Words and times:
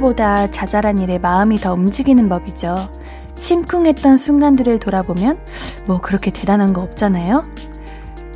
일보다 0.00 0.50
자잘한 0.50 0.98
일에 0.98 1.18
마음이 1.18 1.58
더 1.58 1.74
움직이는 1.74 2.28
법이죠. 2.28 2.88
심쿵했던 3.34 4.16
순간들을 4.16 4.80
돌아보면 4.80 5.38
뭐 5.86 6.00
그렇게 6.00 6.30
대단한 6.30 6.72
거 6.72 6.82
없잖아요? 6.82 7.44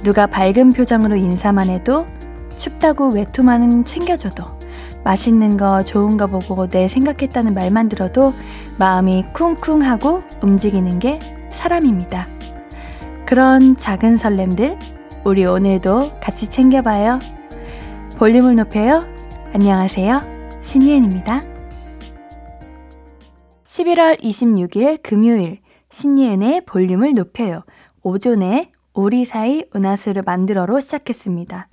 누가 0.03 0.27
밝은 0.27 0.73
표정으로 0.75 1.17
인사만 1.17 1.71
해도 1.71 2.07
춥다고 2.59 3.09
외투만은 3.09 3.85
챙겨줘도 3.85 4.45
맛있는 5.03 5.57
거 5.57 5.83
좋은 5.83 6.17
거 6.17 6.27
보고 6.27 6.69
내 6.69 6.87
생각했다는 6.87 7.55
말만 7.55 7.89
들어도 7.89 8.33
마음이 8.79 9.27
쿵쿵하고 9.33 10.23
움직이는 10.43 10.99
게 10.99 11.19
사람입니다. 11.51 12.27
그런 13.27 13.77
작은 13.77 14.17
설렘들 14.17 14.79
우리 15.25 15.45
오늘도 15.45 16.21
같이 16.21 16.49
챙겨봐요. 16.49 17.21
볼륨을 18.19 18.55
높여요. 18.57 19.03
안녕하세요. 19.55 20.23
신예은입니다. 20.63 21.54
11월 23.95 24.21
26일 24.21 25.03
금요일 25.03 25.61
신예은의 25.91 26.65
볼륨을 26.67 27.15
높여요. 27.15 27.63
오존의 28.03 28.71
우리 28.93 29.25
사이 29.25 29.65
은하수를 29.75 30.23
만들어로 30.23 30.81
시작했습니다. 30.81 31.69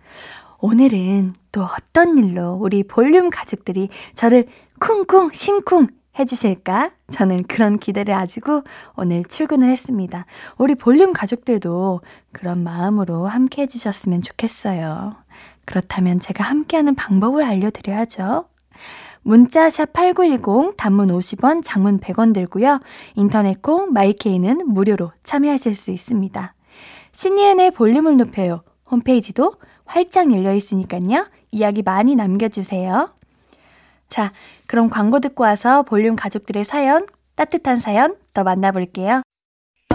오늘은 0.59 1.33
또 1.51 1.63
어떤 1.63 2.17
일로 2.17 2.53
우리 2.53 2.83
볼륨 2.83 3.29
가족들이 3.29 3.89
저를 4.13 4.47
쿵쿵 4.79 5.31
심쿵 5.33 5.87
해주실까? 6.19 6.91
저는 7.09 7.43
그런 7.43 7.79
기대를 7.79 8.13
가지고 8.13 8.63
오늘 8.95 9.23
출근을 9.23 9.69
했습니다. 9.69 10.25
우리 10.57 10.75
볼륨 10.75 11.13
가족들도 11.13 12.01
그런 12.31 12.63
마음으로 12.63 13.27
함께 13.27 13.63
해주셨으면 13.63 14.21
좋겠어요. 14.21 15.15
그렇다면 15.65 16.19
제가 16.19 16.43
함께하는 16.43 16.95
방법을 16.95 17.43
알려드려야죠. 17.43 18.45
문자샵 19.23 19.93
8910 19.93 20.75
단문 20.77 21.09
50원, 21.09 21.61
장문 21.63 21.99
100원 21.99 22.33
들고요. 22.33 22.79
인터넷 23.15 23.61
콩 23.61 23.93
마이케이는 23.93 24.67
무료로 24.67 25.11
참여하실 25.23 25.75
수 25.75 25.91
있습니다. 25.91 26.53
신예은의 27.11 27.71
볼륨을 27.71 28.17
높여요. 28.17 28.63
홈페이지도 28.89 29.53
활짝 29.85 30.33
열려 30.33 30.53
있으니까요. 30.53 31.27
이야기 31.51 31.81
많이 31.83 32.15
남겨주세요. 32.15 33.13
자, 34.07 34.31
그럼 34.67 34.89
광고 34.89 35.19
듣고 35.19 35.43
와서 35.43 35.83
볼륨 35.83 36.15
가족들의 36.15 36.63
사연, 36.65 37.05
따뜻한 37.35 37.79
사연 37.79 38.15
더 38.33 38.43
만나볼게요. 38.43 39.21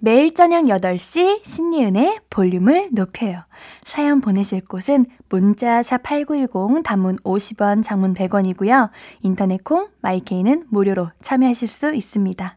매일 0.00 0.32
저녁 0.32 0.66
8시 0.66 1.44
신예은의 1.44 2.20
볼륨을 2.30 2.90
높여요. 2.92 3.40
사연 3.84 4.20
보내실 4.20 4.64
곳은 4.64 5.06
문자 5.28 5.80
샵8910 5.80 6.84
단문 6.84 7.16
50원, 7.16 7.82
장문 7.82 8.14
100원이고요. 8.14 8.90
인터넷 9.22 9.64
콩 9.64 9.88
마이케이는 10.00 10.66
무료로 10.70 11.10
참여하실 11.20 11.66
수 11.66 11.92
있습니다. 11.92 12.56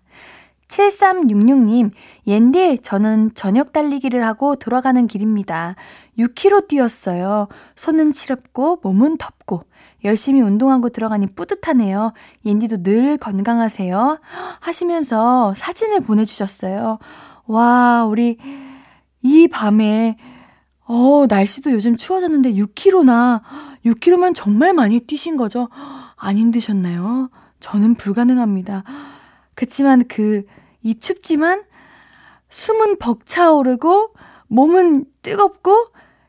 7366님, 0.68 1.92
옌디, 2.28 2.80
저는 2.84 3.32
저녁 3.34 3.74
달리기를 3.74 4.24
하고 4.24 4.56
돌아가는 4.56 5.06
길입니다. 5.08 5.76
6km 6.20 6.68
뛰었어요. 6.68 7.48
손은 7.76 8.12
시렵고 8.12 8.80
몸은 8.84 9.18
덥고 9.18 9.64
열심히 10.04 10.42
운동하고 10.42 10.90
들어가니 10.90 11.28
뿌듯하네요. 11.28 12.14
옌디도 12.46 12.84
늘 12.84 13.18
건강하세요. 13.18 14.20
하시면서 14.60 15.54
사진을 15.56 16.02
보내주셨어요. 16.02 17.00
와, 17.52 18.06
우리 18.06 18.38
이 19.22 19.48
밤에 19.48 20.18
어, 20.86 21.26
날씨도 21.28 21.72
요즘 21.72 21.96
추워졌는데 21.96 22.54
6km나 22.54 23.42
6km면 23.86 24.34
정말 24.36 24.74
많이 24.74 25.00
뛰신 25.00 25.38
거죠? 25.38 25.70
안 26.16 26.38
힘드셨나요? 26.38 27.30
저는 27.60 27.96
불가능합니다. 27.96 28.84
그치만 29.56 30.08
그 30.08 30.44
이 30.84 30.96
춥지만 31.00 31.64
숨은 32.50 32.98
벅차오르고 32.98 34.14
몸은 34.48 35.06
뜨겁고 35.22 35.88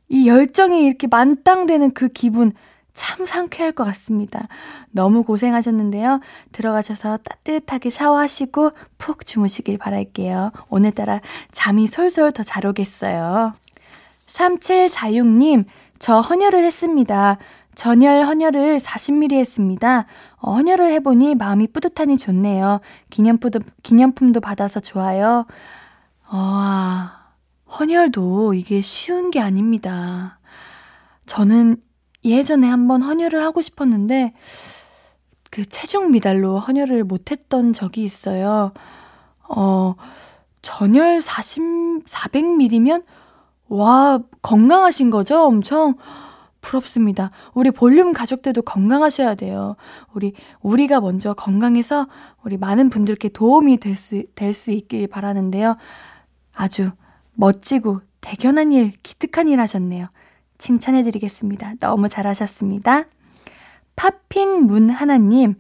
이 0.08 0.28
열정이 0.28 0.86
이렇게 0.86 1.06
만땅되는 1.06 1.92
그 1.92 2.08
기분 2.08 2.52
참 2.94 3.25
상쾌할 3.25 3.72
것 3.72 3.84
같습니다. 3.84 4.48
너무 4.91 5.22
고생하셨는데요. 5.25 6.20
들어가셔서 6.53 7.19
따뜻하게 7.19 7.91
샤워하시고 7.91 8.70
푹 8.98 9.25
주무시길 9.26 9.78
바랄게요. 9.78 10.53
오늘따라 10.69 11.20
잠이 11.50 11.86
솔솔 11.86 12.32
더 12.32 12.42
잘 12.42 12.66
오겠어요. 12.66 13.52
3746님, 14.26 15.64
저 15.98 16.20
헌혈을 16.20 16.64
했습니다. 16.64 17.38
전열 17.75 18.25
헌혈을 18.26 18.78
40mm 18.78 19.32
했습니다. 19.34 20.06
어, 20.36 20.52
헌혈을 20.54 20.91
해보니 20.92 21.34
마음이 21.36 21.69
뿌듯하니 21.69 22.19
좋네요. 22.19 22.81
기념품도, 23.08 23.60
기념품도 23.82 24.41
받아서 24.41 24.81
좋아요. 24.81 25.47
어, 26.31 27.08
헌혈도 27.78 28.54
이게 28.54 28.82
쉬운 28.82 29.31
게 29.31 29.41
아닙니다. 29.41 30.38
저는 31.26 31.76
예전에 32.24 32.68
한번 32.68 33.02
헌혈을 33.02 33.42
하고 33.44 33.60
싶었는데 33.60 34.32
그 35.50 35.64
체중 35.66 36.10
미달로 36.10 36.58
헌혈을 36.58 37.04
못했던 37.04 37.72
적이 37.72 38.04
있어요. 38.04 38.72
어, 39.48 39.94
전열 40.62 41.20
40, 41.20 42.06
400ml면 42.06 43.04
와, 43.68 44.20
건강하신 44.42 45.10
거죠? 45.10 45.42
엄청 45.42 45.94
부럽습니다. 46.60 47.30
우리 47.54 47.70
볼륨 47.70 48.12
가족들도 48.12 48.62
건강하셔야 48.62 49.34
돼요. 49.34 49.76
우리, 50.12 50.32
우리가 50.60 51.00
먼저 51.00 51.34
건강해서 51.34 52.06
우리 52.44 52.56
많은 52.56 52.88
분들께 52.88 53.30
도움이 53.30 53.78
될 53.78 53.96
수, 53.96 54.25
될 54.34 54.52
수 54.52 54.70
있길 54.70 55.08
바라는데요. 55.08 55.76
아주 56.54 56.90
멋지고 57.34 58.00
대견한 58.20 58.72
일, 58.72 58.92
기특한 59.02 59.48
일 59.48 59.60
하셨네요. 59.60 60.08
칭찬해드리겠습니다. 60.62 61.75
너무 61.81 62.09
잘하셨습니다. 62.09 63.05
팝핀 63.97 64.67
문 64.67 64.91
하나님, 64.91 65.56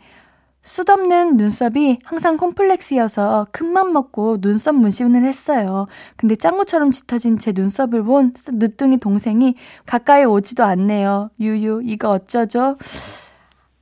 숱없는 0.62 1.36
눈썹이 1.36 1.98
항상 2.04 2.36
콤플렉스여서 2.36 3.48
큰맘 3.50 3.92
먹고 3.92 4.40
눈썹 4.40 4.76
문신을 4.76 5.24
했어요. 5.24 5.88
근데 6.16 6.36
짱구처럼 6.36 6.92
짙어진 6.92 7.36
제 7.36 7.52
눈썹을 7.52 8.04
본 8.04 8.32
늦둥이 8.46 8.98
동생이 8.98 9.56
가까이 9.86 10.24
오지도 10.24 10.62
않네요. 10.62 11.30
유유, 11.40 11.82
이거 11.84 12.10
어쩌죠? 12.10 12.76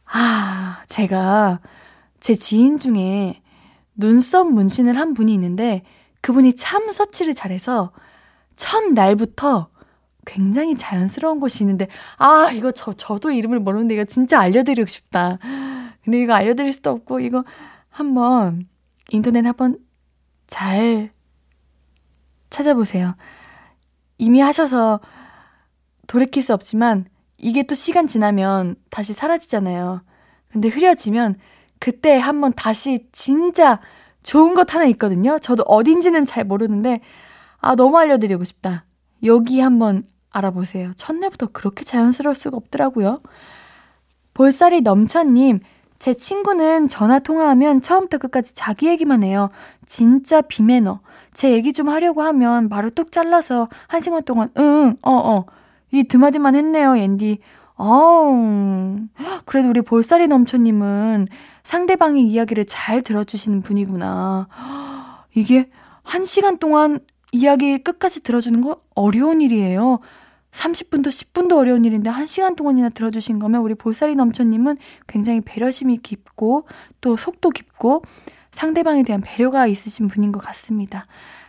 아, 0.07 0.83
제가 0.87 1.61
제 2.19 2.35
지인 2.35 2.79
중에 2.79 3.43
눈썹 3.95 4.51
문신을 4.51 4.97
한 4.99 5.13
분이 5.13 5.35
있는데 5.35 5.83
그분이 6.23 6.55
참 6.55 6.91
서치를 6.91 7.35
잘해서 7.35 7.93
첫 8.57 8.93
날부터 8.93 9.69
굉장히 10.27 10.77
자연스러운 10.77 11.41
곳이 11.41 11.63
있는데, 11.63 11.89
아, 12.19 12.51
이거 12.53 12.73
저, 12.73 12.93
저도 12.93 13.31
이름을 13.31 13.61
모르는데 13.61 13.95
이거 13.95 14.05
진짜 14.05 14.41
알려드리고 14.41 14.87
싶다. 14.87 15.39
근데 16.05 16.21
이거 16.21 16.35
알려드릴 16.35 16.73
수도 16.73 16.91
없고, 16.91 17.21
이거 17.21 17.45
한번 17.89 18.63
인터넷 19.11 19.45
한번 19.47 19.79
잘 20.47 21.11
찾아보세요. 22.51 23.17
이미 24.19 24.41
하셔서 24.41 25.01
돌이킬 26.07 26.43
수 26.43 26.53
없지만, 26.55 27.07
이게 27.39 27.63
또 27.63 27.75
시간 27.75 28.07
지나면 28.07 28.77
다시 28.91 29.15
사라지잖아요. 29.15 30.03
근데 30.53 30.69
흐려지면 30.69 31.37
그때 31.79 32.19
한번 32.19 32.53
다시 32.53 33.09
진짜 33.13 33.81
좋은 34.23 34.55
것 34.55 34.75
하나 34.75 34.85
있거든요. 34.87 35.39
저도 35.39 35.63
어딘지는 35.63 36.27
잘 36.27 36.45
모르는데, 36.45 37.01
아, 37.59 37.75
너무 37.75 37.97
알려드리고 37.99 38.45
싶다. 38.45 38.85
여기 39.25 39.61
한번 39.61 40.05
알아보세요. 40.31 40.93
첫날부터 40.95 41.49
그렇게 41.53 41.85
자연스러울 41.85 42.35
수가 42.35 42.57
없더라고요. 42.57 43.21
볼살이 44.35 44.81
넘쳐님, 44.81 45.61
제 45.99 46.15
친구는 46.15 46.89
전화 46.89 47.19
통화하면 47.19 47.81
처음부터 47.81 48.19
끝까지 48.19 48.55
자기 48.55 48.89
얘기만 48.89 49.23
해요. 49.23 49.51
진짜 49.87 50.41
비매너. 50.41 51.01
제 51.33 51.53
얘기 51.53 51.73
좀 51.73 51.89
하려고 51.89 52.23
하면 52.23 52.69
말을 52.69 52.91
뚝 52.91 53.13
잘라서 53.13 53.69
한 53.87 54.01
시간 54.01 54.23
동안 54.23 54.51
응, 54.57 54.97
어, 55.03 55.13
어. 55.13 55.45
이 55.93 56.05
드마디만 56.05 56.55
했네요, 56.55 56.97
앤디. 56.97 57.41
어우, 57.75 58.99
그래도 59.45 59.69
우리 59.71 59.81
볼살이 59.81 60.29
넘쳐님은 60.29 61.29
상대방의 61.63 62.25
이야기를 62.25 62.67
잘 62.67 63.03
들어주시는 63.03 63.63
분이구나. 63.63 64.49
이게 65.35 65.69
한 66.03 66.25
시간 66.25 66.59
동안 66.59 67.01
이야기 67.32 67.79
끝까지 67.79 68.23
들어주는 68.23 68.61
거 68.61 68.82
어려운 68.94 69.41
일이에요. 69.41 70.00
30분도 70.53 71.06
10분도 71.06 71.56
어려운 71.56 71.85
일인데 71.85 72.11
1시간 72.11 72.56
동안이나 72.56 72.88
들어주신 72.88 73.38
거면 73.38 73.62
우리 73.62 73.75
볼살이 73.75 74.17
넘쳐님은 74.17 74.79
굉장히 75.06 75.41
배려심이 75.41 75.99
깊고 75.99 76.67
또 77.00 77.17
속도 77.17 77.50
깊고 77.50 78.03
상대방에 78.50 79.05
대한 79.05 79.21
배려가 79.21 79.67
있으신 79.67 80.09
분인 80.09 80.32
것 80.32 80.41
같습니다. 80.41 81.06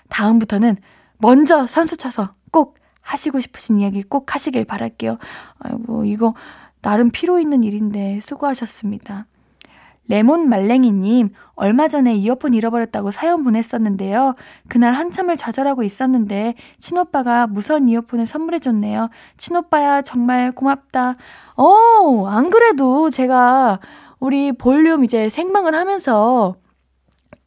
다음부터는 0.10 0.78
먼저 1.18 1.66
선수 1.66 1.98
쳐서 1.98 2.36
꼭 2.52 2.78
하시고 3.02 3.40
싶으신 3.40 3.80
이야기 3.80 4.04
꼭 4.04 4.36
하시길 4.36 4.66
바랄게요. 4.66 5.18
아이고, 5.60 6.06
이거 6.06 6.36
나름 6.82 7.10
피로 7.10 7.40
있는 7.40 7.64
일인데 7.64 8.20
수고하셨습니다. 8.22 9.26
레몬 10.12 10.50
말랭이님, 10.50 11.30
얼마 11.56 11.88
전에 11.88 12.14
이어폰 12.16 12.54
잃어버렸다고 12.54 13.12
사연 13.12 13.44
보냈었는데요. 13.44 14.36
그날 14.68 14.94
한참을 14.94 15.38
좌절하고 15.38 15.84
있었는데, 15.84 16.56
친오빠가 16.80 17.48
무선 17.48 17.88
이어폰을 17.88 18.26
선물해줬네요. 18.26 19.10
친오빠야, 19.38 20.02
정말 20.02 20.52
고맙다. 20.52 21.16
어, 21.56 22.26
안 22.28 22.50
그래도 22.50 23.10
제가 23.10 23.80
우리 24.20 24.52
볼륨 24.52 25.06
이제 25.06 25.30
생방을 25.30 25.76
하면서 25.76 26.56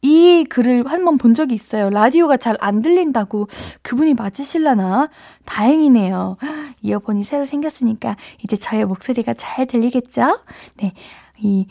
이 0.01 0.45
글을 0.49 0.85
한 0.87 1.05
번 1.05 1.17
본 1.17 1.33
적이 1.35 1.53
있어요. 1.55 1.89
라디오가 1.91 2.37
잘 2.37 2.57
안 2.61 2.81
들린다고 2.81 3.47
그분이 3.83 4.15
맞으실라나? 4.15 5.09
다행이네요. 5.45 6.37
이어폰이 6.81 7.23
새로 7.23 7.45
생겼으니까 7.45 8.15
이제 8.43 8.55
저의 8.55 8.85
목소리가 8.85 9.33
잘 9.35 9.65
들리겠죠? 9.67 10.39
네. 10.77 10.93
이 11.39 11.67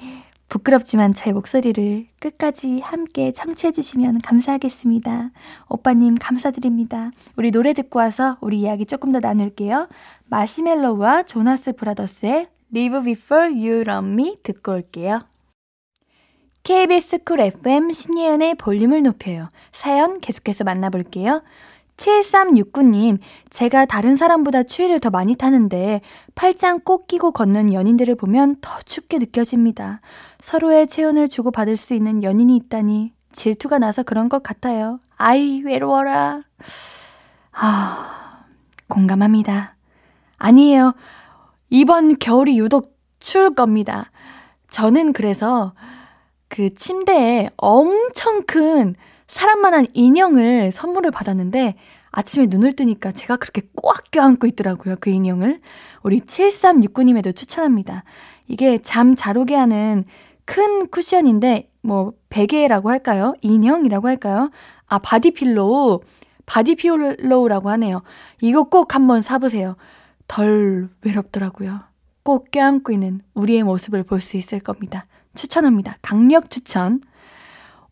부끄럽지만 0.54 1.12
제 1.12 1.32
목소리를 1.32 2.06
끝까지 2.20 2.78
함께 2.78 3.32
청취해주시면 3.32 4.20
감사하겠습니다. 4.20 5.30
오빠님, 5.68 6.14
감사드립니다. 6.14 7.10
우리 7.34 7.50
노래 7.50 7.72
듣고 7.72 7.98
와서 7.98 8.38
우리 8.40 8.60
이야기 8.60 8.86
조금 8.86 9.10
더 9.10 9.18
나눌게요. 9.18 9.88
마시멜로우와 10.26 11.24
조나스 11.24 11.72
브라더스의 11.72 12.46
Live 12.72 13.02
Before 13.02 13.52
You 13.52 13.80
Love 13.80 14.08
Me 14.12 14.36
듣고 14.44 14.74
올게요. 14.74 15.26
KBS 16.62 17.24
쿨 17.24 17.40
FM 17.40 17.90
신예은의 17.90 18.54
볼륨을 18.54 19.02
높여요. 19.02 19.48
사연 19.72 20.20
계속해서 20.20 20.62
만나볼게요. 20.62 21.42
7369님, 21.96 23.18
제가 23.50 23.86
다른 23.86 24.16
사람보다 24.16 24.64
추위를 24.64 25.00
더 25.00 25.10
많이 25.10 25.36
타는데 25.36 26.00
팔짱 26.34 26.80
꼭 26.80 27.06
끼고 27.06 27.30
걷는 27.32 27.72
연인들을 27.72 28.14
보면 28.16 28.56
더 28.60 28.80
춥게 28.80 29.18
느껴집니다. 29.18 30.00
서로의 30.40 30.86
체온을 30.86 31.28
주고받을 31.28 31.76
수 31.76 31.94
있는 31.94 32.22
연인이 32.22 32.56
있다니 32.56 33.12
질투가 33.32 33.78
나서 33.78 34.02
그런 34.02 34.28
것 34.28 34.42
같아요. 34.42 35.00
아이, 35.16 35.62
외로워라. 35.62 36.42
아, 37.52 38.44
공감합니다. 38.88 39.76
아니에요. 40.38 40.94
이번 41.70 42.18
겨울이 42.18 42.58
유독 42.58 42.96
추울 43.18 43.54
겁니다. 43.54 44.10
저는 44.68 45.12
그래서 45.12 45.72
그 46.48 46.74
침대에 46.74 47.50
엄청 47.56 48.42
큰 48.46 48.94
사람만한 49.34 49.88
인형을 49.94 50.70
선물을 50.70 51.10
받았는데 51.10 51.74
아침에 52.12 52.46
눈을 52.48 52.74
뜨니까 52.74 53.10
제가 53.10 53.34
그렇게 53.36 53.62
꽉 53.82 54.12
껴안고 54.12 54.46
있더라고요. 54.46 54.94
그 55.00 55.10
인형을. 55.10 55.60
우리 56.04 56.20
7369님에도 56.20 57.34
추천합니다. 57.34 58.04
이게 58.46 58.78
잠 58.80 59.16
잘 59.16 59.36
오게 59.36 59.56
하는 59.56 60.04
큰 60.44 60.86
쿠션인데 60.86 61.68
뭐 61.82 62.12
베개라고 62.28 62.90
할까요? 62.90 63.34
인형이라고 63.40 64.06
할까요? 64.06 64.52
아 64.86 64.98
body 65.00 65.41
pillow 65.41 66.02
body 66.46 66.81
pillow라고 66.81 67.70
하네요. 67.70 68.02
이거 68.40 68.62
꼭 68.62 68.94
한번 68.94 69.20
사보세요. 69.20 69.74
덜 70.28 70.88
외롭더라고요. 71.02 71.80
꼭 72.22 72.52
껴안고 72.52 72.92
있는 72.92 73.20
우리의 73.34 73.64
모습을 73.64 74.04
볼 74.04 74.20
수 74.20 74.36
있을 74.36 74.60
겁니다. 74.60 75.06
추천합니다. 75.34 75.98
강력 76.02 76.50
추천. 76.50 77.00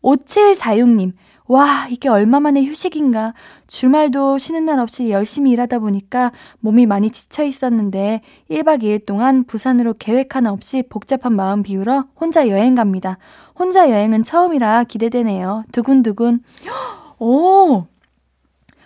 5746님, 0.03 1.13
와, 1.47 1.87
이게 1.89 2.07
얼마만의 2.07 2.65
휴식인가. 2.67 3.33
주말도 3.67 4.37
쉬는 4.37 4.65
날 4.65 4.79
없이 4.79 5.09
열심히 5.09 5.51
일하다 5.51 5.79
보니까 5.79 6.31
몸이 6.59 6.85
많이 6.85 7.11
지쳐 7.11 7.43
있었는데 7.43 8.21
1박 8.49 8.83
2일 8.83 9.05
동안 9.05 9.43
부산으로 9.43 9.95
계획 9.99 10.35
하나 10.35 10.51
없이 10.51 10.83
복잡한 10.89 11.35
마음 11.35 11.61
비우러 11.61 12.05
혼자 12.15 12.47
여행 12.47 12.75
갑니다. 12.75 13.17
혼자 13.57 13.89
여행은 13.89 14.23
처음이라 14.23 14.85
기대되네요. 14.85 15.65
두근두근. 15.71 16.39
오! 17.19 17.87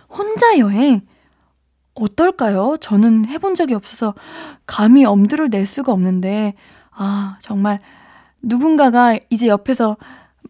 혼자 0.09 0.57
여행? 0.57 1.01
어떨까요? 1.93 2.77
저는 2.79 3.27
해본 3.27 3.55
적이 3.55 3.73
없어서 3.75 4.13
감히 4.65 5.03
엄두를 5.05 5.49
낼 5.49 5.65
수가 5.65 5.91
없는데, 5.91 6.53
아, 6.91 7.37
정말 7.41 7.79
누군가가 8.41 9.17
이제 9.29 9.47
옆에서 9.47 9.97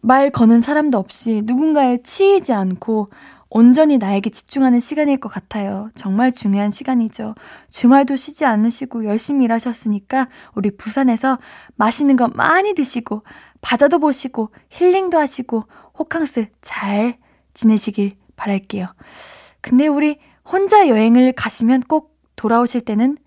말 0.02 0.30
거는 0.30 0.62
사람도 0.62 0.98
없이 0.98 1.42
누군가에 1.46 2.02
치이지 2.04 2.54
않고 2.54 3.10
온전히 3.50 3.98
나에게 3.98 4.30
집중하는 4.30 4.80
시간일 4.80 5.18
것 5.18 5.30
같아요. 5.30 5.90
정말 5.96 6.32
중요한 6.32 6.70
시간이죠. 6.70 7.36
주말도 7.70 8.16
쉬지 8.16 8.46
않으시고 8.46 9.06
열심히 9.06 9.46
일하셨으니까 9.46 10.28
우리 10.54 10.76
부산에서 10.76 11.40
맛있는 11.76 12.18
거 12.18 12.28
많이 12.28 12.74
드시고 12.74 13.24
바다도 13.62 14.00
보시고 14.00 14.52
힐링도 14.70 15.18
하시고 15.18 15.64
호캉스 15.98 16.48
잘 16.62 17.18
지내시길 17.54 18.16
바랄게요. 18.36 18.88
근데 19.62 19.88
우리 19.88 20.20
혼자 20.44 20.88
여행을 20.88 21.34
가시면 21.34 21.82
꼭 21.82 22.16
돌아오실 22.36 22.82
때는 22.82 23.18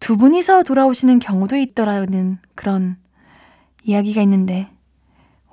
두 0.00 0.16
분이서 0.16 0.64
돌아오시는 0.64 1.20
경우도 1.20 1.56
있더라는 1.56 2.38
그런 2.54 2.96
이야기가 3.84 4.20
있는데 4.22 4.68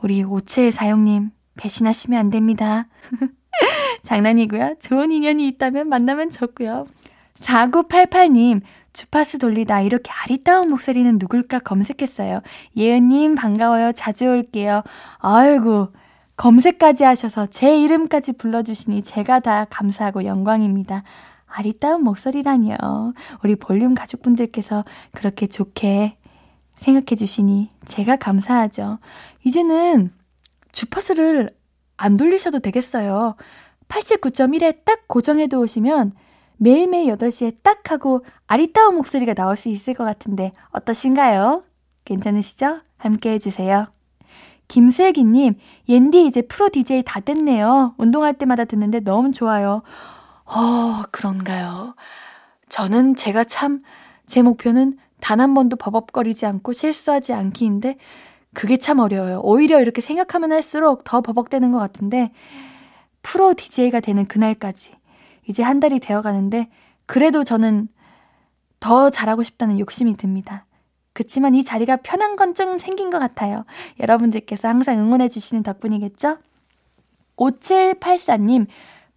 우리 0.02 0.24
5746님 0.24 1.32
배신하시면 1.58 2.20
안 2.20 2.30
됩니다. 2.30 2.88
장난이고요. 4.04 4.76
좋은 4.80 5.12
인연이 5.12 5.48
있다면 5.48 5.90
만나면 5.90 6.30
좋고요. 6.30 6.88
4988님 7.36 8.62
주파수 8.94 9.38
돌리다 9.38 9.82
이렇게 9.82 10.12
아리따운 10.24 10.70
목소리는 10.70 11.18
누굴까 11.20 11.60
검색했어요. 11.60 12.42
예은님 12.76 13.36
반가워요. 13.36 13.92
자주 13.94 14.26
올게요. 14.26 14.84
아이고 15.20 15.90
검색까지 16.38 17.04
하셔서 17.04 17.48
제 17.48 17.80
이름까지 17.82 18.34
불러주시니 18.34 19.04
제가 19.04 19.42
다 19.42 19.66
감사하고 19.70 20.24
영광입니다. 20.26 21.04
아리따운 21.46 22.04
목소리라니요. 22.04 22.76
우리 23.44 23.56
볼륨 23.56 23.96
가족분들께서 23.96 24.86
그렇게 25.12 25.48
좋게 25.48 26.19
생각해 26.80 27.18
주시니 27.18 27.70
제가 27.86 28.16
감사하죠. 28.16 29.00
이제는 29.44 30.12
주파수를 30.72 31.50
안 31.98 32.16
돌리셔도 32.16 32.60
되겠어요. 32.60 33.36
89.1에 33.90 34.86
딱 34.86 35.08
고정해 35.08 35.48
두시면 35.48 36.14
매일매일 36.58 37.14
8시에 37.14 37.58
딱 37.64 37.92
하고 37.92 38.26
아리따운 38.48 38.96
목소리가 38.96 39.34
나올 39.34 39.58
수 39.58 39.70
있을 39.70 39.94
것 39.94 40.06
같은데 40.06 40.54
어떠신가요? 40.72 41.64
괜찮으시죠? 42.06 42.80
함께 42.98 43.32
해주세요. 43.32 43.88
김슬기님, 44.70 45.56
옌디 45.90 46.26
이제 46.26 46.42
프로 46.44 46.70
DJ 46.70 47.04
다 47.04 47.20
됐네요. 47.20 47.96
운동할 47.98 48.36
때마다 48.36 48.66
듣는데 48.66 49.02
너무 49.02 49.32
좋아요. 49.32 49.82
어, 50.46 51.04
그런가요? 51.12 51.96
저는 52.70 53.16
제가 53.16 53.44
참, 53.44 53.82
제 54.28 54.42
목표는 54.44 54.98
단 55.22 55.40
한 55.40 55.54
번도 55.54 55.76
버벅거리지 55.78 56.46
않고 56.46 56.74
실수하지 56.74 57.34
않기인데 57.34 57.98
그게 58.54 58.78
참 58.78 59.00
어려워요. 59.00 59.42
오히려 59.44 59.80
이렇게 59.82 60.02
생각하면 60.02 60.52
할수록 60.52 61.04
더 61.04 61.22
버벅대는 61.22 61.72
것 61.72 61.80
같은데 61.80 62.32
프로 63.22 63.54
DJ가 63.54 64.00
되는 64.00 64.26
그날까지 64.26 64.94
이제 65.48 65.64
한 65.64 65.80
달이 65.80 66.00
되어 66.00 66.22
가는데 66.22 66.70
그래도 67.06 67.44
저는 67.44 67.88
더 68.80 69.10
잘하고 69.10 69.44
싶다는 69.44 69.80
욕심이 69.80 70.14
듭니다. 70.16 70.66
그치만 71.14 71.54
이 71.56 71.64
자리가 71.64 71.98
편한 71.98 72.36
건 72.36 72.54
좀 72.54 72.80
생긴 72.80 73.10
것 73.10 73.20
같아요. 73.20 73.66
여러분들께서 74.00 74.68
항상 74.68 74.98
응원해 75.00 75.28
주시는 75.28 75.64
덕분이겠죠? 75.64 76.38
5784님, 77.38 78.68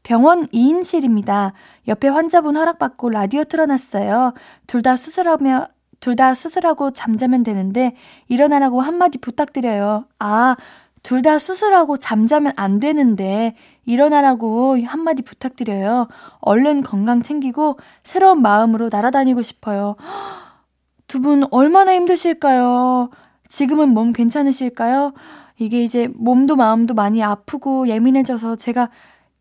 병원 0.02 0.46
2인실입니다. 0.46 1.52
옆에 1.88 2.08
환자분 2.08 2.56
허락받고 2.56 3.10
라디오 3.10 3.44
틀어놨어요. 3.44 4.34
둘 4.66 4.82
다 4.82 4.96
수술하며 4.96 5.68
둘 6.02 6.16
다 6.16 6.34
수술하고 6.34 6.90
잠자면 6.90 7.44
되는데 7.44 7.94
일어나라고 8.28 8.80
한마디 8.80 9.18
부탁드려요. 9.18 10.06
아, 10.18 10.56
둘 11.04 11.22
다 11.22 11.38
수술하고 11.38 11.96
잠자면 11.96 12.52
안 12.56 12.80
되는데 12.80 13.54
일어나라고 13.86 14.78
한마디 14.84 15.22
부탁드려요. 15.22 16.08
얼른 16.40 16.82
건강 16.82 17.22
챙기고 17.22 17.78
새로운 18.02 18.42
마음으로 18.42 18.88
날아다니고 18.92 19.42
싶어요. 19.42 19.96
두 21.06 21.20
분 21.20 21.44
얼마나 21.52 21.94
힘드실까요? 21.94 23.10
지금은 23.48 23.90
몸 23.90 24.12
괜찮으실까요? 24.12 25.12
이게 25.58 25.84
이제 25.84 26.08
몸도 26.14 26.56
마음도 26.56 26.94
많이 26.94 27.22
아프고 27.22 27.86
예민해져서 27.88 28.56
제가 28.56 28.90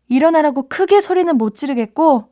일어나라고 0.08 0.68
크게 0.68 1.00
소리는 1.00 1.36
못 1.38 1.54
지르겠고, 1.56 2.28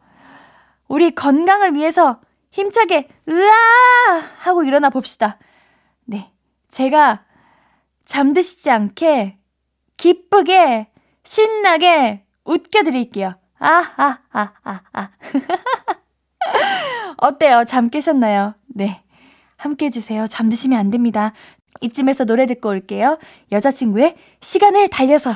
우리 0.88 1.14
건강을 1.14 1.74
위해서 1.74 2.20
힘차게, 2.50 3.08
으아! 3.28 4.22
하고 4.38 4.64
일어나 4.64 4.90
봅시다. 4.90 5.38
네. 6.04 6.32
제가 6.68 7.24
잠드시지 8.04 8.70
않게, 8.70 9.38
기쁘게, 9.96 10.88
신나게 11.24 12.24
웃겨 12.44 12.82
드릴게요. 12.82 13.34
아, 13.58 13.92
아, 13.96 14.18
아, 14.32 14.52
아, 14.64 14.80
아. 14.92 15.10
어때요? 17.18 17.64
잠 17.66 17.90
깨셨나요? 17.90 18.54
네. 18.66 19.02
함께 19.56 19.86
해주세요. 19.86 20.26
잠드시면 20.26 20.78
안 20.78 20.90
됩니다. 20.90 21.32
이쯤에서 21.82 22.24
노래 22.24 22.46
듣고 22.46 22.70
올게요. 22.70 23.18
여자친구의 23.52 24.16
시간을 24.40 24.88
달려서. 24.88 25.34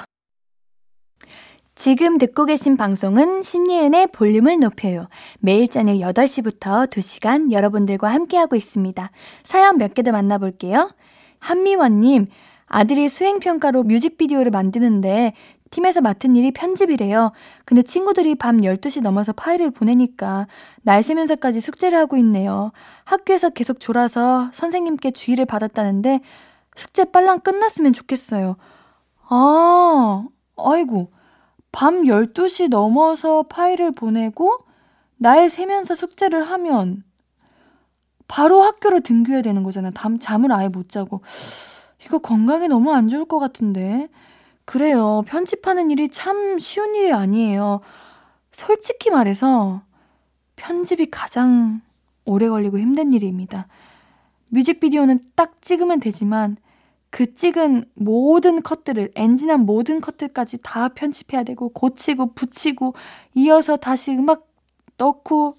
지금 1.75 2.19
듣고 2.19 2.45
계신 2.45 2.77
방송은 2.77 3.43
신예은의 3.43 4.09
볼륨을 4.09 4.61
높여요. 4.61 5.09
매일 5.41 5.69
저녁 5.69 5.95
8시부터 5.95 6.89
2시간 6.89 7.51
여러분들과 7.51 8.09
함께하고 8.13 8.55
있습니다. 8.57 9.11
사연 9.43 9.79
몇 9.79 9.93
개 9.95 10.03
더 10.03 10.13
만나볼게요. 10.13 10.93
한미원님, 11.41 12.27
아들이 12.67 13.09
수행평가로 13.09 13.83
뮤직비디오를 13.83 14.51
만드는데 14.53 15.35
팀에서 15.71 16.01
맡은 16.01 16.37
일이 16.37 16.53
편집이래요. 16.53 17.33
근데 17.65 17.83
친구들이 17.83 18.37
밤 18.37 18.59
12시 18.59 19.03
넘어서 19.03 19.33
파일을 19.33 19.73
보내니까 19.73 20.47
날 20.83 21.03
새면서까지 21.03 21.61
숙제를 21.61 21.99
하고 21.99 22.17
있네요. 22.19 22.71
학교에서 23.05 23.51
계속 23.51 23.81
졸아서 23.81 24.49
선생님께 24.53 25.11
주의를 25.11 25.45
받았다는데 25.47 26.21
숙제 26.77 27.05
빨랑 27.05 27.41
끝났으면 27.41 27.93
좋겠어요. 27.93 28.57
아, 29.29 30.25
아이고. 30.57 31.11
밤 31.75 32.05
12시 32.05 32.69
넘어서 32.69 33.43
파일을 33.43 33.91
보내고 33.91 34.59
날 35.17 35.49
새면서 35.49 35.97
숙제를 35.97 36.45
하면 36.45 37.03
바로 38.29 38.63
학교를 38.63 39.01
등교해야 39.01 39.43
되는 39.43 39.65
거잖아. 39.65 39.91
잠, 39.91 40.17
잠을 40.21 40.53
아예 40.53 40.69
못 40.69 40.89
자고. 40.89 41.21
이거 42.07 42.19
건강에 42.19 42.69
너무 42.69 42.93
안 42.93 43.09
좋을 43.09 43.25
것 43.25 43.41
같은데. 43.41 44.09
그래요. 44.65 45.25
편집하는 45.27 45.91
일이 45.91 46.09
참 46.09 46.61
쉬운 46.61 46.95
일이 46.95 47.13
아니에요. 47.13 47.81
솔직히 48.53 49.11
말해서 49.11 49.83
편집이 50.55 51.11
가장 51.11 51.81
오래 52.25 52.49
걸리고 52.49 52.79
힘든 52.79 53.13
일입니다. 53.13 53.67
뮤직비디오는 54.47 55.19
딱 55.35 55.61
찍으면 55.61 55.99
되지만 55.99 56.57
그 57.15 57.33
찍은 57.33 57.85
모든 57.95 58.61
컷들을 58.61 59.13
엔진한 59.15 59.61
모든 59.61 60.01
컷들까지 60.01 60.59
다 60.65 60.89
편집해야 60.89 61.45
되고 61.45 61.69
고치고 61.69 62.35
붙이고 62.35 62.93
이어서 63.35 63.77
다시 63.77 64.11
음악 64.17 64.49
넣고 64.97 65.57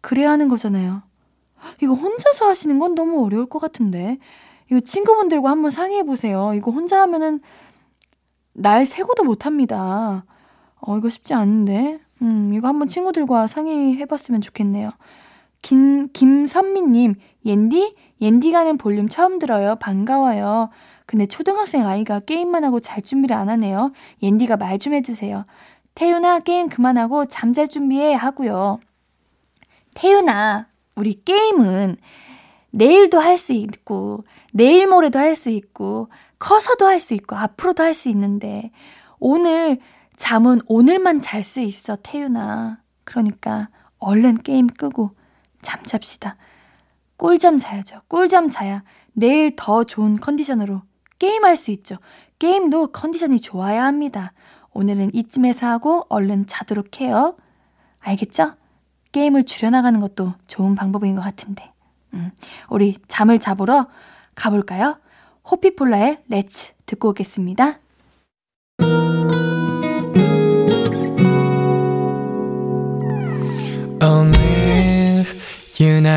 그래야 0.00 0.30
하는 0.30 0.48
거잖아요. 0.48 1.02
이거 1.82 1.92
혼자서 1.92 2.48
하시는 2.48 2.78
건 2.78 2.94
너무 2.94 3.22
어려울 3.22 3.44
것 3.50 3.58
같은데. 3.58 4.16
이거 4.70 4.80
친구분들과 4.80 5.50
한번 5.50 5.70
상의해 5.70 6.04
보세요. 6.04 6.54
이거 6.54 6.70
혼자 6.70 7.02
하면은 7.02 7.42
날 8.54 8.86
세고도 8.86 9.24
못합니다. 9.24 10.24
어, 10.80 10.96
이거 10.96 11.10
쉽지 11.10 11.34
않은데. 11.34 12.00
음, 12.22 12.54
이거 12.54 12.68
한번 12.68 12.88
친구들과 12.88 13.46
상의해 13.46 14.06
봤으면 14.06 14.40
좋겠네요. 14.40 14.92
김, 15.60 16.08
김선미님, 16.14 17.16
옌디? 17.44 17.94
옌디 18.22 18.52
가는 18.52 18.78
볼륨 18.78 19.08
처음 19.08 19.38
들어요. 19.38 19.76
반가워요. 19.76 20.70
근데 21.04 21.26
초등학생 21.26 21.86
아이가 21.86 22.20
게임만 22.20 22.64
하고 22.64 22.80
잘 22.80 23.02
준비를 23.02 23.36
안 23.36 23.50
하네요. 23.50 23.92
옌디가 24.22 24.56
말 24.56 24.78
좀 24.78 24.94
해주세요. 24.94 25.44
태윤아, 25.94 26.38
게임 26.40 26.68
그만하고 26.70 27.26
잠잘 27.26 27.68
준비해 27.68 28.14
하고요. 28.14 28.80
태윤아, 29.94 30.68
우리 30.96 31.22
게임은 31.22 31.96
내일도 32.70 33.20
할 33.20 33.36
수 33.36 33.52
있고, 33.52 34.24
내일 34.52 34.86
모레도 34.86 35.18
할 35.18 35.36
수 35.36 35.50
있고, 35.50 36.08
커서도 36.38 36.86
할 36.86 36.98
수 36.98 37.14
있고 37.14 37.36
앞으로도 37.36 37.82
할 37.82 37.94
수 37.94 38.08
있는데 38.08 38.72
오늘 39.20 39.78
잠은 40.16 40.60
오늘만 40.66 41.20
잘 41.20 41.42
수 41.44 41.60
있어 41.60 41.96
태윤아. 42.02 42.78
그러니까 43.04 43.68
얼른 43.98 44.42
게임 44.42 44.66
끄고 44.66 45.10
잠잡시다. 45.60 46.36
꿀잠 47.22 47.56
자야죠. 47.56 48.00
꿀잠 48.08 48.48
자야 48.48 48.82
내일 49.12 49.54
더 49.54 49.84
좋은 49.84 50.18
컨디션으로 50.18 50.82
게임할 51.20 51.54
수 51.54 51.70
있죠. 51.70 51.98
게임도 52.40 52.88
컨디션이 52.88 53.40
좋아야 53.40 53.84
합니다. 53.84 54.32
오늘은 54.72 55.14
이쯤에서 55.14 55.68
하고 55.68 56.04
얼른 56.08 56.48
자도록 56.48 57.00
해요. 57.00 57.36
알겠죠? 58.00 58.56
게임을 59.12 59.44
줄여나가는 59.44 60.00
것도 60.00 60.34
좋은 60.48 60.74
방법인 60.74 61.14
것 61.14 61.20
같은데. 61.20 61.72
음, 62.14 62.32
우리 62.68 62.96
잠을 63.06 63.38
잡으러 63.38 63.86
가볼까요? 64.34 64.98
호피폴라의 65.48 66.24
Let's 66.28 66.72
듣고 66.86 67.10
오겠습니다. 67.10 67.78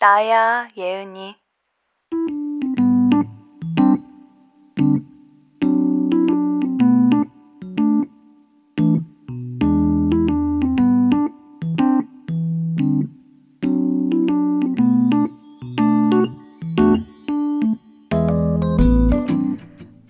나야, 0.00 0.68
예은이. 0.78 1.36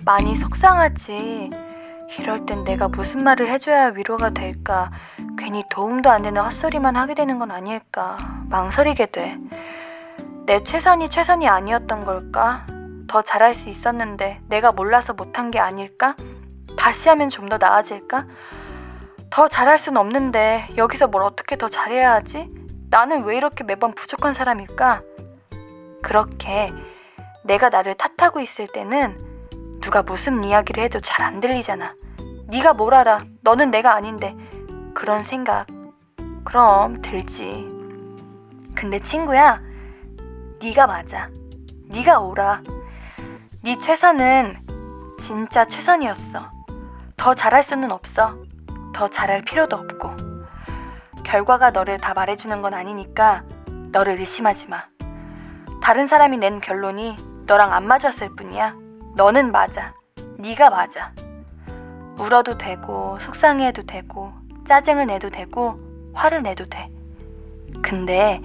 많이 0.05 0.37
속상하지. 0.37 1.51
이럴 2.21 2.47
땐 2.47 2.63
내가 2.63 2.87
무슨 2.87 3.25
말을 3.25 3.51
해줘야 3.51 3.89
위로가 3.89 4.31
될까. 4.31 4.93
괜히 5.37 5.65
도움도 5.69 6.09
안 6.11 6.23
되는 6.23 6.41
헛소리만 6.43 6.95
하게 6.95 7.15
되는 7.15 7.41
건 7.41 7.51
아닐까. 7.51 8.17
망설이게 8.51 9.07
돼. 9.07 9.37
내 10.47 10.63
최선이 10.65 11.11
최선이 11.11 11.49
아니었던 11.49 12.01
걸까? 12.01 12.67
더 13.09 13.23
잘할 13.23 13.55
수 13.55 13.69
있었는데 13.69 14.39
내가 14.49 14.73
몰라서 14.73 15.13
못한 15.13 15.51
게 15.51 15.59
아닐까? 15.59 16.15
다시 16.77 17.09
하면 17.09 17.29
좀 17.31 17.49
더 17.49 17.59
나아질까? 17.59 18.27
더 19.31 19.49
잘할 19.49 19.79
순 19.79 19.97
없는데 19.97 20.69
여기서 20.77 21.07
뭘 21.09 21.23
어떻게 21.25 21.57
더 21.57 21.69
잘해야 21.69 22.13
하지? 22.15 22.49
나는 22.91 23.25
왜 23.25 23.37
이렇게 23.37 23.65
매번 23.65 23.95
부족한 23.95 24.35
사람일까? 24.35 25.03
그렇게 26.03 26.69
내가 27.45 27.69
나를 27.69 27.95
탓하고 27.95 28.41
있을 28.41 28.67
때는 28.69 29.19
누가 29.81 30.03
무슨 30.03 30.43
이야기를 30.45 30.83
해도 30.85 31.01
잘 31.01 31.25
안 31.27 31.41
들리잖아. 31.41 31.95
네가 32.49 32.73
뭘 32.75 32.95
알아? 32.95 33.19
너는 33.43 33.71
내가 33.71 33.95
아닌데 33.95 34.35
그런 34.95 35.23
생각 35.25 35.67
그럼 36.45 37.01
들지. 37.03 37.69
근데 38.75 39.01
친구야, 39.01 39.61
네가 40.63 40.87
맞아. 40.87 41.31
네가 41.89 42.21
오라. 42.21 42.61
네 43.63 43.79
최선은 43.79 44.59
진짜 45.21 45.67
최선이었어. 45.67 46.51
더 47.17 47.35
잘할 47.35 47.63
수는 47.63 47.91
없어. 47.91 48.37
더 48.95 49.09
잘할 49.09 49.43
필요도 49.43 49.77
없고. 49.77 50.11
결과가 51.25 51.71
너를 51.71 51.99
다 51.99 52.13
말해주는 52.13 52.61
건 52.61 52.75
아니니까 52.75 53.43
너를 53.91 54.19
의심하지 54.19 54.69
마. 54.69 54.85
다른 55.83 56.07
사람이 56.07 56.37
낸 56.37 56.61
결론이 56.61 57.17
너랑 57.47 57.73
안 57.73 57.87
맞았을 57.87 58.35
뿐이야. 58.37 58.75
너는 59.17 59.53
맞아. 59.53 59.95
네가 60.39 60.69
맞아. 60.69 61.13
울어도 62.19 62.59
되고 62.59 63.17
속상해도 63.17 63.85
되고 63.85 64.31
짜증을 64.67 65.07
내도 65.07 65.31
되고 65.31 65.81
화를 66.13 66.43
내도 66.43 66.67
돼. 66.67 66.91
근데 67.83 68.43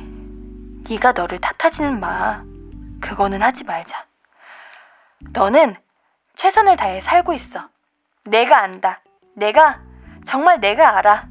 네가 0.90 1.14
너를 1.14 1.40
탓하지는 1.40 2.00
마. 2.00 2.44
그거는 3.02 3.42
하지 3.42 3.64
말자. 3.64 4.06
너는 5.34 5.76
최선을 6.36 6.78
다해 6.78 7.02
살고 7.02 7.34
있어. 7.34 7.70
내가 8.26 8.62
안다. 8.62 9.02
내가 9.36 9.80
정말 10.26 10.60
내가 10.60 10.98
알아. 10.98 11.28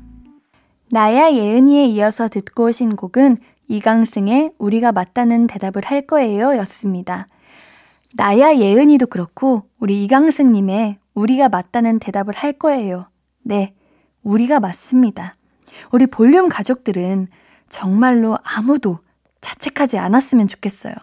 나야 0.90 1.30
예은이에 1.32 1.86
이어서 1.86 2.28
듣고 2.28 2.64
오신 2.64 2.96
곡은 2.96 3.38
이강승의 3.68 4.52
우리가 4.58 4.92
맞다는 4.92 5.46
대답을 5.46 5.82
할 5.84 6.06
거예요 6.06 6.56
였습니다. 6.58 7.28
나야 8.14 8.54
예은이도 8.54 9.06
그렇고 9.06 9.68
우리 9.80 10.04
이강승님의 10.04 10.98
우리가 11.14 11.48
맞다는 11.48 11.98
대답을 11.98 12.34
할 12.34 12.52
거예요. 12.52 13.08
네, 13.42 13.74
우리가 14.22 14.60
맞습니다. 14.60 15.36
우리 15.90 16.06
볼륨 16.06 16.48
가족들은 16.48 17.28
정말로 17.68 18.38
아무도 18.44 18.98
자책하지 19.44 19.98
않았으면 19.98 20.48
좋겠어요. 20.48 20.94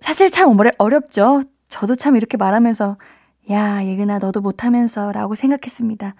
사실 0.00 0.30
참 0.30 0.56
어렵죠? 0.78 1.42
저도 1.68 1.94
참 1.94 2.16
이렇게 2.16 2.36
말하면서, 2.36 2.98
야, 3.50 3.84
예근아, 3.84 4.18
너도 4.18 4.40
못하면서 4.40 5.10
라고 5.12 5.34
생각했습니다. 5.34 6.14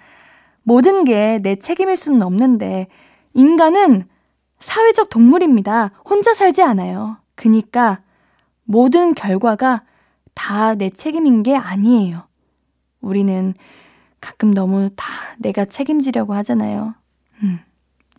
모든 0.62 1.04
게 1.04 1.38
내 1.42 1.56
책임일 1.56 1.96
수는 1.96 2.22
없는데, 2.22 2.88
인간은 3.34 4.08
사회적 4.58 5.10
동물입니다. 5.10 5.92
혼자 6.04 6.34
살지 6.34 6.62
않아요. 6.62 7.18
그니까, 7.34 8.00
모든 8.64 9.14
결과가 9.14 9.84
다 10.34 10.74
내 10.74 10.90
책임인 10.90 11.42
게 11.42 11.54
아니에요. 11.56 12.26
우리는 13.00 13.54
가끔 14.20 14.52
너무 14.52 14.90
다 14.96 15.04
내가 15.38 15.64
책임지려고 15.64 16.34
하잖아요. 16.34 16.94
음, 17.42 17.60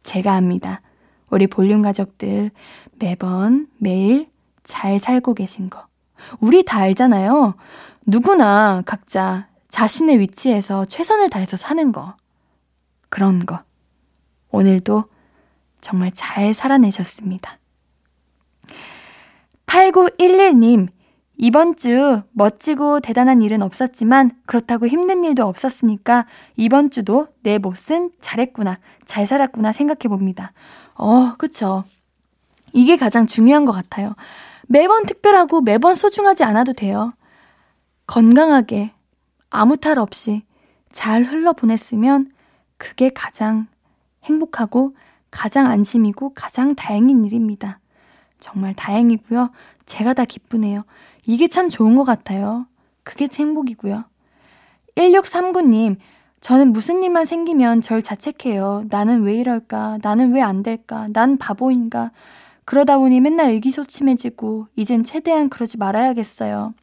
제가 0.03 0.33
합니다. 0.33 0.81
우리 1.29 1.47
볼륨 1.47 1.81
가족들 1.81 2.51
매번 2.97 3.67
매일 3.77 4.29
잘 4.63 4.99
살고 4.99 5.33
계신 5.33 5.69
거. 5.69 5.87
우리 6.39 6.63
다 6.63 6.79
알잖아요. 6.79 7.55
누구나 8.05 8.83
각자 8.85 9.47
자신의 9.67 10.19
위치에서 10.19 10.85
최선을 10.85 11.29
다해서 11.29 11.57
사는 11.57 11.91
거. 11.91 12.15
그런 13.09 13.45
거. 13.45 13.63
오늘도 14.51 15.05
정말 15.81 16.11
잘 16.11 16.53
살아내셨습니다. 16.53 17.57
8911님, 19.65 20.87
이번 21.37 21.77
주 21.77 22.23
멋지고 22.33 22.99
대단한 22.99 23.41
일은 23.41 23.61
없었지만 23.61 24.31
그렇다고 24.45 24.87
힘든 24.87 25.23
일도 25.23 25.45
없었으니까 25.45 26.25
이번 26.57 26.89
주도 26.89 27.27
내 27.43 27.59
몫은 27.59 28.11
잘했구나, 28.19 28.79
잘 29.05 29.25
살았구나 29.25 29.71
생각해 29.71 30.09
봅니다. 30.09 30.51
어, 30.99 31.33
그쵸. 31.37 31.85
이게 32.73 32.97
가장 32.97 33.25
중요한 33.25 33.65
것 33.65 33.71
같아요. 33.71 34.15
매번 34.67 35.05
특별하고 35.05 35.61
매번 35.61 35.95
소중하지 35.95 36.43
않아도 36.43 36.73
돼요. 36.73 37.13
건강하게 38.05 38.91
아무 39.49 39.77
탈 39.77 39.97
없이 39.97 40.43
잘 40.91 41.23
흘러보냈으면 41.23 42.31
그게 42.77 43.09
가장 43.09 43.67
행복하고 44.25 44.95
가장 45.31 45.67
안심이고 45.67 46.33
가장 46.33 46.75
다행인 46.75 47.25
일입니다. 47.25 47.79
정말 48.37 48.73
다행이고요. 48.75 49.51
제가 49.85 50.13
다 50.13 50.25
기쁘네요. 50.25 50.83
이게 51.25 51.47
참 51.47 51.69
좋은 51.69 51.95
것 51.95 52.03
같아요. 52.03 52.67
그게 53.03 53.27
행복이고요. 53.31 54.03
1639님, 54.97 55.97
저는 56.41 56.71
무슨 56.71 57.03
일만 57.03 57.25
생기면 57.25 57.81
절 57.81 58.01
자책해요. 58.01 58.85
나는 58.89 59.23
왜 59.23 59.35
이럴까? 59.35 59.99
나는 60.01 60.31
왜 60.33 60.41
안 60.41 60.63
될까? 60.63 61.07
난 61.11 61.37
바보인가? 61.37 62.11
그러다 62.65 62.97
보니 62.97 63.19
맨날 63.19 63.49
의기소침해지고, 63.49 64.67
이젠 64.75 65.03
최대한 65.03 65.49
그러지 65.49 65.77
말아야겠어요. 65.77 66.73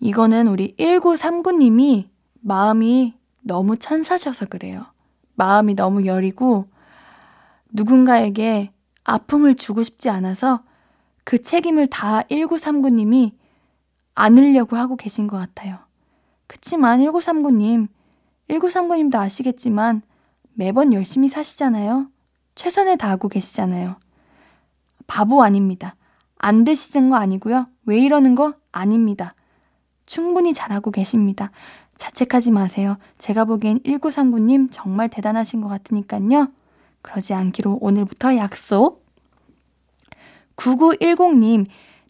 이거는 0.00 0.46
우리 0.48 0.74
1939님이 0.76 2.08
마음이 2.40 3.14
너무 3.42 3.76
천사셔서 3.76 4.46
그래요. 4.46 4.86
마음이 5.34 5.74
너무 5.74 6.06
여리고, 6.06 6.66
누군가에게 7.72 8.70
아픔을 9.04 9.54
주고 9.54 9.82
싶지 9.82 10.08
않아서 10.08 10.60
그 11.24 11.42
책임을 11.42 11.88
다 11.88 12.22
1939님이 12.30 13.32
안으려고 14.14 14.76
하고 14.76 14.96
계신 14.96 15.26
것 15.26 15.36
같아요. 15.36 15.78
그치만 16.46 17.00
1939님, 17.00 17.88
1939님도 18.50 19.16
아시겠지만 19.16 20.02
매번 20.54 20.92
열심히 20.92 21.28
사시잖아요. 21.28 22.08
최선을 22.54 22.96
다하고 22.98 23.28
계시잖아요. 23.28 23.96
바보 25.06 25.42
아닙니다. 25.42 25.96
안 26.38 26.64
되시는 26.64 27.10
거 27.10 27.16
아니고요. 27.16 27.66
왜 27.84 27.98
이러는 27.98 28.34
거 28.34 28.54
아닙니다. 28.72 29.34
충분히 30.06 30.52
잘하고 30.52 30.90
계십니다. 30.90 31.50
자책하지 31.96 32.50
마세요. 32.50 32.96
제가 33.18 33.44
보기엔 33.44 33.80
1939님 33.80 34.68
정말 34.70 35.08
대단하신 35.08 35.60
것 35.60 35.68
같으니까요. 35.68 36.48
그러지 37.02 37.34
않기로 37.34 37.78
오늘부터 37.80 38.36
약속. 38.36 39.04
9910님, 40.56 41.66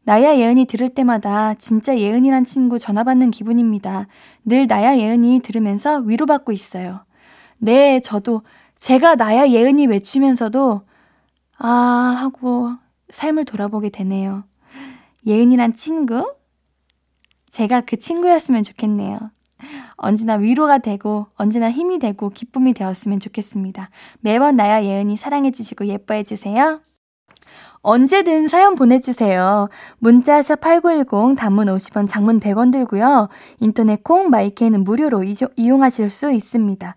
나야 0.07 0.37
예은이 0.37 0.66
들을 0.66 0.88
때마다 0.88 1.55
진짜 1.55 1.99
예은이란 1.99 2.45
친구 2.45 2.79
전화 2.79 3.03
받는 3.03 3.33
기분입니다. 3.33 4.07
늘 4.45 4.69
나야 4.69 4.99
예은이 4.99 5.40
들으면서 5.40 5.99
위로받고 5.99 6.53
있어요. 6.53 7.05
네, 7.59 7.99
저도 7.99 8.42
제가 8.79 9.16
나야 9.16 9.49
예은이 9.49 9.88
외치면서도 9.88 10.83
아 11.59 11.69
하고 11.69 12.71
삶을 13.09 13.47
돌아보게 13.47 13.88
되네요. 13.88 14.45
예은이란 15.27 15.75
친구? 15.75 16.37
제가 17.51 17.81
그 17.81 17.97
친구였으면 17.97 18.62
좋겠네요. 18.62 19.19
언제나 19.97 20.35
위로가 20.35 20.79
되고 20.79 21.27
언제나 21.35 21.69
힘이 21.69 21.99
되고 21.99 22.31
기쁨이 22.31 22.75
되었으면 22.75 23.19
좋겠습니다. 23.19 23.90
매번 24.21 24.55
나야 24.55 24.85
예은이 24.85 25.16
사랑해주시고 25.16 25.88
예뻐해주세요. 25.88 26.81
언제든 27.87 28.49
사연 28.49 28.75
보내주세요. 28.75 29.68
문자샵 29.99 30.61
8910 30.61 31.37
단문 31.37 31.68
50원 31.68 32.09
장문 32.09 32.40
100원 32.40 32.72
들고요. 32.72 33.29
인터넷 33.61 34.03
콩 34.03 34.29
마이케이는 34.29 34.83
무료로 34.83 35.22
이용하실 35.55 36.11
수 36.11 36.33
있습니다. 36.33 36.96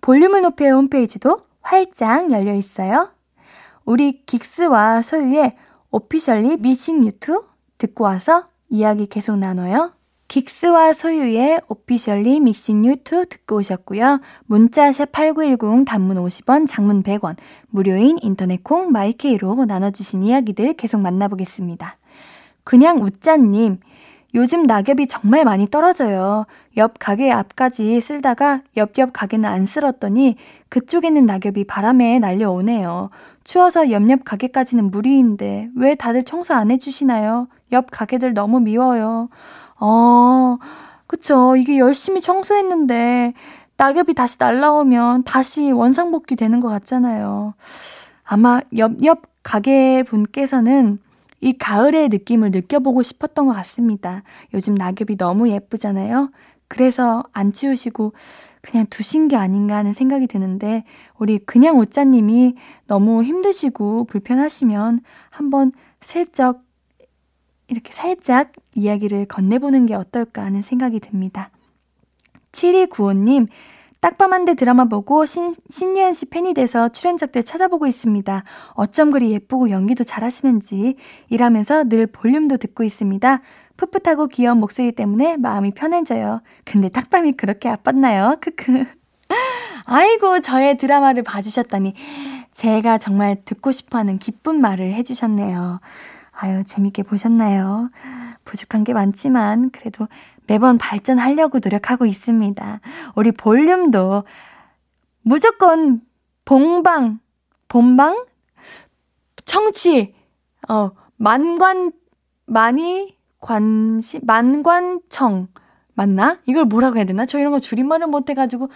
볼륨을 0.00 0.40
높여 0.40 0.70
홈페이지도 0.70 1.42
활짝 1.60 2.32
열려 2.32 2.54
있어요. 2.54 3.10
우리 3.84 4.22
긱스와 4.24 5.02
소유의 5.02 5.56
오피셜리 5.90 6.56
미싱 6.56 7.04
유투 7.04 7.44
듣고 7.76 8.04
와서 8.04 8.46
이야기 8.70 9.04
계속 9.04 9.36
나눠요. 9.36 9.92
긱스와 10.30 10.92
소유의 10.92 11.60
Officially 11.66 12.38
Missing 12.38 12.84
You, 12.84 13.08
Too 13.08 13.26
듣고 13.26 13.56
오셨고요. 13.56 14.20
문자샵 14.46 15.10
8910 15.10 15.84
단문 15.84 16.18
50원, 16.18 16.68
장문 16.68 17.02
100원, 17.02 17.34
무료인 17.68 18.16
인터넷 18.22 18.62
콩 18.62 18.92
마이케이로 18.92 19.64
나눠주신 19.64 20.22
이야기들 20.22 20.74
계속 20.74 21.00
만나보겠습니다. 21.00 21.96
그냥 22.62 23.02
웃자님, 23.02 23.80
요즘 24.34 24.62
낙엽이 24.62 25.08
정말 25.08 25.44
많이 25.44 25.66
떨어져요. 25.66 26.46
옆 26.76 27.00
가게 27.00 27.32
앞까지 27.32 28.00
쓸다가 28.00 28.62
옆옆 28.76 29.12
가게는 29.12 29.50
안 29.50 29.66
쓸었더니 29.66 30.36
그쪽에는 30.68 31.26
낙엽이 31.26 31.64
바람에 31.64 32.20
날려오네요. 32.20 33.10
추워서 33.42 33.90
옆옆 33.90 34.24
가게까지는 34.24 34.92
무리인데 34.92 35.70
왜 35.74 35.96
다들 35.96 36.22
청소 36.22 36.54
안 36.54 36.70
해주시나요? 36.70 37.48
옆 37.72 37.86
가게들 37.90 38.32
너무 38.32 38.60
미워요. 38.60 39.28
어, 39.80 40.58
그쵸. 41.06 41.56
이게 41.56 41.78
열심히 41.78 42.20
청소했는데 42.20 43.34
낙엽이 43.76 44.14
다시 44.14 44.36
날라오면 44.38 45.24
다시 45.24 45.72
원상복귀 45.72 46.36
되는 46.36 46.60
것 46.60 46.68
같잖아요. 46.68 47.54
아마 48.24 48.60
옆옆 48.76 49.22
가게 49.42 50.02
분께서는 50.02 50.98
이 51.40 51.54
가을의 51.54 52.10
느낌을 52.10 52.50
느껴보고 52.50 53.02
싶었던 53.02 53.46
것 53.46 53.54
같습니다. 53.54 54.22
요즘 54.52 54.74
낙엽이 54.74 55.16
너무 55.16 55.48
예쁘잖아요. 55.48 56.30
그래서 56.68 57.24
안 57.32 57.52
치우시고 57.52 58.12
그냥 58.60 58.86
두신 58.90 59.26
게 59.26 59.36
아닌가 59.36 59.76
하는 59.76 59.92
생각이 59.92 60.26
드는데 60.26 60.84
우리 61.18 61.38
그냥 61.38 61.78
옷자님이 61.78 62.54
너무 62.86 63.24
힘드시고 63.24 64.04
불편하시면 64.04 65.00
한번 65.30 65.72
슬쩍 66.00 66.62
이렇게 67.70 67.92
살짝 67.92 68.52
이야기를 68.74 69.26
건네보는 69.26 69.86
게 69.86 69.94
어떨까 69.94 70.44
하는 70.44 70.60
생각이 70.60 71.00
듭니다. 71.00 71.50
7295님, 72.52 73.46
딱밤한데 74.00 74.54
드라마 74.54 74.86
보고 74.86 75.24
신, 75.26 75.52
신예은 75.68 76.12
씨 76.12 76.26
팬이 76.26 76.54
돼서 76.54 76.88
출연작들 76.88 77.42
찾아보고 77.42 77.86
있습니다. 77.86 78.44
어쩜 78.74 79.10
그리 79.10 79.30
예쁘고 79.32 79.70
연기도 79.70 80.04
잘하시는지 80.04 80.96
일하면서 81.28 81.84
늘 81.84 82.06
볼륨도 82.06 82.56
듣고 82.56 82.82
있습니다. 82.82 83.40
풋풋하고 83.76 84.26
귀여운 84.28 84.58
목소리 84.58 84.92
때문에 84.92 85.36
마음이 85.36 85.72
편해져요. 85.72 86.42
근데 86.64 86.88
딱밤이 86.88 87.32
그렇게 87.32 87.70
아팠나요? 87.70 88.40
크크. 88.40 88.84
아이고, 89.86 90.40
저의 90.40 90.76
드라마를 90.76 91.22
봐주셨다니. 91.22 91.94
제가 92.52 92.98
정말 92.98 93.36
듣고 93.44 93.72
싶어 93.72 93.98
하는 93.98 94.18
기쁜 94.18 94.60
말을 94.60 94.92
해주셨네요. 94.94 95.80
아유, 96.42 96.64
재밌게 96.64 97.02
보셨나요? 97.02 97.90
부족한 98.44 98.82
게 98.82 98.94
많지만, 98.94 99.70
그래도 99.70 100.08
매번 100.46 100.78
발전하려고 100.78 101.58
노력하고 101.62 102.06
있습니다. 102.06 102.80
우리 103.14 103.30
볼륨도 103.30 104.24
무조건 105.20 106.00
봉방, 106.46 107.20
본방, 107.68 108.24
청취, 109.44 110.14
어, 110.70 110.92
만관, 111.16 111.92
많이 112.46 113.18
관시, 113.38 114.20
만관청. 114.22 115.48
맞나? 115.92 116.38
이걸 116.46 116.64
뭐라고 116.64 116.96
해야 116.96 117.04
되나? 117.04 117.26
저 117.26 117.38
이런 117.38 117.52
거 117.52 117.58
줄임말을 117.58 118.06
못해가지고 118.06 118.70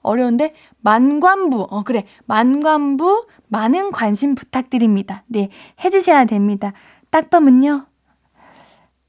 어려운데, 0.00 0.54
만관부. 0.80 1.66
어, 1.70 1.82
그래. 1.82 2.06
만관부, 2.24 3.26
많은 3.48 3.90
관심 3.90 4.34
부탁드립니다. 4.34 5.24
네, 5.26 5.50
해주셔야 5.84 6.24
됩니다. 6.24 6.72
딱밤은요, 7.10 7.86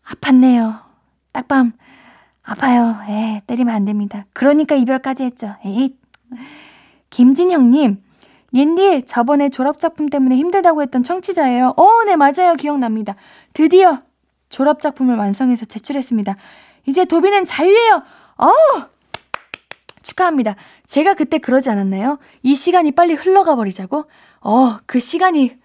아팠네요. 0.05 0.81
딱밤, 1.31 1.73
아파요. 2.43 2.97
에 3.07 3.41
때리면 3.47 3.73
안 3.73 3.85
됩니다. 3.85 4.25
그러니까 4.33 4.75
이별까지 4.75 5.23
했죠. 5.23 5.55
에이. 5.65 5.95
김진형님, 7.09 8.01
옌디, 8.53 9.05
저번에 9.05 9.49
졸업 9.49 9.77
작품 9.77 10.09
때문에 10.09 10.35
힘들다고 10.35 10.81
했던 10.81 11.03
청취자예요. 11.03 11.73
어, 11.77 12.03
네, 12.05 12.15
맞아요. 12.15 12.55
기억납니다. 12.57 13.15
드디어 13.53 13.99
졸업 14.49 14.81
작품을 14.81 15.17
완성해서 15.17 15.65
제출했습니다. 15.65 16.35
이제 16.87 17.05
도비는 17.05 17.45
자유예요. 17.45 18.03
어우! 18.37 18.83
축하합니다. 20.03 20.55
제가 20.85 21.13
그때 21.13 21.37
그러지 21.37 21.69
않았나요? 21.69 22.17
이 22.43 22.55
시간이 22.55 22.91
빨리 22.91 23.13
흘러가 23.13 23.55
버리자고? 23.55 24.05
어, 24.41 24.79
그 24.85 24.99
시간이 24.99 25.57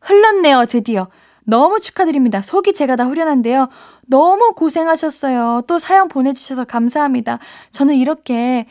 흘렀네요, 0.00 0.64
드디어. 0.66 1.08
너무 1.44 1.80
축하드립니다. 1.80 2.42
속이 2.42 2.72
제가 2.72 2.96
다 2.96 3.04
후련한데요. 3.04 3.68
너무 4.06 4.52
고생하셨어요. 4.54 5.62
또 5.66 5.78
사연 5.78 6.08
보내주셔서 6.08 6.64
감사합니다. 6.64 7.38
저는 7.70 7.96
이렇게 7.96 8.66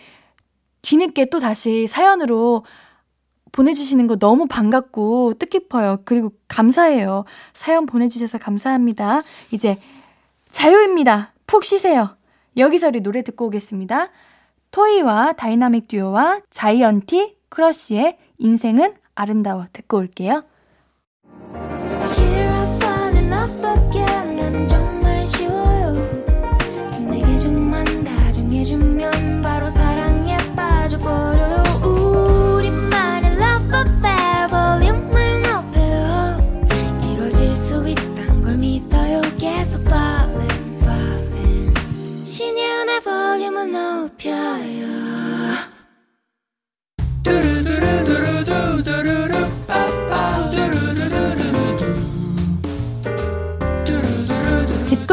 뒤늦게 0.82 1.30
또 1.30 1.40
다시 1.40 1.88
사연으로 1.88 2.66
보내주시는 3.52 4.08
거 4.08 4.16
너무 4.16 4.48
반갑고 4.48 5.34
뜻깊어요. 5.36 6.00
그리고 6.06 6.32
감사해요. 6.48 7.26
사연 7.54 7.86
보내주셔서 7.86 8.38
감사합니다. 8.38 9.24
이제 9.52 9.78
자유입니다. 10.50 11.34
푹 11.48 11.66
쉬세요. 11.66 12.16
여기서 12.58 12.88
우리 12.88 13.02
노래 13.02 13.24
듣고 13.24 13.48
오겠습니다. 13.48 14.10
토이와 14.72 15.34
다이나믹 15.34 15.90
듀오와 15.90 16.42
자이언티 16.50 17.38
크러쉬의 17.50 18.18
인생은 18.38 18.96
아름다워 19.16 19.68
듣고 19.74 19.98
올게요. 19.98 20.44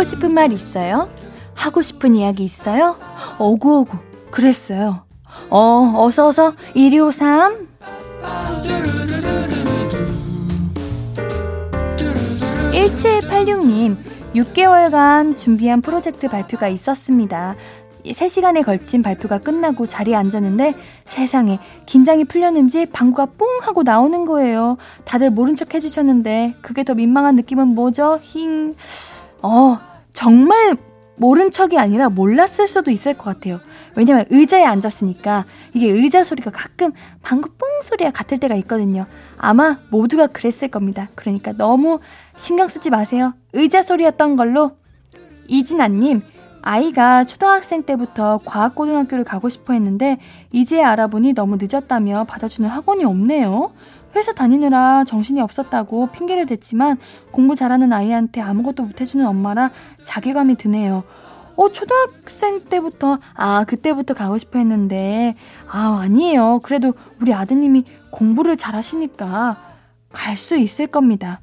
싶은 0.08 0.32
말 0.32 0.52
있어요? 0.52 1.10
하고 1.54 1.82
싶은 1.82 2.14
이야기 2.14 2.42
있어요? 2.42 2.96
어구어구 3.38 3.98
그랬어요. 4.30 5.02
어 5.50 5.92
어서 5.96 6.28
어서 6.28 6.54
1253 6.74 7.68
1786님 12.72 13.96
6개월간 14.34 15.36
준비한 15.36 15.82
프로젝트 15.82 16.28
발표가 16.28 16.68
있었습니다. 16.68 17.54
3시간에 18.04 18.64
걸친 18.64 19.02
발표가 19.02 19.38
끝나고 19.38 19.86
자리에 19.86 20.14
앉았는데 20.14 20.74
세상에 21.04 21.58
긴장이 21.84 22.24
풀렸는지 22.24 22.86
방구가 22.86 23.26
뽕 23.36 23.46
하고 23.60 23.82
나오는 23.82 24.24
거예요. 24.24 24.78
다들 25.04 25.30
모른 25.30 25.54
척 25.54 25.74
해주셨는데 25.74 26.54
그게 26.62 26.84
더 26.84 26.94
민망한 26.94 27.36
느낌은 27.36 27.68
뭐죠? 27.68 28.20
힝. 28.22 28.74
어, 29.42 29.78
정말 30.18 30.76
모른 31.14 31.52
척이 31.52 31.78
아니라 31.78 32.08
몰랐을 32.08 32.66
수도 32.66 32.90
있을 32.90 33.14
것 33.14 33.22
같아요. 33.22 33.60
왜냐면 33.94 34.24
의자에 34.30 34.64
앉았으니까 34.64 35.44
이게 35.74 35.88
의자 35.88 36.24
소리가 36.24 36.50
가끔 36.50 36.90
방구 37.22 37.50
뽕 37.50 37.68
소리가 37.84 38.10
같을 38.10 38.38
때가 38.38 38.56
있거든요. 38.56 39.06
아마 39.36 39.78
모두가 39.92 40.26
그랬을 40.26 40.66
겁니다. 40.72 41.08
그러니까 41.14 41.52
너무 41.52 42.00
신경 42.36 42.66
쓰지 42.66 42.90
마세요. 42.90 43.34
의자 43.52 43.82
소리였던 43.82 44.34
걸로 44.34 44.72
이진아님 45.46 46.22
아이가 46.62 47.22
초등학생 47.22 47.84
때부터 47.84 48.40
과학고등학교를 48.44 49.22
가고 49.22 49.48
싶어 49.48 49.72
했는데 49.72 50.18
이제 50.50 50.82
알아보니 50.82 51.34
너무 51.34 51.58
늦었다며 51.60 52.24
받아주는 52.24 52.68
학원이 52.68 53.04
없네요. 53.04 53.70
회사 54.18 54.32
다니느라 54.32 55.04
정신이 55.04 55.40
없었다고 55.40 56.08
핑계를 56.08 56.46
댔지만 56.46 56.98
공부 57.30 57.54
잘하는 57.54 57.92
아이한테 57.92 58.40
아무것도 58.40 58.82
못해주는 58.82 59.24
엄마라 59.26 59.70
자괴감이 60.02 60.56
드네요. 60.56 61.04
어, 61.56 61.72
초등학생 61.72 62.60
때부터, 62.60 63.18
아, 63.34 63.64
그때부터 63.64 64.14
가고 64.14 64.38
싶어 64.38 64.58
했는데, 64.60 65.34
아, 65.68 65.98
아니에요. 66.02 66.60
그래도 66.62 66.94
우리 67.20 67.34
아드님이 67.34 67.84
공부를 68.10 68.56
잘 68.56 68.76
하시니까 68.76 69.56
갈 70.12 70.36
수 70.36 70.56
있을 70.56 70.86
겁니다. 70.86 71.40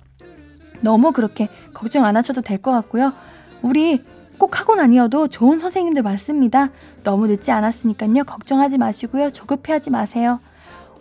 너무 0.81 1.11
그렇게 1.11 1.49
걱정 1.73 2.05
안 2.05 2.15
하셔도 2.15 2.41
될 2.41 2.61
것 2.61 2.71
같고요. 2.71 3.11
우리 3.61 4.01
꼭 4.37 4.57
학원 4.59 4.79
아니어도 4.79 5.27
좋은 5.27 5.59
선생님들 5.59 6.01
많습니다. 6.03 6.69
너무 7.03 7.27
늦지 7.27 7.51
않았으니까요. 7.51 8.23
걱정하지 8.25 8.77
마시고요. 8.77 9.31
조급해하지 9.31 9.91
마세요. 9.91 10.39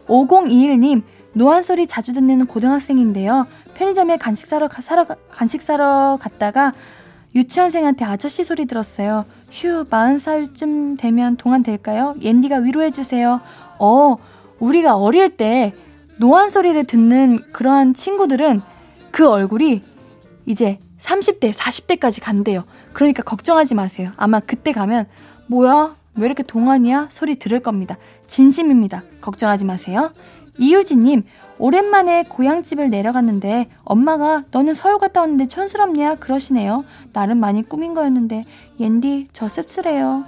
5021님, 0.08 1.02
노안 1.35 1.62
소리 1.62 1.87
자주 1.87 2.12
듣는 2.12 2.47
고등학생인데요. 2.47 3.47
편의점에 3.75 4.16
간식 4.16 4.47
사러, 4.47 4.68
사러 4.81 5.05
간식 5.31 5.62
사러 5.62 6.16
갔다가 6.20 6.73
유치원생한테 7.35 8.05
아저씨 8.05 8.44
소리 8.44 8.66
들었어요. 8.66 9.25
휴, 9.51 9.85
마흔 9.90 10.18
살쯤 10.18 10.97
되면 10.97 11.37
동안 11.37 11.62
될까요? 11.62 12.14
옌디가 12.20 12.59
위로해 12.59 12.90
주세요. 12.90 13.40
어, 13.81 14.16
우리가 14.61 14.97
어릴 14.97 15.37
때 15.37 15.75
노안 16.18 16.51
소리를 16.51 16.85
듣는 16.85 17.40
그러한 17.53 17.94
친구들은 17.94 18.62
그 19.11 19.29
얼굴이 19.29 19.83
이제 20.47 20.79
30대, 20.99 21.53
40대까지 21.53 22.23
간대요. 22.23 22.64
그러니까 22.92 23.25
걱정하지 23.25 23.75
마세요. 23.75 24.12
아마 24.16 24.38
그때 24.38 24.73
가면, 24.73 25.07
뭐야? 25.49 25.97
왜 26.14 26.27
이렇게 26.27 26.44
동안이야? 26.44 27.09
소리 27.11 27.35
들을 27.37 27.59
겁니다. 27.59 27.99
진심입니다. 28.29 29.03
걱정하지 29.20 29.64
마세요. 29.64 30.12
이유진님, 30.59 31.25
오랜만에 31.59 32.25
고향집을 32.25 32.90
내려갔는데 32.90 33.69
엄마가 33.85 34.45
너는 34.51 34.75
서울 34.75 34.99
갔다 34.99 35.21
왔는데 35.21 35.47
촌스럽냐? 35.47 36.17
그러시네요. 36.17 36.85
나름 37.12 37.38
많이 37.38 37.62
꾸민 37.62 37.95
거였는데 37.95 38.45
옌디 38.81 39.29
저 39.33 39.49
씁쓸해요. 39.49 40.25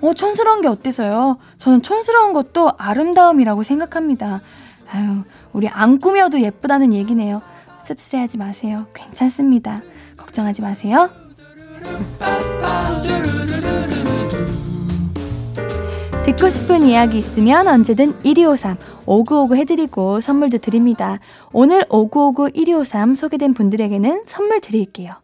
어, 0.00 0.14
촌스러운 0.14 0.62
게 0.62 0.68
어때서요? 0.68 1.38
저는 1.58 1.82
촌스러운 1.82 2.32
것도 2.32 2.70
아름다움이라고 2.78 3.62
생각합니다. 3.62 4.40
아유, 4.90 5.22
우리 5.52 5.68
안 5.68 6.00
꾸며도 6.00 6.40
예쁘다는 6.40 6.92
얘기네요. 6.92 7.42
씁쓸해하지 7.84 8.38
마세요. 8.38 8.86
괜찮습니다. 8.94 9.82
걱정하지 10.16 10.62
마세요. 10.62 11.10
듣고 16.30 16.48
싶은 16.48 16.86
이야기 16.86 17.18
있으면 17.18 17.66
언제든 17.66 18.22
1253 18.22 18.76
5959 19.04 19.56
해드리고 19.56 20.20
선물도 20.20 20.58
드립니다. 20.58 21.18
오늘 21.52 21.84
5959 21.88 22.50
1253 22.50 23.16
소개된 23.16 23.52
분들에게는 23.52 24.22
선물 24.26 24.60
드릴게요. 24.60 25.14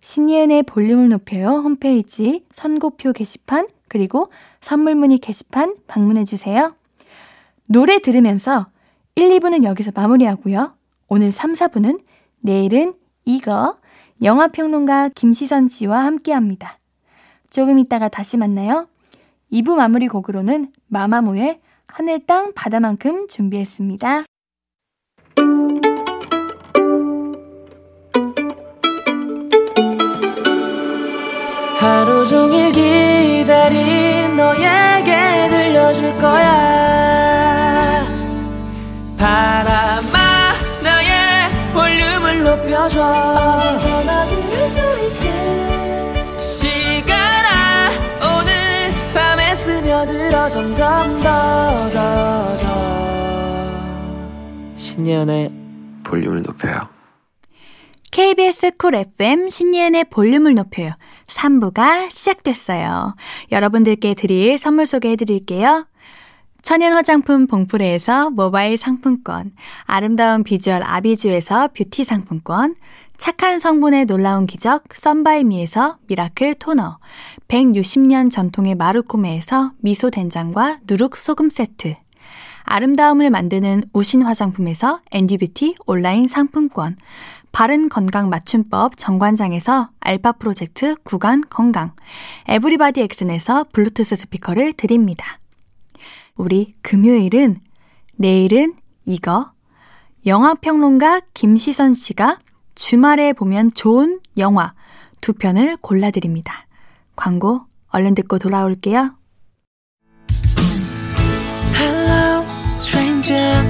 신예은의 0.00 0.62
볼륨을 0.62 1.10
높여요 1.10 1.48
홈페이지 1.48 2.46
선고표 2.50 3.12
게시판 3.12 3.68
그리고 3.88 4.30
선물 4.62 4.94
문의 4.94 5.18
게시판 5.18 5.76
방문해주세요. 5.86 6.74
노래 7.68 7.98
들으면서 7.98 8.68
1, 9.16 9.38
2부는 9.38 9.64
여기서 9.64 9.92
마무리하고요. 9.94 10.72
오늘 11.08 11.30
3, 11.30 11.52
4부는 11.52 12.00
내일은 12.40 12.94
이거 13.26 13.76
영화평론가 14.22 15.10
김시선 15.10 15.68
씨와 15.68 16.04
함께 16.04 16.32
합니다. 16.32 16.78
조금 17.50 17.78
있다가 17.78 18.08
다시 18.08 18.38
만나요. 18.38 18.88
2부 19.54 19.76
마무리 19.76 20.08
곡으로는 20.08 20.72
마마무의 20.88 21.60
하늘 21.86 22.26
땅 22.26 22.52
바다만큼 22.54 23.28
준비했습니다. 23.28 24.24
하루 31.78 32.26
종일 32.26 32.72
기다린 32.72 34.36
너에게 34.36 35.48
들려줄 35.48 36.14
거야 36.16 38.04
바람아 39.16 40.18
나의 40.82 41.50
볼륨을 41.72 42.42
높여줘 42.42 43.00
어디서나 43.00 44.24
들을 44.24 44.68
수 44.70 44.78
있게 45.06 45.33
스며들어 50.04 50.48
점점 50.48 51.20
더 51.22 51.88
더 51.90 52.58
더 52.58 52.66
신예은의 54.76 55.50
볼륨을 56.04 56.42
높여요. 56.42 56.80
KBS 58.10 58.72
쿨 58.78 58.94
FM 58.94 59.48
신예은의 59.48 60.04
볼륨을 60.10 60.54
높여요. 60.54 60.92
3부가 61.26 62.10
시작됐어요. 62.10 63.16
여러분들께 63.50 64.14
드릴 64.14 64.58
선물 64.58 64.86
소개해 64.86 65.16
드릴게요. 65.16 65.86
천연 66.62 66.92
화장품 66.92 67.46
봉프레에서 67.46 68.30
모바일 68.30 68.76
상품권, 68.76 69.52
아름다운 69.84 70.44
비주얼 70.44 70.82
아비주에서 70.84 71.68
뷰티 71.76 72.04
상품권, 72.04 72.74
착한 73.16 73.58
성분의 73.58 74.06
놀라운 74.06 74.46
기적 74.46 74.84
썬바이미에서 74.92 75.98
미라클 76.08 76.56
토너, 76.56 76.98
160년 77.48 78.30
전통의 78.30 78.74
마루코메에서 78.74 79.72
미소 79.78 80.10
된장과 80.10 80.80
누룩 80.86 81.16
소금 81.16 81.50
세트, 81.50 81.96
아름다움을 82.64 83.30
만드는 83.30 83.84
우신 83.92 84.22
화장품에서 84.22 85.00
앤디뷰티 85.10 85.76
온라인 85.86 86.28
상품권, 86.28 86.96
바른 87.52 87.88
건강 87.88 88.30
맞춤법 88.30 88.96
정관장에서 88.96 89.90
알파 90.00 90.32
프로젝트 90.32 90.96
구간 91.04 91.42
건강, 91.48 91.92
에브리바디 92.48 93.00
엑슨에서 93.00 93.66
블루투스 93.72 94.16
스피커를 94.16 94.72
드립니다. 94.72 95.38
우리 96.36 96.74
금요일은 96.82 97.60
내일은 98.16 98.74
이거. 99.04 99.52
영화평론가 100.26 101.20
김시선 101.34 101.92
씨가 101.92 102.38
주말에 102.74 103.32
보면 103.32 103.72
좋은 103.74 104.20
영화 104.38 104.74
두 105.20 105.32
편을 105.32 105.76
골라드립니다. 105.80 106.66
광고 107.16 107.62
얼른 107.88 108.14
듣고 108.14 108.38
돌아올게요. 108.38 109.14
Hello, 111.74 112.44
stranger. 112.80 113.62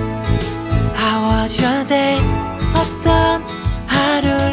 How 0.96 1.42
was 1.42 1.62
your 1.62 1.86
day? 1.86 2.18
어떤 2.74 3.42
하루를 3.86 4.52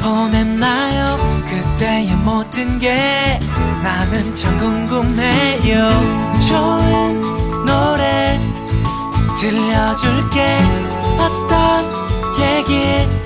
보냈나요? 0.00 1.16
그때의 1.48 2.16
모든 2.24 2.78
게 2.78 3.38
나는 3.82 4.34
참 4.34 4.58
궁금해요. 4.58 5.90
좋은 6.48 7.20
노래 7.66 8.38
들려줄게. 9.38 10.58
어떤 11.18 11.84
얘기 12.40 13.25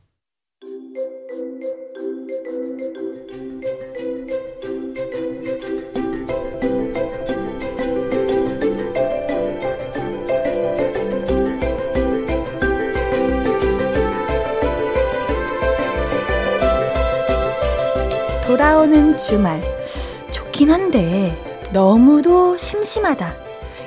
돌아오는 18.81 19.15
주말. 19.15 19.61
좋긴 20.31 20.71
한데, 20.71 21.37
너무도 21.71 22.57
심심하다. 22.57 23.31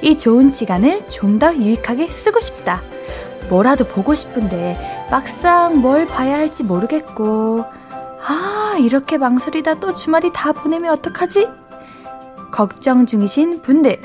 이 0.02 0.16
좋은 0.16 0.50
시간을 0.50 1.08
좀 1.08 1.40
더 1.40 1.52
유익하게 1.52 2.06
쓰고 2.08 2.38
싶다. 2.38 2.80
뭐라도 3.48 3.84
보고 3.84 4.14
싶은데, 4.14 4.78
막상 5.10 5.80
뭘 5.80 6.06
봐야 6.06 6.36
할지 6.36 6.62
모르겠고, 6.62 7.64
아, 8.24 8.76
이렇게 8.78 9.18
망설이다 9.18 9.80
또 9.80 9.92
주말이 9.92 10.30
다 10.32 10.52
보내면 10.52 10.92
어떡하지? 10.92 11.48
걱정 12.52 13.04
중이신 13.04 13.62
분들, 13.62 14.00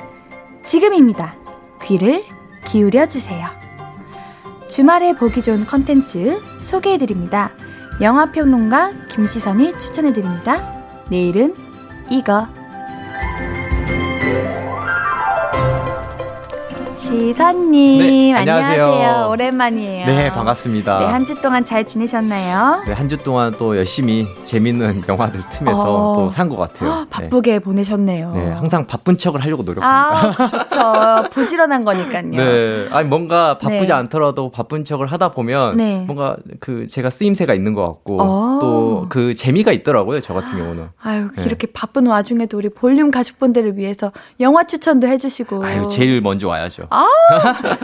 지금입니다. 0.64 1.36
귀를 1.84 2.24
기울여 2.66 3.06
주세요. 3.08 3.48
주말에 4.68 5.14
보기 5.14 5.44
좋은 5.44 5.68
컨텐츠 5.68 6.42
소개해 6.62 6.98
드립니다. 6.98 7.52
영화평론가 8.02 8.94
김시선이 9.12 9.78
추천해 9.78 10.14
드립니다. 10.14 10.79
내일은 11.10 11.56
이거. 12.10 12.48
시선님, 17.10 18.00
네, 18.00 18.34
안녕하세요. 18.36 18.84
안녕하세요. 18.86 19.30
오랜만이에요. 19.32 20.06
네, 20.06 20.30
반갑습니다. 20.30 21.00
네, 21.00 21.06
한 21.06 21.26
주 21.26 21.34
동안 21.42 21.64
잘 21.66 21.84
지내셨나요? 21.84 22.84
네, 22.86 22.94
한 22.94 23.10
주 23.10 23.18
동안 23.18 23.52
또 23.58 23.76
열심히 23.76 24.28
재밌는 24.44 25.04
영화들 25.10 25.42
틈에서 25.50 26.12
어. 26.12 26.16
또산 26.16 26.50
것 26.50 26.56
같아요. 26.58 26.92
헉, 26.92 27.08
바쁘게 27.10 27.60
보내셨네요. 27.60 28.32
네. 28.34 28.46
네, 28.46 28.52
항상 28.52 28.86
바쁜 28.86 29.18
척을 29.18 29.42
하려고 29.42 29.64
노력합니다. 29.64 30.44
아, 30.44 30.48
좋죠. 30.48 31.30
부지런한 31.34 31.84
거니까요. 31.84 32.30
네, 32.30 32.88
아니 32.92 33.10
뭔가 33.10 33.58
바쁘지 33.58 33.88
네. 33.88 33.94
않더라도 33.94 34.52
바쁜 34.52 34.84
척을 34.86 35.08
하다 35.08 35.30
보면 35.32 35.78
네. 35.78 36.04
뭔가 36.06 36.38
그 36.60 36.86
제가 36.86 37.10
쓰임새가 37.10 37.56
있는 37.56 37.74
것 37.74 37.88
같고 37.88 38.18
어. 38.22 38.60
또그 38.62 39.34
재미가 39.34 39.72
있더라고요. 39.72 40.20
저 40.22 40.36
같은 40.36 40.56
경우는. 40.60 40.90
아유, 41.02 41.30
네. 41.36 41.44
이렇게 41.44 41.66
바쁜 41.74 42.06
와중에도 42.06 42.58
우리 42.58 42.70
볼륨 42.70 43.10
가족분들을 43.10 43.78
위해서 43.78 44.12
영화 44.40 44.64
추천도 44.66 45.08
해주시고. 45.08 45.66
아유, 45.66 45.88
제일 45.90 46.22
먼저 46.22 46.48
와야죠. 46.48 46.84
아, 46.92 46.99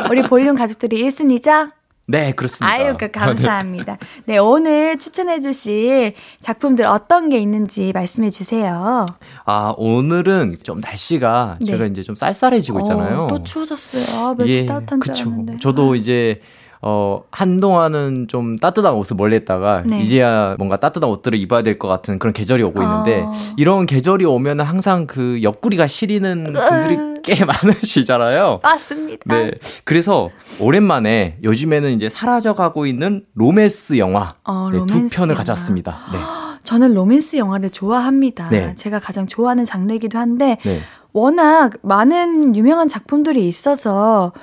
우리 0.09 0.21
볼륨 0.23 0.55
가족들이 0.55 1.03
1순위죠? 1.03 1.71
네, 2.07 2.33
그렇습니다. 2.33 2.71
아유, 2.71 2.95
그 2.99 3.09
감사합니다. 3.09 3.97
네, 4.25 4.37
오늘 4.37 4.99
추천해 4.99 5.39
주실 5.39 6.13
작품들 6.39 6.85
어떤 6.85 7.29
게 7.29 7.39
있는지 7.39 7.91
말씀해 7.93 8.29
주세요. 8.29 9.07
아, 9.45 9.73
오늘은 9.75 10.57
좀 10.61 10.81
날씨가 10.81 11.57
네. 11.61 11.65
제가 11.65 11.85
이제 11.85 12.03
좀 12.03 12.15
쌀쌀해지고 12.15 12.81
있잖아요. 12.81 13.23
어, 13.23 13.27
또 13.27 13.43
추워졌어요. 13.43 14.27
아, 14.27 14.35
며칠 14.37 14.53
예, 14.53 14.65
따뜻한 14.67 15.01
줄 15.01 15.13
그쵸. 15.13 15.29
알았는데. 15.29 15.57
저도 15.59 15.95
이제 15.95 16.41
어 16.87 17.23
한동안은 17.31 18.27
좀 18.27 18.57
따뜻한 18.57 18.93
옷을 18.93 19.15
멀리 19.15 19.33
했다가 19.37 19.81
네. 19.87 20.01
이제야 20.01 20.53
뭔가 20.59 20.77
따뜻한 20.77 21.09
옷들을 21.09 21.35
입어야 21.39 21.63
될 21.63 21.79
것 21.79 21.87
같은 21.87 22.19
그런 22.19 22.31
계절이 22.31 22.61
오고 22.61 22.79
있는데 22.83 23.23
아. 23.25 23.31
이런 23.57 23.87
계절이 23.87 24.23
오면 24.23 24.61
항상 24.61 25.07
그 25.07 25.39
옆구리가 25.41 25.87
시리는 25.87 26.43
분들이 26.43 27.21
꽤 27.23 27.43
많으시잖아요. 27.43 28.59
맞습니다. 28.61 29.35
네. 29.35 29.51
그래서 29.83 30.29
오랜만에 30.61 31.37
요즘에는 31.43 31.91
이제 31.91 32.07
사라져가고 32.07 32.85
있는 32.85 33.25
로맨스 33.33 33.97
영화 33.97 34.35
어, 34.43 34.69
네, 34.71 34.77
두 34.85 34.93
로맨스 34.93 35.15
편을 35.15 35.29
영화. 35.31 35.39
가져왔습니다. 35.39 35.97
네. 36.13 36.19
저는 36.63 36.93
로맨스 36.93 37.37
영화를 37.37 37.71
좋아합니다. 37.71 38.49
네. 38.49 38.75
제가 38.75 38.99
가장 38.99 39.25
좋아하는 39.25 39.65
장르이기도 39.65 40.19
한데 40.19 40.57
네. 40.63 40.79
워낙 41.13 41.71
많은 41.81 42.55
유명한 42.55 42.87
작품들이 42.87 43.47
있어서 43.47 44.33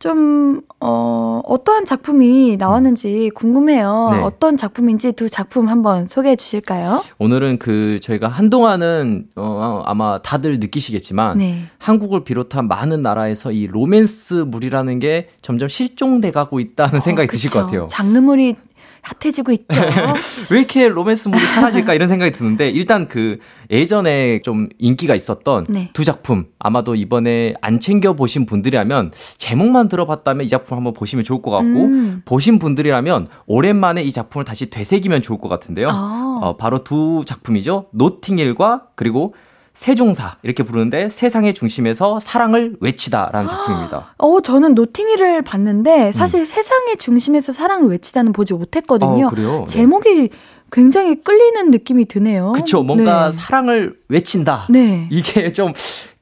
좀, 0.00 0.62
어, 0.80 1.42
어떠한 1.44 1.84
작품이 1.84 2.56
나왔는지 2.56 3.30
궁금해요. 3.34 4.08
네. 4.12 4.22
어떤 4.22 4.56
작품인지 4.56 5.12
두 5.12 5.28
작품 5.28 5.68
한번 5.68 6.06
소개해 6.06 6.36
주실까요? 6.36 7.02
오늘은 7.18 7.58
그 7.58 8.00
저희가 8.00 8.26
한동안은 8.28 9.26
어, 9.36 9.82
아마 9.84 10.16
다들 10.22 10.58
느끼시겠지만 10.58 11.36
네. 11.36 11.64
한국을 11.76 12.24
비롯한 12.24 12.66
많은 12.66 13.02
나라에서 13.02 13.52
이 13.52 13.66
로맨스물이라는 13.66 15.00
게 15.00 15.28
점점 15.42 15.68
실종돼 15.68 16.30
가고 16.30 16.60
있다는 16.60 17.00
생각이 17.00 17.28
어, 17.28 17.30
드실. 17.30 17.50
것 17.50 17.66
같아요. 17.66 17.86
장르물이 17.90 18.56
핫해지고 19.02 19.52
있죠. 19.52 19.80
왜 20.50 20.58
이렇게 20.58 20.88
로맨스물이 20.88 21.44
사라질까 21.44 21.94
이런 21.94 22.08
생각이 22.08 22.32
드는데 22.32 22.70
일단 22.70 23.08
그 23.08 23.38
예전에 23.70 24.40
좀 24.42 24.68
인기가 24.78 25.14
있었던 25.14 25.66
네. 25.68 25.90
두 25.92 26.04
작품 26.04 26.46
아마도 26.58 26.94
이번에 26.94 27.54
안 27.60 27.80
챙겨 27.80 28.12
보신 28.12 28.46
분들이라면 28.46 29.12
제목만 29.38 29.88
들어봤다면 29.88 30.44
이 30.44 30.48
작품 30.48 30.76
한번 30.76 30.92
보시면 30.92 31.24
좋을 31.24 31.42
것 31.42 31.50
같고 31.50 31.84
음. 31.84 32.22
보신 32.24 32.58
분들이라면 32.58 33.28
오랜만에 33.46 34.02
이 34.02 34.12
작품을 34.12 34.44
다시 34.44 34.70
되새기면 34.70 35.22
좋을 35.22 35.38
것 35.38 35.48
같은데요. 35.48 35.88
아. 35.90 36.38
어, 36.42 36.56
바로 36.56 36.84
두 36.84 37.24
작품이죠. 37.26 37.86
노팅힐과 37.92 38.88
그리고 38.94 39.34
세종사 39.72 40.36
이렇게 40.42 40.62
부르는데 40.62 41.08
세상의 41.08 41.54
중심에서 41.54 42.20
사랑을 42.20 42.76
외치다라는 42.80 43.48
작품입니다. 43.48 44.14
어, 44.18 44.40
저는 44.40 44.74
노팅힐을 44.74 45.42
봤는데 45.42 46.12
사실 46.12 46.44
세상의 46.44 46.96
중심에서 46.96 47.52
사랑을 47.52 47.88
외치다는 47.90 48.32
보지 48.32 48.54
못했거든요. 48.54 49.18
음. 49.18 49.24
어, 49.24 49.30
그래요? 49.30 49.58
네. 49.60 49.64
제목이 49.66 50.30
굉장히 50.72 51.16
끌리는 51.22 51.70
느낌이 51.70 52.06
드네요. 52.06 52.52
그쵸. 52.52 52.82
뭔가 52.82 53.30
네. 53.30 53.32
사랑을 53.32 53.94
외친다. 54.08 54.66
네. 54.70 55.08
이게 55.10 55.52
좀 55.52 55.72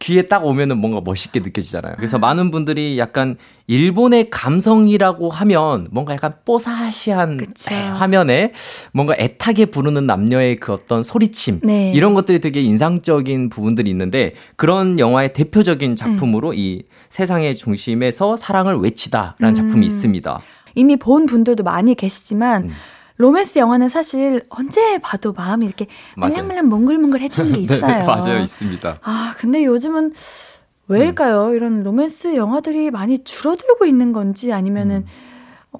귀에 0.01 0.23
딱 0.23 0.45
오면은 0.45 0.79
뭔가 0.79 1.01
멋있게 1.01 1.41
느껴지잖아요. 1.41 1.95
그래서 1.97 2.19
많은 2.19 2.53
분들이 2.53 2.99
약간 2.99 3.37
일본의 3.67 4.31
감성이라고 4.31 5.29
하면 5.29 5.89
뭔가 5.91 6.15
약간 6.15 6.35
뽀사시한 6.45 7.41
화면에 7.97 8.53
뭔가 8.93 9.15
애타게 9.19 9.67
부르는 9.67 10.07
남녀의 10.07 10.61
그 10.61 10.73
어떤 10.73 11.03
소리침 11.03 11.61
네. 11.65 11.93
이런 11.95 12.15
것들이 12.15 12.39
되게 12.39 12.61
인상적인 12.61 13.49
부분들이 13.49 13.91
있는데 13.91 14.35
그런 14.55 15.01
영화의 15.01 15.33
대표적인 15.33 15.97
작품으로 15.97 16.55
이 16.55 16.85
세상의 17.09 17.57
중심에서 17.57 18.37
사랑을 18.37 18.77
외치다라는 18.77 19.49
음. 19.49 19.55
작품이 19.55 19.85
있습니다. 19.85 20.41
이미 20.77 20.97
본 20.97 21.27
분들도 21.27 21.65
많이 21.65 21.97
계시지만 21.97 22.67
음. 22.67 22.73
로맨스 23.19 23.59
영화는 23.59 23.89
사실 23.89 24.43
언제 24.49 24.99
봐도 24.99 25.33
마음이 25.37 25.67
이렇게. 25.67 25.87
말랑말랑 26.17 26.69
몽글몽글해지는 26.69 27.53
게 27.53 27.59
있어요. 27.63 27.81
네, 27.87 28.05
맞아요. 28.05 28.39
있습니다. 28.43 28.99
아, 29.03 29.35
근데 29.37 29.65
요즘은 29.65 30.15
왜일까요? 30.87 31.53
이런 31.55 31.83
로맨스 31.83 32.37
영화들이 32.37 32.91
많이 32.91 33.23
줄어들고 33.23 33.85
있는 33.85 34.13
건지 34.13 34.53
아니면은 34.53 35.05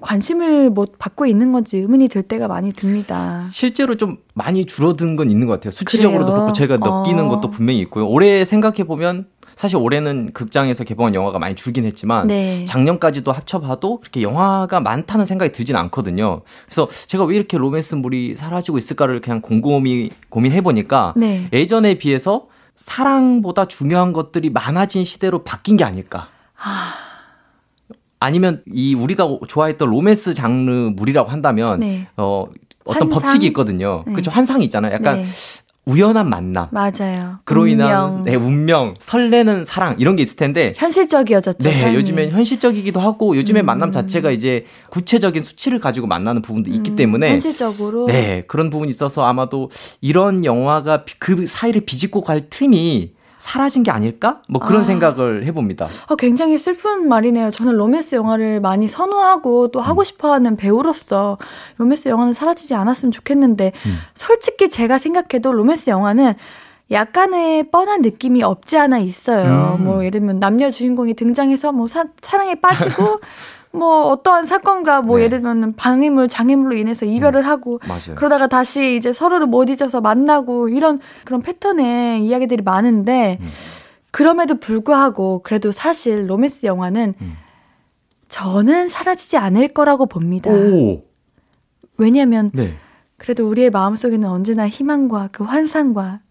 관심을 0.01 0.69
못 0.69 0.97
받고 0.99 1.25
있는 1.25 1.51
건지 1.51 1.77
의문이 1.77 2.07
들 2.07 2.23
때가 2.23 2.47
많이 2.47 2.71
듭니다. 2.71 3.47
실제로 3.51 3.95
좀 3.95 4.17
많이 4.33 4.65
줄어든 4.65 5.15
건 5.15 5.29
있는 5.29 5.47
것 5.47 5.53
같아요. 5.53 5.71
수치적으로도 5.71 6.25
그래요? 6.25 6.35
그렇고 6.35 6.53
저희가 6.53 6.77
느끼는 6.77 7.25
어. 7.25 7.29
것도 7.29 7.49
분명히 7.49 7.79
있고요. 7.81 8.07
올해 8.07 8.45
생각해 8.45 8.85
보면 8.85 9.25
사실 9.55 9.77
올해는 9.77 10.31
극장에서 10.33 10.83
개봉한 10.83 11.15
영화가 11.15 11.39
많이 11.39 11.55
줄긴 11.55 11.85
했지만 11.85 12.27
네. 12.27 12.63
작년까지도 12.65 13.31
합쳐봐도 13.31 13.99
그렇게 13.99 14.21
영화가 14.21 14.79
많다는 14.79 15.25
생각이 15.25 15.51
들진 15.51 15.75
않거든요. 15.75 16.41
그래서 16.65 16.87
제가 17.07 17.25
왜 17.25 17.35
이렇게 17.35 17.57
로맨스물이 17.57 18.35
사라지고 18.35 18.77
있을까를 18.77 19.19
그냥 19.21 19.41
곰곰이 19.41 20.11
고민해 20.29 20.61
보니까 20.61 21.13
네. 21.17 21.49
예전에 21.51 21.95
비해서 21.95 22.47
사랑보다 22.75 23.65
중요한 23.65 24.13
것들이 24.13 24.49
많아진 24.49 25.03
시대로 25.03 25.43
바뀐 25.43 25.75
게 25.75 25.83
아닐까. 25.83 26.29
아 26.57 26.93
니면 28.29 28.63
이 28.73 28.93
우리가 28.95 29.39
좋아했던 29.47 29.89
로맨스 29.89 30.33
장르물이라고 30.33 31.29
한다면 31.31 31.79
네. 31.79 32.07
어 32.17 32.45
어떤 32.85 33.03
환상? 33.03 33.09
법칙이 33.09 33.45
있거든요. 33.47 34.03
네. 34.05 34.13
그렇죠. 34.13 34.31
환상이 34.31 34.63
있잖아요. 34.65 34.93
약간 34.93 35.17
네. 35.19 35.25
우연한 35.85 36.29
만남. 36.29 36.67
맞아요. 36.71 37.39
그로 37.45 37.65
인한 37.65 38.09
운명. 38.11 38.23
네, 38.25 38.35
운명, 38.35 38.93
설레는 38.99 39.65
사랑 39.65 39.95
이런 39.97 40.15
게 40.15 40.21
있을 40.21 40.35
텐데 40.35 40.73
현실적이어졌죠. 40.75 41.67
네, 41.67 41.81
삶이. 41.81 41.95
요즘엔 41.95 42.31
현실적이기도 42.31 42.99
하고 42.99 43.35
요즘에 43.35 43.61
음. 43.61 43.65
만남 43.65 43.91
자체가 43.91 44.29
이제 44.29 44.65
구체적인 44.91 45.41
수치를 45.41 45.79
가지고 45.79 46.05
만나는 46.05 46.41
부분도 46.43 46.69
있기 46.69 46.91
음, 46.91 46.95
때문에 46.95 47.31
현실적으로 47.31 48.05
네, 48.07 48.43
그런 48.47 48.69
부분이 48.69 48.89
있어서 48.91 49.23
아마도 49.23 49.71
이런 50.01 50.45
영화가 50.45 51.05
비- 51.05 51.17
그 51.17 51.47
사이를 51.47 51.81
비집고 51.85 52.21
갈 52.21 52.49
틈이 52.51 53.13
사라진 53.39 53.83
게 53.83 53.89
아닐까? 53.89 54.41
뭐 54.47 54.61
그런 54.61 54.81
아. 54.81 54.83
생각을 54.83 55.45
해봅니다. 55.45 55.87
어, 56.07 56.15
굉장히 56.15 56.57
슬픈 56.57 57.07
말이네요. 57.07 57.49
저는 57.49 57.73
로맨스 57.75 58.15
영화를 58.15 58.59
많이 58.59 58.87
선호하고 58.87 59.69
또 59.69 59.79
음. 59.79 59.83
하고 59.83 60.03
싶어하는 60.03 60.55
배우로서 60.55 61.37
로맨스 61.77 62.09
영화는 62.09 62.33
사라지지 62.33 62.75
않았으면 62.75 63.11
좋겠는데 63.11 63.71
음. 63.85 63.97
솔직히 64.13 64.69
제가 64.69 64.97
생각해도 64.97 65.53
로맨스 65.53 65.89
영화는 65.89 66.33
약간의 66.91 67.69
뻔한 67.71 68.01
느낌이 68.01 68.43
없지 68.43 68.77
않아 68.77 68.99
있어요. 68.99 69.77
음. 69.79 69.85
뭐 69.85 69.99
예를 69.99 70.19
들면 70.19 70.39
남녀 70.39 70.69
주인공이 70.69 71.13
등장해서 71.13 71.71
뭐 71.71 71.87
사, 71.87 72.05
사랑에 72.21 72.55
빠지고 72.55 73.21
뭐 73.71 74.07
어떠한 74.07 74.45
사건과 74.45 75.01
뭐 75.01 75.17
네. 75.17 75.23
음. 75.23 75.25
예를 75.25 75.41
들면 75.41 75.73
방해물 75.75 76.27
장애물로 76.27 76.75
인해서 76.75 77.05
이별을 77.05 77.45
하고 77.45 77.79
맞아요. 77.87 78.15
그러다가 78.15 78.47
다시 78.47 78.95
이제 78.95 79.13
서로를 79.13 79.47
못 79.47 79.69
잊어서 79.69 80.01
만나고 80.01 80.69
이런 80.69 80.99
그런 81.23 81.41
패턴의 81.41 82.25
이야기들이 82.25 82.63
많은데 82.63 83.37
음. 83.39 83.47
그럼에도 84.11 84.59
불구하고 84.59 85.41
그래도 85.43 85.71
사실 85.71 86.29
로맨스 86.29 86.65
영화는 86.65 87.13
음. 87.21 87.33
저는 88.27 88.87
사라지지 88.87 89.37
않을 89.37 89.69
거라고 89.69 90.05
봅니다. 90.05 90.49
오, 90.51 91.01
왜냐하면 91.97 92.51
네. 92.53 92.75
그래도 93.17 93.47
우리의 93.47 93.69
마음 93.69 93.95
속에는 93.95 94.27
언제나 94.27 94.67
희망과 94.67 95.29
그 95.31 95.43
환상과 95.43 96.21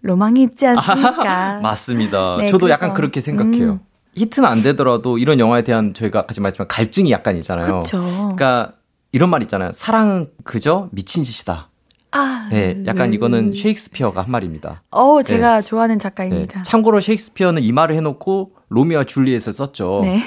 로망이 0.00 0.42
있지 0.42 0.66
않습니까? 0.66 1.60
맞습니다. 1.62 2.36
네, 2.38 2.46
저도 2.46 2.66
그래서, 2.66 2.72
약간 2.74 2.94
그렇게 2.94 3.20
생각해요. 3.20 3.80
음. 4.18 4.20
히트는 4.20 4.48
안 4.48 4.62
되더라도 4.62 5.18
이런 5.18 5.38
영화에 5.38 5.62
대한 5.62 5.94
저희가 5.94 6.20
아까 6.20 6.34
말했지만 6.38 6.68
갈증이 6.68 7.10
약간 7.10 7.36
있잖아요. 7.36 7.66
그렇죠. 7.66 8.02
그러니까 8.02 8.72
이런 9.12 9.30
말 9.30 9.42
있잖아요. 9.42 9.72
사랑은 9.72 10.30
그저 10.44 10.88
미친 10.92 11.24
짓이다. 11.24 11.68
아, 12.10 12.48
네, 12.50 12.82
약간 12.86 13.12
이거는 13.12 13.52
셰익스피어가 13.54 14.22
한 14.22 14.30
말입니다. 14.30 14.82
어, 14.90 15.22
제가 15.22 15.60
좋아하는 15.60 15.98
네, 15.98 16.02
작가입니다. 16.02 16.62
참고로 16.62 17.00
셰익스피어는 17.00 17.62
이 17.62 17.70
말을 17.72 17.96
해놓고 17.96 18.52
로미오와 18.70 19.04
줄리엣을 19.04 19.52
썼죠. 19.52 20.00
네. 20.02 20.22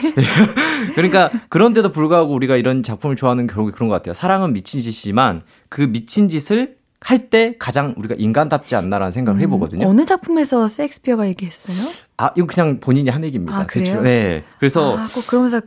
그러니까 0.93 1.31
그런데도 1.49 1.91
불구하고 1.91 2.33
우리가 2.33 2.55
이런 2.55 2.83
작품을 2.83 3.15
좋아하는 3.15 3.47
결국에 3.47 3.73
그런 3.73 3.89
것 3.89 3.95
같아요. 3.95 4.13
사랑은 4.13 4.53
미친 4.53 4.81
짓이지만 4.81 5.41
그 5.69 5.81
미친 5.81 6.29
짓을 6.29 6.75
할 7.03 7.29
때 7.31 7.55
가장 7.57 7.95
우리가 7.97 8.13
인간답지 8.17 8.75
않나라는 8.75 9.11
생각을 9.11 9.41
해보거든요. 9.41 9.85
음, 9.85 9.89
어느 9.89 10.05
작품에서 10.05 10.67
셰익스피어가 10.67 11.27
얘기했어요? 11.29 11.75
아, 12.17 12.29
이거 12.37 12.45
그냥 12.45 12.79
본인이 12.79 13.09
한 13.09 13.23
얘기입니다. 13.23 13.57
아, 13.57 13.65
그래요? 13.65 13.85
대충. 13.85 14.03
네. 14.03 14.43
그래서 14.59 14.97
아, 14.97 15.07
꼭 15.11 15.25
그러면서 15.27 15.61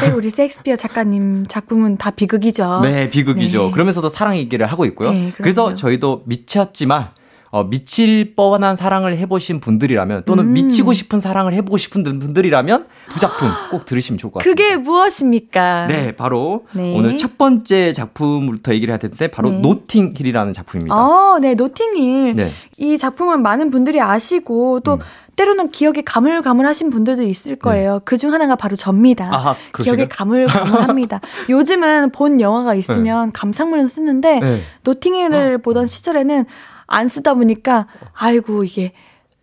세- 0.00 0.10
우리 0.12 0.30
셰익스피어 0.30 0.76
작가님 0.76 1.46
작품은 1.48 1.96
다 1.96 2.10
비극이죠. 2.12 2.80
네, 2.82 3.10
비극이죠. 3.10 3.64
네. 3.66 3.70
그러면서도 3.72 4.08
사랑 4.08 4.36
얘기를 4.36 4.64
하고 4.66 4.84
있고요. 4.86 5.10
네. 5.12 5.32
그래서 5.36 5.74
저희도 5.74 6.22
미쳤지만 6.26 7.08
어, 7.54 7.62
미칠 7.62 8.34
뻔한 8.34 8.74
사랑을 8.74 9.16
해보신 9.16 9.60
분들이라면 9.60 10.24
또는 10.26 10.46
음. 10.46 10.52
미치고 10.54 10.92
싶은 10.92 11.20
사랑을 11.20 11.52
해보고 11.52 11.76
싶은 11.76 12.02
분들이라면 12.02 12.86
두 13.10 13.20
작품 13.20 13.48
꼭 13.70 13.84
들으시면 13.84 14.18
좋을 14.18 14.32
것 14.32 14.40
같습니다. 14.40 14.64
그게 14.64 14.76
무엇입니까? 14.76 15.86
네, 15.86 16.16
바로 16.16 16.64
네. 16.72 16.96
오늘 16.96 17.16
첫 17.16 17.38
번째 17.38 17.92
작품부터 17.92 18.74
얘기를 18.74 18.90
해야 18.90 18.98
되는데 18.98 19.28
바로 19.28 19.52
네. 19.52 19.58
노팅힐이라는 19.58 20.52
작품입니다. 20.52 20.96
아, 20.96 21.38
네, 21.40 21.54
노팅힐. 21.54 22.34
네. 22.34 22.50
이 22.76 22.98
작품은 22.98 23.40
많은 23.42 23.70
분들이 23.70 24.00
아시고 24.00 24.80
또 24.80 24.94
음. 24.94 24.98
때로는 25.36 25.70
기억이 25.70 26.02
가물가물하신 26.02 26.90
분들도 26.90 27.22
있을 27.22 27.54
거예요. 27.54 28.00
그중 28.04 28.32
하나가 28.32 28.56
바로 28.56 28.74
접니다. 28.74 29.26
네. 29.26 29.30
아하? 29.30 29.56
기억이 29.80 30.08
가물가물합니다. 30.08 31.20
요즘은 31.48 32.10
본 32.10 32.40
영화가 32.40 32.74
있으면 32.74 33.30
감상문을 33.30 33.86
쓰는데 33.86 34.40
네. 34.40 34.62
노팅힐을 34.82 35.58
보던 35.58 35.86
시절에는 35.86 36.46
안 36.94 37.08
쓰다 37.08 37.34
보니까 37.34 37.86
아이고 38.12 38.64
이게 38.64 38.92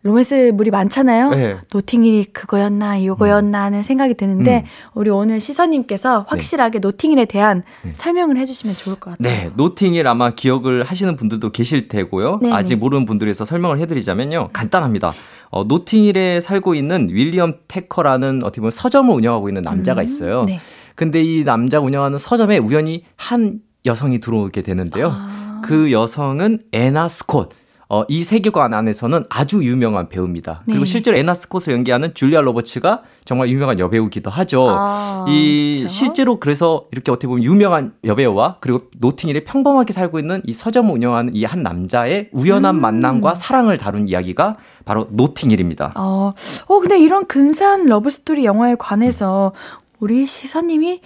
로맨스 0.04 0.54
물이 0.56 0.72
많잖아요. 0.72 1.30
네. 1.30 1.58
노팅힐이 1.72 2.26
그거였나 2.34 2.98
이거였나 2.98 3.62
하는 3.62 3.84
생각이 3.84 4.16
드는데 4.16 4.64
음. 4.66 4.92
우리 4.96 5.12
오늘 5.12 5.40
시선님께서 5.40 6.26
확실하게 6.28 6.80
노팅힐에 6.80 7.26
대한 7.26 7.62
설명을 7.94 8.38
해주시면 8.38 8.74
좋을 8.76 8.96
것 8.96 9.12
같아요. 9.12 9.18
네, 9.20 9.52
노팅힐 9.56 10.08
아마 10.08 10.32
기억을 10.32 10.84
하시는 10.84 11.16
분들도 11.16 11.52
계실 11.52 11.88
테고요. 11.88 12.40
네네. 12.42 12.52
아직 12.52 12.78
모르는 12.78 13.06
분들에서 13.06 13.46
설명을 13.46 13.78
해드리자면요. 13.78 14.50
간단합니다. 14.54 15.14
어, 15.52 15.66
노팅힐에 15.66 16.42
살고 16.42 16.74
있는 16.74 17.10
윌리엄 17.12 17.58
테커라는 17.68 18.42
어떻게 18.44 18.62
보면 18.62 18.72
서점을 18.72 19.14
운영하고 19.14 19.50
있는 19.50 19.62
남자가 19.62 20.02
음, 20.02 20.04
있어요. 20.04 20.46
네. 20.46 20.60
근데 20.96 21.22
이 21.22 21.44
남자 21.44 21.80
운영하는 21.80 22.18
서점에 22.18 22.58
우연히 22.58 23.04
한 23.18 23.60
여성이 23.86 24.20
들어오게 24.20 24.64
되는데요. 24.64 25.12
아. 25.16 25.41
그 25.62 25.92
여성은 25.92 26.60
에나 26.72 27.08
스콧. 27.08 27.50
어, 27.94 28.06
이 28.08 28.24
세계관 28.24 28.74
안에서는 28.74 29.26
아주 29.28 29.66
유명한 29.66 30.08
배우입니다. 30.08 30.62
네. 30.66 30.72
그리고 30.72 30.86
실제로 30.86 31.18
에나 31.18 31.34
스콧을 31.34 31.74
연기하는 31.74 32.14
줄리아 32.14 32.40
로버츠가 32.40 33.02
정말 33.26 33.50
유명한 33.50 33.80
여배우기도 33.80 34.30
하죠. 34.30 34.66
아, 34.70 35.26
이 35.28 35.74
그렇죠? 35.76 35.94
실제로 35.94 36.40
그래서 36.40 36.86
이렇게 36.94 37.12
어떻게 37.12 37.28
보면 37.28 37.44
유명한 37.44 37.92
여배우와 38.06 38.60
그리고 38.62 38.84
노팅힐에 38.98 39.44
평범하게 39.44 39.92
살고 39.92 40.20
있는 40.20 40.42
이 40.46 40.54
서점을 40.54 40.90
운영하는 40.90 41.36
이 41.36 41.44
한 41.44 41.64
남자의 41.64 42.30
우연한 42.32 42.76
음. 42.76 42.82
만남과 42.82 43.36
사랑을 43.36 43.78
다룬 43.78 44.08
이야기가 44.08 44.56
바로 44.86 45.10
노팅힐입니다. 45.12 45.92
어, 45.96 46.34
어 46.68 46.80
근데 46.80 46.98
이런 46.98 47.26
근사한 47.28 47.88
러브 47.88 48.10
스토리 48.10 48.46
영화에 48.46 48.76
관해서 48.80 49.52
우리 50.00 50.26
시사님이 50.26 51.02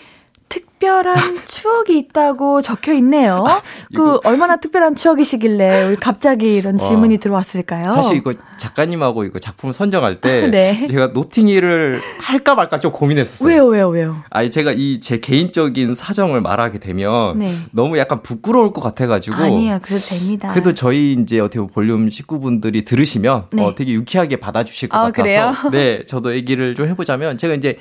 특별한 0.47 1.15
추억이 1.45 1.97
있다고 1.97 2.61
적혀 2.61 2.93
있네요. 2.95 3.43
아, 3.47 3.61
그 3.95 4.19
얼마나 4.23 4.57
특별한 4.57 4.95
추억이시길래 4.95 5.85
우리 5.85 5.95
갑자기 5.95 6.55
이런 6.55 6.77
질문이 6.77 7.15
와, 7.15 7.19
들어왔을까요? 7.19 7.89
사실 7.89 8.17
이거 8.17 8.33
작가님하고 8.57 9.23
이거 9.23 9.39
작품 9.39 9.73
선정할 9.73 10.21
때 10.21 10.47
네. 10.51 10.87
제가 10.87 11.07
노팅힐을 11.07 12.01
할까 12.19 12.55
말까 12.55 12.79
좀 12.79 12.91
고민했었어요. 12.91 13.47
왜요, 13.49 13.65
왜요, 13.67 13.89
왜요? 13.89 14.23
아니 14.29 14.49
제가 14.51 14.71
이 14.75 14.99
제 15.01 15.19
개인적인 15.19 15.93
사정을 15.93 16.41
말하게 16.41 16.79
되면 16.79 17.37
네. 17.39 17.51
너무 17.71 17.97
약간 17.97 18.21
부끄러울 18.23 18.71
것 18.73 18.81
같아가지고 18.81 19.35
아니요, 19.35 19.79
그래도 19.83 20.03
됩니다. 20.05 20.51
그래도 20.51 20.73
저희 20.73 21.13
이제 21.13 21.39
어떻게 21.39 21.65
볼륨 21.73 22.09
식구분들이 22.09 22.85
들으시면 22.85 23.47
네. 23.51 23.63
어, 23.63 23.75
되게 23.75 23.91
유쾌하게 23.93 24.37
받아주실 24.37 24.89
것 24.89 24.97
아, 24.97 25.11
같아서 25.11 25.21
그래요? 25.23 25.53
네, 25.71 26.05
저도 26.05 26.33
얘기를 26.35 26.75
좀 26.75 26.87
해보자면 26.87 27.37
제가 27.37 27.53
이제 27.55 27.77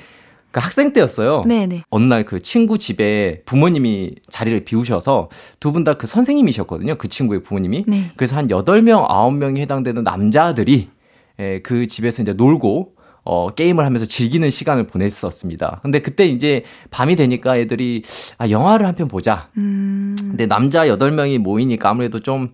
그 0.55 0.61
학생 0.61 0.93
때였어요. 0.93 1.41
네네. 1.45 1.83
어느 1.89 2.05
날 2.05 2.23
그 2.25 2.39
친구 2.41 2.77
집에 2.77 3.41
부모님이 3.45 4.15
자리를 4.29 4.63
비우셔서 4.63 5.29
두 5.59 5.73
분 5.73 5.83
다 5.83 5.95
그 5.95 6.07
선생님이셨거든요. 6.07 6.95
그 6.95 7.09
친구의 7.09 7.43
부모님이. 7.43 7.83
네. 7.87 8.11
그래서 8.15 8.37
한 8.37 8.47
8명, 8.47 9.05
9명이 9.09 9.57
해당되는 9.59 10.03
남자들이 10.03 10.87
에, 11.39 11.59
그 11.61 11.87
집에서 11.87 12.21
이제 12.23 12.31
놀고 12.31 12.93
어, 13.25 13.49
게임을 13.49 13.83
하면서 13.85 14.05
즐기는 14.05 14.47
시간을 14.49 14.87
보냈었습니다. 14.87 15.79
근데 15.83 15.99
그때 15.99 16.25
이제 16.27 16.63
밤이 16.91 17.15
되니까 17.17 17.57
애들이 17.57 18.03
아, 18.37 18.49
영화를 18.49 18.85
한 18.87 18.95
편 18.95 19.07
보자. 19.09 19.49
음... 19.57 20.15
근데 20.19 20.45
남자 20.45 20.85
8명이 20.85 21.39
모이니까 21.39 21.89
아무래도 21.89 22.19
좀 22.21 22.51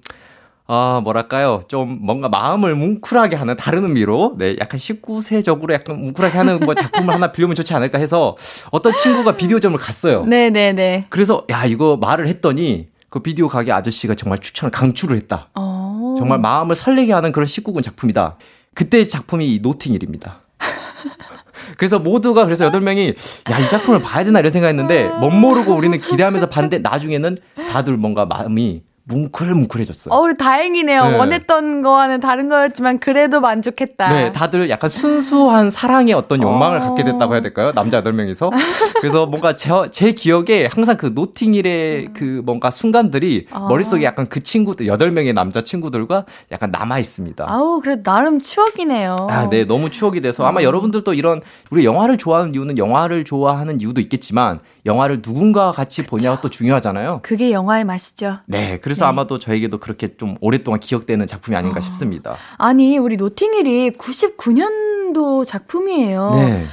아, 0.74 1.01
뭐랄까요. 1.03 1.65
좀 1.67 1.99
뭔가 2.01 2.30
마음을 2.30 2.76
뭉클하게 2.76 3.36
하는 3.36 3.57
다른 3.57 3.84
의미로, 3.84 4.36
네, 4.38 4.55
약간 4.57 4.80
19세적으로 4.80 5.74
약간 5.74 5.99
뭉클하게 5.99 6.38
하는 6.38 6.61
뭐 6.61 6.76
작품을 6.76 7.13
하나 7.13 7.34
빌려면 7.34 7.57
좋지 7.57 7.74
않을까 7.74 7.97
해서 7.97 8.38
어떤 8.72 8.93
친구가 8.93 9.36
비디오점을 9.36 9.78
갔어요. 9.78 10.24
네네네. 10.24 10.49
네, 10.49 10.74
네. 10.74 11.05
그래서, 11.09 11.45
야, 11.49 11.65
이거 11.65 11.97
말을 11.97 12.30
했더니 12.30 12.88
그 13.09 13.19
비디오 13.19 13.49
가게 13.49 13.74
아저씨가 13.74 14.15
정말 14.15 14.39
추천을 14.39 14.72
강추를 14.72 15.17
했다. 15.17 15.49
오. 15.57 15.59
어. 15.59 16.15
정말 16.17 16.39
마음을 16.39 16.74
설레게 16.74 17.11
하는 17.11 17.34
그런 17.34 17.47
19금 17.47 17.84
작품이다. 17.84 18.38
그때 18.74 19.03
작품이 19.03 19.59
노팅일입니다. 19.61 20.39
그래서 21.78 21.99
모두가 21.99 22.45
그래서 22.45 22.63
여덟 22.63 22.80
명이 22.80 23.13
야, 23.49 23.59
이 23.59 23.67
작품을 23.67 24.01
봐야 24.01 24.24
되나 24.24 24.39
이런 24.39 24.53
생각했는데 24.53 25.09
멋 25.19 25.32
모르고 25.32 25.74
우리는 25.74 25.99
기대하면서 25.99 26.47
봤는데 26.47 26.80
나중에는 26.80 27.38
다들 27.69 27.97
뭔가 27.97 28.26
마음이 28.26 28.84
뭉클뭉클해졌어요. 29.12 30.14
어, 30.14 30.34
다행이네요. 30.34 31.09
네. 31.09 31.18
원했던 31.18 31.82
거와는 31.82 32.20
다른 32.20 32.49
거였지만 32.49 32.99
그래도 32.99 33.41
만족했다. 33.41 34.09
네, 34.09 34.32
다들 34.32 34.70
약간 34.70 34.89
순수한 34.89 35.70
사랑의 35.70 36.14
어떤 36.14 36.41
욕망을 36.41 36.78
어... 36.78 36.82
갖게 36.82 37.03
됐다고 37.03 37.34
해야 37.34 37.41
될까요? 37.41 37.72
남자 37.74 38.01
8명이서. 38.01 38.51
그래서 39.01 39.26
뭔가 39.26 39.55
제, 39.55 39.70
제 39.91 40.12
기억에 40.14 40.68
항상 40.70 40.97
그 40.97 41.12
노팅힐의 41.14 42.09
그 42.14 42.41
뭔가 42.45 42.72
순간들이 42.72 43.47
어... 43.51 43.68
머릿속에 43.68 44.03
약간 44.03 44.28
그 44.28 44.41
친구들, 44.41 44.86
8명의 44.88 45.34
남자 45.34 45.62
친구들과 45.62 46.26
약간 46.51 46.72
남아 46.72 46.99
있습니다. 46.99 47.45
아우, 47.47 47.82
그래 47.82 48.01
나름 48.03 48.39
추억이네요. 48.39 49.16
아, 49.30 49.49
네, 49.49 49.66
너무 49.66 49.89
추억이 49.89 50.22
돼서 50.22 50.45
아마 50.45 50.62
어. 50.62 50.64
여러분들도 50.64 51.14
이런 51.14 51.41
우리 51.70 51.86
영화를 51.86 52.18
좋아하는 52.18 52.55
이유는 52.55 52.78
영화를 52.78 53.26
좋아하는 53.26 53.82
이유도 53.82 54.01
있겠지만 54.01 54.59
영화를 54.86 55.22
누군가와 55.24 55.72
같이 55.72 56.03
보냐가 56.05 56.41
또 56.41 56.49
중요하잖아요. 56.49 57.20
그게 57.24 57.51
영화의 57.51 57.86
맛이죠. 57.86 58.39
네, 58.45 58.80
그래서 58.82 59.01
네. 59.06 59.10
아마도 59.10 59.39
저에게도 59.39 59.80
그렇게 59.80 60.16
좀 60.18 60.38
오랫동안 60.41 60.80
기억되는 60.80 61.26
작품이 61.28 61.56
아닌가 61.56 61.80
어. 61.80 61.82
싶습니다. 61.82 62.36
아니, 62.58 62.97
우리 62.97 63.18
노팅힐이 63.18 63.91
99년도 63.91 65.45
작품이에요. 65.45 66.32
네. 66.36 66.66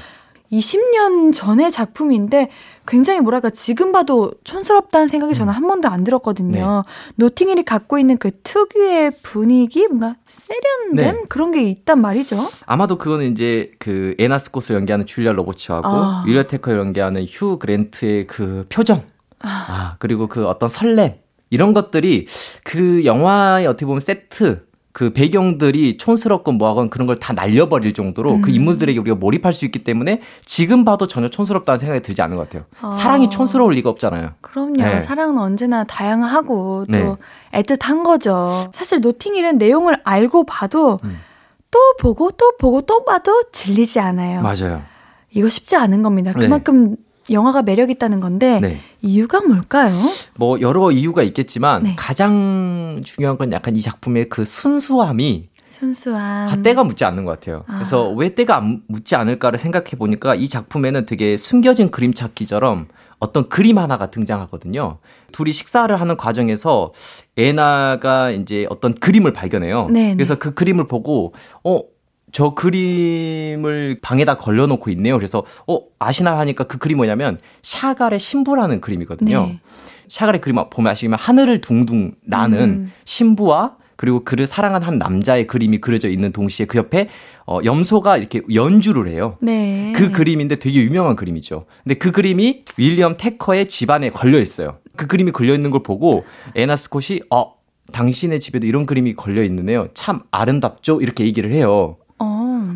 20년 0.53 1.33
전의 1.33 1.70
작품인데 1.70 2.49
굉장히 2.87 3.20
뭐랄까 3.20 3.51
지금 3.51 3.93
봐도 3.93 4.33
촌스럽다는 4.45 5.09
생각이 5.09 5.35
저는 5.35 5.53
음. 5.53 5.55
한 5.55 5.68
번도 5.68 5.89
안 5.89 6.05
들었거든요. 6.05 6.85
네. 6.87 6.93
노팅힐이 7.16 7.64
갖고 7.64 7.99
있는 7.99 8.16
그 8.16 8.31
특유의 8.43 9.18
분위기 9.22 9.87
뭔가 9.87 10.16
세련됨 10.24 10.95
네. 10.97 11.22
그런 11.29 11.53
게 11.53 11.62
있단 11.64 12.01
말이죠. 12.01 12.37
아마도 12.64 12.97
그거는 12.97 13.31
이제 13.31 13.72
그 13.79 14.14
에나 14.18 14.39
스콧을 14.39 14.74
연기하는 14.76 15.05
줄리아 15.05 15.33
로버츠하고 15.33 15.87
아. 15.87 16.24
윌리엄 16.26 16.45
테커를 16.45 16.79
연기하는 16.79 17.26
휴 17.29 17.59
그랜트의 17.59 18.26
그 18.26 18.64
표정 18.70 18.99
아. 19.41 19.49
아 19.68 19.97
그리고 19.99 20.26
그 20.26 20.47
어떤 20.47 20.70
설렘 20.70 21.12
이런 21.51 21.74
것들이 21.74 22.26
그 22.64 23.05
영화의 23.05 23.66
어떻게 23.66 23.86
보면 23.86 24.01
세트 24.01 24.66
그 24.92 25.12
배경들이 25.12 25.96
촌스럽건 25.96 26.55
뭐하건 26.57 26.90
그런 26.90 27.07
걸 27.07 27.14
다 27.20 27.32
날려버릴 27.32 27.92
정도로 27.92 28.30
그 28.30 28.36
음. 28.36 28.42
그 28.42 28.51
인물들에게 28.51 28.99
우리가 28.99 29.14
몰입할 29.16 29.53
수 29.53 29.64
있기 29.64 29.84
때문에 29.84 30.20
지금 30.44 30.84
봐도 30.84 31.07
전혀 31.07 31.28
촌스럽다는 31.28 31.78
생각이 31.78 32.01
들지 32.03 32.20
않는 32.22 32.36
것 32.36 32.49
같아요. 32.49 32.64
아. 32.80 32.90
사랑이 32.90 33.30
촌스러울 33.30 33.74
리가 33.74 33.90
없잖아요. 33.90 34.30
그럼요. 34.40 34.72
네. 34.82 35.01
사랑은 35.01 35.38
언제나 35.38 35.84
다양하고 35.84 36.86
또 36.90 37.18
네. 37.53 37.62
애틋한 37.62 38.03
거죠. 38.03 38.70
사실 38.72 39.01
노팅힐은 39.01 39.59
내용을 39.59 40.01
알고 40.03 40.44
봐도 40.46 40.99
음. 41.05 41.18
또 41.70 41.78
보고 42.01 42.30
또 42.32 42.57
보고 42.59 42.80
또 42.82 43.05
봐도 43.05 43.44
질리지 43.53 44.01
않아요. 44.01 44.40
맞아요. 44.42 44.82
이거 45.30 45.49
쉽지 45.49 45.76
않은 45.76 46.03
겁니다. 46.03 46.32
네. 46.32 46.40
그만큼 46.40 46.90
네. 46.90 46.96
영화가 47.31 47.62
매력 47.62 47.91
있다는 47.91 48.20
건데 48.20 48.61
네. 48.61 48.81
이유가 49.03 49.41
뭘까요? 49.41 49.95
뭐 50.37 50.61
여러 50.61 50.91
이유가 50.91 51.22
있겠지만 51.22 51.83
네. 51.83 51.95
가장 51.97 53.01
중요한 53.05 53.39
건 53.39 53.53
약간 53.53 53.76
이 53.76 53.81
작품의 53.81 54.29
그 54.29 54.45
순수함이 54.45 55.49
순수함. 55.64 56.62
때가 56.62 56.83
묻지 56.83 57.05
않는 57.05 57.24
것 57.24 57.33
같아요. 57.39 57.64
아. 57.68 57.74
그래서 57.74 58.11
왜 58.11 58.35
때가 58.35 58.62
묻지 58.89 59.14
않을까를 59.14 59.59
생각해 59.59 59.91
보니까 59.99 60.35
이 60.35 60.49
작품에는 60.49 61.07
되게 61.07 61.37
숨겨진 61.37 61.91
그림 61.91 62.12
찾기처럼 62.14 62.89
어떤 63.20 63.49
그림 63.49 63.79
하나가 63.79 64.11
등장하거든요. 64.11 64.99
둘이 65.33 65.53
식사를 65.53 65.95
하는 66.01 66.16
과정에서 66.16 66.93
에나가 67.37 68.31
이제 68.31 68.66
어떤 68.70 68.95
그림을 68.95 69.33
발견해요. 69.33 69.89
네네. 69.93 70.14
그래서 70.14 70.37
그 70.37 70.55
그림을 70.55 70.89
보고 70.89 71.35
어, 71.64 71.81
저 72.33 72.55
그림을 72.55 73.99
방에다 74.03 74.37
걸려놓고 74.37 74.91
있네요. 74.91 75.16
그래서 75.16 75.45
어 75.66 75.81
아시나 75.99 76.39
하니까 76.39 76.64
그 76.64 76.79
그림 76.79 76.99
뭐냐면 76.99 77.39
샤갈의 77.62 78.18
신부라는 78.18 78.81
그림이거든요. 78.81 79.47
네. 79.47 79.61
샤갈의 80.09 80.41
그림 80.41 80.57
보면 80.70 80.91
아시면 80.91 81.18
하늘을 81.18 81.61
둥둥 81.61 82.11
나는 82.24 82.59
음. 82.61 82.93
신부와 83.05 83.76
그리고 83.97 84.22
그를 84.22 84.47
사랑한 84.47 84.85
한 84.85 84.97
남자의 84.99 85.49
그림이 85.49 85.81
그려져 85.81 86.09
있는 86.09 86.31
동시에 86.31 86.66
그 86.66 86.79
옆에 86.79 87.09
어, 87.47 87.59
염소가 87.64 88.16
이렇게 88.16 88.43
연주를 88.55 89.09
해요. 89.09 89.37
네. 89.41 89.93
그 89.97 90.12
그림인데 90.12 90.61
되게 90.61 90.83
유명한 90.83 91.16
그림이죠. 91.16 91.66
근데 91.83 91.95
그 91.97 92.12
그림이 92.12 92.64
윌리엄 92.76 93.16
테커의 93.18 93.66
집안에 93.66 94.11
걸려 94.11 94.39
있어요. 94.39 94.79
그 94.97 95.09
그림이 95.09 95.33
걸려 95.33 95.53
있는 95.53 95.70
걸 95.70 95.83
보고 95.83 96.24
에나 96.55 96.76
스콧이 96.76 97.22
어 97.31 97.55
당신의 97.93 98.39
집에도 98.39 98.66
이런 98.68 98.87
그림이 98.87 99.14
걸려 99.14 99.43
있는데요. 99.43 99.89
참 99.95 100.20
아름답죠? 100.31 101.01
이렇게 101.01 101.24
얘기를 101.24 101.53
해요. 101.53 101.97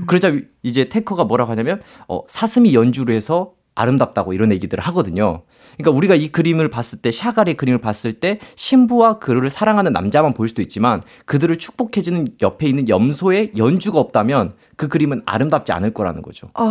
어. 0.02 0.06
그러자 0.06 0.32
이제 0.62 0.88
테커가 0.88 1.24
뭐라고 1.24 1.50
하냐면 1.50 1.80
어, 2.08 2.22
사슴이 2.28 2.74
연주를 2.74 3.14
해서 3.14 3.52
아름답다고 3.74 4.32
이런 4.32 4.52
얘기들을 4.52 4.82
하거든요. 4.84 5.42
그러니까 5.76 5.96
우리가 5.96 6.14
이 6.14 6.28
그림을 6.28 6.68
봤을 6.68 7.00
때 7.00 7.10
샤갈의 7.10 7.54
그림을 7.56 7.78
봤을 7.78 8.12
때 8.12 8.38
신부와 8.56 9.18
그를 9.18 9.48
사랑하는 9.48 9.92
남자만 9.92 10.34
볼 10.34 10.48
수도 10.48 10.60
있지만 10.60 11.02
그들을 11.24 11.56
축복해주는 11.56 12.28
옆에 12.42 12.66
있는 12.66 12.88
염소의 12.88 13.52
연주가 13.56 13.98
없다면 13.98 14.54
그 14.76 14.88
그림은 14.88 15.22
아름답지 15.24 15.72
않을 15.72 15.94
거라는 15.94 16.22
거죠. 16.22 16.48
어... 16.54 16.66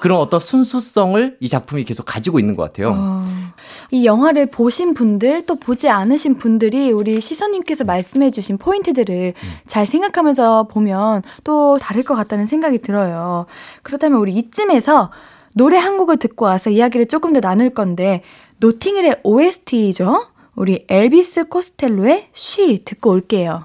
그런 0.00 0.18
어떤 0.18 0.40
순수성을 0.40 1.36
이 1.40 1.48
작품이 1.48 1.84
계속 1.84 2.04
가지고 2.04 2.38
있는 2.38 2.56
것 2.56 2.62
같아요. 2.62 2.92
어... 2.96 3.22
이 3.90 4.04
영화를 4.04 4.46
보신 4.46 4.94
분들 4.94 5.46
또 5.46 5.54
보지 5.56 5.88
않으신 5.88 6.36
분들이 6.36 6.90
우리 6.90 7.20
시선님께서 7.20 7.84
말씀해주신 7.84 8.58
포인트들을 8.58 9.34
음. 9.36 9.48
잘 9.66 9.86
생각하면서 9.86 10.64
보면 10.64 11.22
또 11.44 11.78
다를 11.78 12.02
것 12.02 12.14
같다는 12.14 12.46
생각이 12.46 12.78
들어요. 12.78 13.46
그렇다면 13.82 14.18
우리 14.18 14.32
이쯤에서 14.34 15.10
노래 15.54 15.78
한 15.78 15.96
곡을 15.96 16.18
듣고 16.18 16.44
와서 16.44 16.70
이야기를 16.70 17.06
조금 17.06 17.32
더 17.32 17.40
나눌 17.40 17.70
건데 17.70 18.22
노팅힐의 18.58 19.20
OST죠. 19.22 20.26
우리 20.54 20.84
엘비스 20.88 21.48
코스텔로의 21.48 22.28
쉬 22.32 22.82
듣고 22.84 23.10
올게요. 23.10 23.64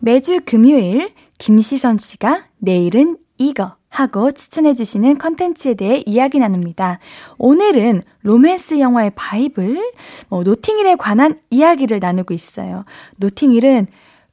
매주 0.00 0.40
금요일 0.44 1.10
김시선 1.38 1.98
씨가 1.98 2.44
내일은 2.58 3.16
이거 3.38 3.75
하고 3.90 4.30
추천해주시는 4.32 5.18
컨텐츠에 5.18 5.74
대해 5.74 6.02
이야기 6.06 6.38
나눕니다. 6.38 6.98
오늘은 7.38 8.02
로맨스 8.22 8.78
영화의 8.80 9.12
바이블, 9.14 9.92
어, 10.28 10.42
노팅힐에 10.42 10.96
관한 10.96 11.40
이야기를 11.50 12.00
나누고 12.00 12.34
있어요. 12.34 12.84
노팅힐은 13.18 13.86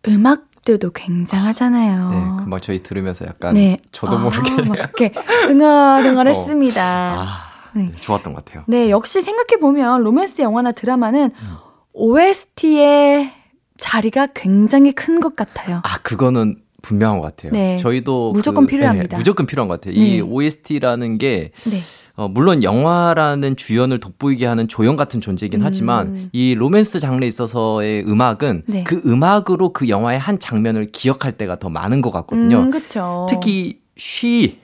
음악 0.10 0.48
모습들도 0.64 0.92
굉장하잖아요. 0.92 2.10
네, 2.10 2.16
금방 2.44 2.60
저희 2.62 2.82
들으면서 2.82 3.26
약간 3.26 3.54
네. 3.56 3.80
저도 3.92 4.18
모르게 4.18 4.50
아, 4.72 4.76
이렇게 4.76 5.12
흥얼흥얼했습니다. 5.48 6.82
어. 6.82 7.20
아, 7.20 7.38
네. 7.76 7.92
좋았던 8.00 8.34
것 8.34 8.46
같아요. 8.46 8.64
네, 8.68 8.90
역시 8.90 9.22
생각해 9.22 9.60
보면 9.60 10.04
로맨스 10.04 10.42
영화나 10.42 10.72
드라마는 10.72 11.32
음. 11.36 11.56
OST의 11.92 13.32
자리가 13.78 14.28
굉장히 14.34 14.94
큰 14.94 15.20
것 15.20 15.36
같아요. 15.36 15.82
아, 15.84 15.98
그거는 16.02 16.63
분명한 16.84 17.20
것 17.20 17.36
같아요. 17.36 17.52
네. 17.54 17.78
저희도 17.78 18.34
무조건 18.34 18.66
그, 18.66 18.72
필요합니다. 18.72 19.08
네, 19.08 19.18
무조건 19.18 19.48
필요한 19.48 19.68
것 19.68 19.82
같아요. 19.82 19.96
이 19.96 20.22
OST라는 20.22 21.18
게 21.18 21.52
네. 21.66 21.80
어, 22.16 22.28
물론 22.28 22.62
영화라는 22.62 23.56
주연을 23.56 24.00
돋보이게 24.00 24.46
하는 24.46 24.68
조연 24.68 24.96
같은 24.96 25.20
존재이긴 25.20 25.62
음. 25.62 25.66
하지만 25.66 26.30
이 26.32 26.54
로맨스 26.54 27.00
장르에 27.00 27.28
있어서의 27.28 28.04
음악은 28.06 28.64
네. 28.68 28.84
그 28.84 29.02
음악으로 29.06 29.74
그 29.74 29.90
영화의 29.90 30.20
한 30.20 30.38
장면을 30.38 30.86
기억할 30.92 31.32
때가 31.32 31.58
더 31.58 31.70
많은 31.70 32.02
것 32.02 32.12
같거든요. 32.12 32.60
음, 32.60 32.72
특히 33.28 33.80
쉬 33.98 34.60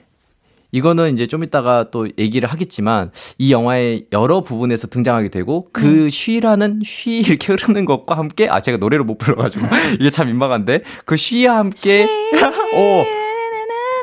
이거는 0.72 1.12
이제 1.12 1.26
좀 1.26 1.44
이따가 1.44 1.90
또 1.90 2.08
얘기를 2.18 2.48
하겠지만 2.48 3.10
이 3.38 3.52
영화의 3.52 4.06
여러 4.12 4.42
부분에서 4.42 4.88
등장하게 4.88 5.28
되고 5.28 5.68
그 5.72 6.04
음. 6.04 6.10
쉬라는 6.10 6.80
쉬 6.84 7.18
이렇게 7.20 7.52
흐르는 7.52 7.84
것과 7.84 8.16
함께 8.16 8.48
아 8.48 8.60
제가 8.60 8.78
노래를 8.78 9.04
못 9.04 9.18
불러가지고 9.18 9.66
이게 10.00 10.10
참 10.10 10.28
민망한데 10.28 10.82
그 11.04 11.16
쉬와 11.16 11.58
함께 11.58 12.08
오 12.74 13.04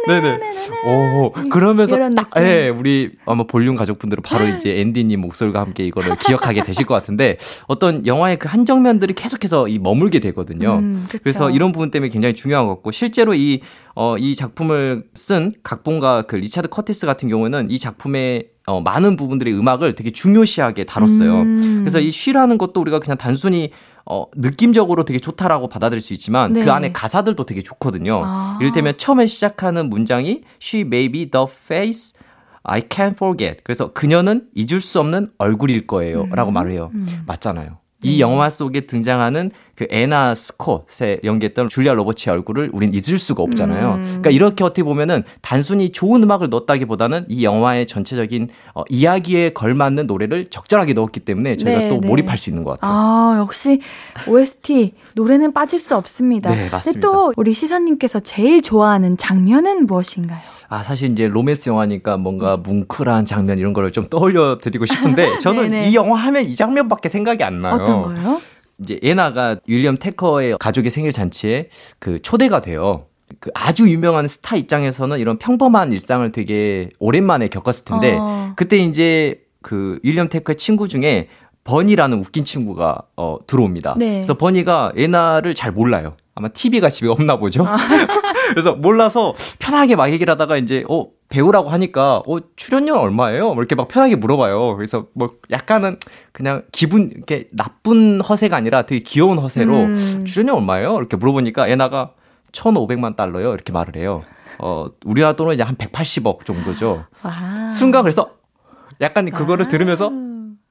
네네. 0.08 0.40
오, 0.86 1.32
그러면서 1.50 1.96
딱, 2.16 2.30
예, 2.38 2.42
네, 2.42 2.70
우리 2.70 3.12
아마 3.26 3.44
볼륨 3.44 3.76
가족분들은 3.76 4.24
바로 4.24 4.46
이제 4.48 4.80
앤디님 4.80 5.22
목소리와 5.22 5.62
함께 5.62 5.84
이거를 5.86 6.16
기억하게 6.18 6.64
되실 6.64 6.86
것 6.86 6.94
같은데 6.94 7.38
어떤 7.68 8.06
영화의 8.06 8.38
그 8.38 8.48
한 8.48 8.66
장면들이 8.66 9.14
계속해서 9.14 9.68
이 9.68 9.78
머물게 9.78 10.20
되거든요. 10.20 10.78
음, 10.80 11.06
그래서 11.22 11.50
이런 11.52 11.72
부분 11.72 11.92
때문에 11.92 12.10
굉장히 12.10 12.34
중요한 12.34 12.66
것 12.66 12.76
같고 12.76 12.92
실제로 12.92 13.34
이, 13.36 13.62
어, 13.94 14.16
이 14.18 14.34
작품을 14.36 15.04
쓴 15.16 15.52
각본가 15.64 16.24
그 16.24 16.38
리차드 16.38 16.70
커티스 16.70 17.06
같은 17.06 17.28
경우는 17.30 17.70
이 17.70 17.78
작품의 17.78 18.48
어, 18.68 18.82
많은 18.82 19.16
부분들의 19.16 19.58
음악을 19.58 19.96
되게 19.96 20.12
중요시하게 20.12 20.84
다뤘어요. 20.84 21.42
음. 21.42 21.80
그래서 21.80 22.00
이 22.00 22.12
She라는 22.12 22.58
것도 22.58 22.82
우리가 22.82 23.00
그냥 23.00 23.18
단순히 23.18 23.72
어, 24.06 24.26
느낌적으로 24.36 25.06
되게 25.06 25.20
좋다라고 25.20 25.70
받아들일 25.70 26.02
수 26.02 26.14
있지만 26.14 26.54
그 26.54 26.60
네. 26.60 26.66
그 26.66 26.72
안에 26.72 26.92
가사들도 26.92 27.46
되게 27.46 27.64
좋거든요. 27.64 28.22
아. 28.24 28.58
이를테면 28.62 28.98
처음에 28.98 29.26
시작하는 29.26 29.90
문장이 29.90 30.42
She 30.62 30.86
may 30.86 31.10
be 31.10 31.30
the 31.30 31.46
face 31.50 32.14
I 32.64 32.82
can't 32.82 33.14
forget. 33.14 33.62
그래서 33.64 33.94
그녀는 33.94 34.48
잊을 34.54 34.82
수 34.82 35.00
없는 35.00 35.32
얼굴일 35.38 35.88
거예요. 35.88 36.24
음. 36.24 36.30
라고 36.32 36.52
말을 36.52 36.72
해요. 36.72 36.92
음. 36.94 37.08
맞잖아요. 37.26 37.78
이 38.04 38.12
네. 38.12 38.20
영화 38.20 38.50
속에 38.50 38.82
등장하는 38.82 39.52
그 39.78 39.86
에나 39.92 40.34
스콧에 40.34 41.20
연기했던 41.24 41.70
줄리아 41.70 41.94
로버츠의 41.94 42.34
얼굴을 42.34 42.72
우린 42.74 42.92
잊을 42.92 43.20
수가 43.20 43.44
없잖아요. 43.44 43.94
음. 43.94 44.04
그러니까 44.06 44.32
이렇게 44.32 44.64
어떻게 44.64 44.82
보면은 44.82 45.24
단순히 45.42 45.92
좋은 45.92 46.24
음악을 46.24 46.50
넣었다기보다는 46.50 47.26
이 47.30 47.44
영화의 47.44 47.86
전체적인 47.86 48.50
어, 48.74 48.84
이야기에 48.90 49.52
걸맞는 49.52 50.08
노래를 50.08 50.48
적절하게 50.48 50.94
넣었기 50.94 51.20
때문에 51.20 51.58
저희가 51.58 51.80
네, 51.80 51.90
또 51.90 52.00
네. 52.02 52.08
몰입할 52.08 52.40
수 52.40 52.50
있는 52.50 52.64
것 52.64 52.72
같아요. 52.72 52.92
아, 52.92 53.38
역시 53.40 53.80
OST 54.28 54.94
노래는 55.14 55.54
빠질 55.54 55.78
수 55.78 55.96
없습니다. 55.96 56.50
네, 56.50 56.70
맞습니다. 56.72 56.82
근데 56.82 57.00
또 57.00 57.34
우리 57.38 57.54
시선님께서 57.54 58.20
제일 58.22 58.64
좋아하는 58.64 59.16
장면은 59.16 59.86
무엇인가요? 59.86 60.40
아, 60.70 60.82
사실 60.82 61.12
이제 61.12 61.28
로맨스 61.28 61.70
영화니까 61.70 62.18
뭔가 62.18 62.58
뭉클한 62.58 63.26
장면 63.28 63.60
이런 63.60 63.74
거를 63.74 63.92
좀 63.92 64.06
떠올려 64.06 64.58
드리고 64.58 64.88
싶은데 64.88 65.38
저는 65.40 65.86
이 65.86 65.94
영화 65.94 66.18
하면 66.20 66.46
이 66.46 66.56
장면밖에 66.56 67.10
생각이 67.10 67.44
안 67.44 67.62
나요. 67.62 67.76
어떤 67.76 68.02
거요? 68.02 68.42
이제 68.80 69.00
예나가 69.02 69.58
윌리엄 69.68 69.98
테커의 69.98 70.58
가족의 70.60 70.92
생일 70.92 71.12
잔치에 71.12 71.70
그 72.00 72.22
초대가 72.22 72.62
돼요. 72.62 73.06
그 73.40 73.50
아주 73.54 73.90
유명한 73.90 74.28
스타 74.28 74.56
입장에서는 74.56 75.20
이런 75.20 75.38
평범한 75.38 75.92
일상을 75.92 76.32
되게 76.32 76.90
오랜만에 77.00 77.50
겪었을 77.50 77.86
텐데 77.86 78.18
어. 78.20 78.54
그때 78.56 78.78
이제 78.78 79.42
그 79.62 80.00
윌리엄 80.04 80.30
테커의 80.30 80.56
친구 80.56 80.88
중에 80.88 81.28
버니라는 81.64 82.20
웃긴 82.20 82.46
친구가 82.46 83.02
어 83.18 83.38
들어옵니다. 83.46 83.96
네. 83.98 84.12
그래서 84.14 84.38
버니가 84.38 84.94
예나를 84.96 85.54
잘 85.54 85.74
몰라요. 85.74 86.16
아마 86.38 86.50
TV가 86.50 86.90
집에 86.90 87.08
없나 87.08 87.38
보죠. 87.38 87.66
아. 87.66 87.78
그래서 88.54 88.74
몰라서 88.74 89.34
편하게 89.58 89.96
막 89.96 90.12
얘기를 90.12 90.32
하다가 90.32 90.58
이제 90.58 90.84
어 90.88 91.08
배우라고 91.30 91.70
하니까 91.70 92.22
어 92.28 92.38
출연료 92.56 92.96
얼마예요? 92.96 93.56
뭐 93.56 93.56
이렇게 93.56 93.74
막 93.74 93.88
편하게 93.88 94.16
물어봐요. 94.16 94.76
그래서 94.76 95.08
뭐 95.14 95.32
약간은 95.50 95.98
그냥 96.32 96.62
기분 96.72 97.12
이렇게 97.12 97.50
나쁜 97.52 98.22
허세가 98.22 98.56
아니라 98.56 98.84
되게 98.84 99.02
귀여운 99.02 99.40
허세로 99.40 99.74
음. 99.74 100.26
출연료 100.26 100.56
얼마예요? 100.58 100.98
이렇게 101.00 101.18
물어보니까 101.18 101.68
애나가 101.70 102.12
1,500만 102.52 103.16
달러요. 103.16 103.56
이렇게 103.56 103.74
말을 103.74 103.96
해요. 103.98 104.22
어 104.60 104.86
우리나라 105.06 105.34
돈은 105.34 105.56
이제 105.56 105.64
한 105.64 105.74
180억 105.76 106.46
정도죠. 106.46 107.06
와. 107.24 107.72
순간 107.72 108.04
그래서 108.04 108.30
약간 109.02 109.30
그거를 109.32 109.66
아. 109.66 109.68
들으면서 109.70 110.12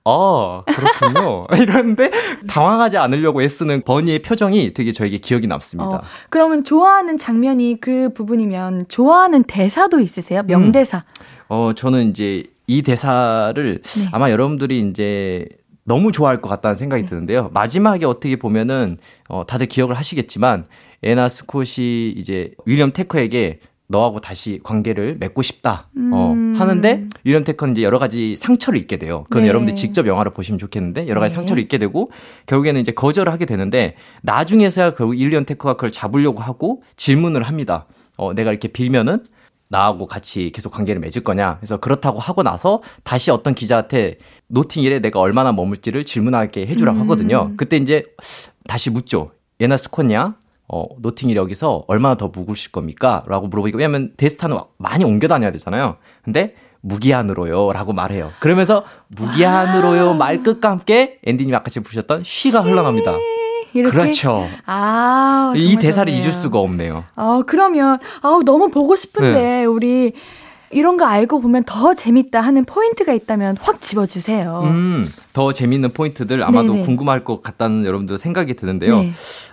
아, 0.09 0.63
그렇군요. 0.67 1.47
이러는데 1.61 2.11
당황하지 2.47 2.97
않으려고 2.97 3.43
애쓰는 3.43 3.83
버니의 3.83 4.21
표정이 4.21 4.73
되게 4.73 4.93
저에게 4.93 5.19
기억이 5.19 5.49
남습니다. 5.49 5.91
어, 5.91 6.03
그러면 6.31 6.63
좋아하는 6.63 7.17
장면이 7.17 7.81
그 7.81 8.11
부분이면 8.15 8.87
좋아하는 8.89 9.43
대사도 9.43 9.99
있으세요? 9.99 10.43
명대사. 10.45 10.99
음. 10.99 11.25
어, 11.49 11.73
저는 11.75 12.11
이제 12.11 12.45
이 12.69 12.83
대사를 12.83 13.81
네. 13.83 14.09
아마 14.13 14.31
여러분들이 14.31 14.79
이제 14.81 15.47
너무 15.83 16.13
좋아할 16.13 16.41
것 16.41 16.49
같다는 16.49 16.77
생각이 16.77 17.03
네. 17.03 17.09
드는데요. 17.09 17.51
마지막에 17.53 18.07
어떻게 18.07 18.37
보면은 18.37 18.99
어, 19.29 19.45
다들 19.47 19.67
기억을 19.67 19.97
하시겠지만 19.97 20.67
에나 21.03 21.29
스콧이 21.29 22.11
이제 22.17 22.53
윌리엄 22.65 22.93
테커에게 22.93 23.61
너하고 23.89 24.21
다시 24.21 24.61
관계를 24.63 25.17
맺고 25.19 25.43
싶다. 25.43 25.89
어, 26.13 26.33
음. 26.33 26.55
하는데 26.59 27.05
윌리엄 27.25 27.45
테커는 27.45 27.75
이제 27.75 27.83
여러 27.83 27.99
가지 27.99 28.37
상처를 28.37 28.79
입게 28.81 28.97
돼요. 28.97 29.25
그건 29.25 29.43
네. 29.43 29.49
여러분들 29.49 29.77
직접 29.77 30.07
영화를 30.07 30.33
보시면 30.33 30.59
좋겠는데 30.59 31.09
여러 31.09 31.21
가지 31.21 31.35
네. 31.35 31.37
상처를 31.37 31.63
입게 31.63 31.79
되고 31.79 32.11
결국에는 32.47 32.81
이제 32.81 32.93
거절을 32.93 33.33
하게 33.33 33.47
되는데 33.47 33.95
나중에서야 34.23 34.95
결국 34.95 35.15
윌리엄 35.15 35.45
테커가 35.45 35.75
그걸 35.75 35.93
잡으려고 35.93 36.41
하고 36.41 36.83
질문을 36.97 37.45
합니다. 37.45 37.87
어, 38.17 38.33
내가 38.35 38.51
이렇게 38.51 38.69
빌면은 38.69 39.23
나하고 39.69 40.07
같이 40.07 40.53
계속 40.55 40.71
관계를 40.71 41.01
맺을 41.01 41.23
거냐. 41.23 41.57
그래서 41.59 41.77
그렇다고 41.79 42.19
하고 42.21 42.43
나서 42.43 42.83
다시 43.03 43.31
어떤 43.31 43.55
기자한테 43.55 44.19
노팅힐에 44.49 45.01
내가 45.01 45.21
얼마나 45.21 45.53
머물지를 45.53 46.05
질문하게 46.05 46.67
해주라고 46.67 46.99
음. 46.99 47.03
하거든요. 47.03 47.53
그때 47.57 47.77
이제 47.77 48.05
다시 48.67 48.91
묻죠. 48.91 49.33
에나 49.61 49.77
스콧 49.77 50.10
양? 50.10 50.37
어, 50.69 50.87
노팅힐 50.99 51.37
여기서 51.37 51.85
얼마나 51.87 52.17
더 52.17 52.29
묵으실 52.29 52.73
겁니까? 52.73 53.23
라고 53.27 53.47
물어보니까, 53.47 53.79
왜냐면 53.79 54.13
대스타는 54.17 54.59
많이 54.79 55.05
옮겨 55.05 55.29
다녀야 55.29 55.53
되잖아요. 55.53 55.97
근데, 56.25 56.55
무기한으로요. 56.81 57.73
라고 57.73 57.93
말해요. 57.93 58.33
그러면서, 58.41 58.85
무기한으로요. 59.09 60.15
말 60.15 60.43
끝과 60.43 60.71
함께, 60.71 61.19
앤디님 61.25 61.55
아까 61.55 61.71
지금 61.71 61.85
부르셨던 61.85 62.23
She가 62.25 62.61
흘러나옵니다. 62.61 63.17
이렇게? 63.75 63.97
그렇죠. 63.97 64.49
아, 64.65 65.53
이 65.55 65.77
대사를 65.77 66.11
좋네요. 66.11 66.23
잊을 66.23 66.33
수가 66.33 66.59
없네요. 66.59 67.05
어, 67.15 67.43
그러면, 67.47 67.99
아우, 68.23 68.43
너무 68.43 68.69
보고 68.69 68.97
싶은데, 68.97 69.41
네. 69.41 69.65
우리, 69.65 70.15
이런 70.77 70.99
거 70.99 71.07
알고 71.07 71.41
보면 71.41 71.65
더 71.65 71.95
재밌다 71.95 72.43
하는 72.43 72.67
포인트가 72.67 73.15
있다면 73.15 73.57
확 73.59 73.81
집어주세요. 73.81 74.61
음, 74.65 75.09
더 75.33 75.51
재밌는 75.51 75.93
포인트들 75.93 76.43
아마도 76.43 76.75
네네. 76.75 76.85
궁금할 76.85 77.25
것 77.25 77.41
같다는 77.41 77.87
여러분들 77.87 78.19
생각이 78.19 78.53
드는데요. 78.53 79.01
네. 79.01 79.11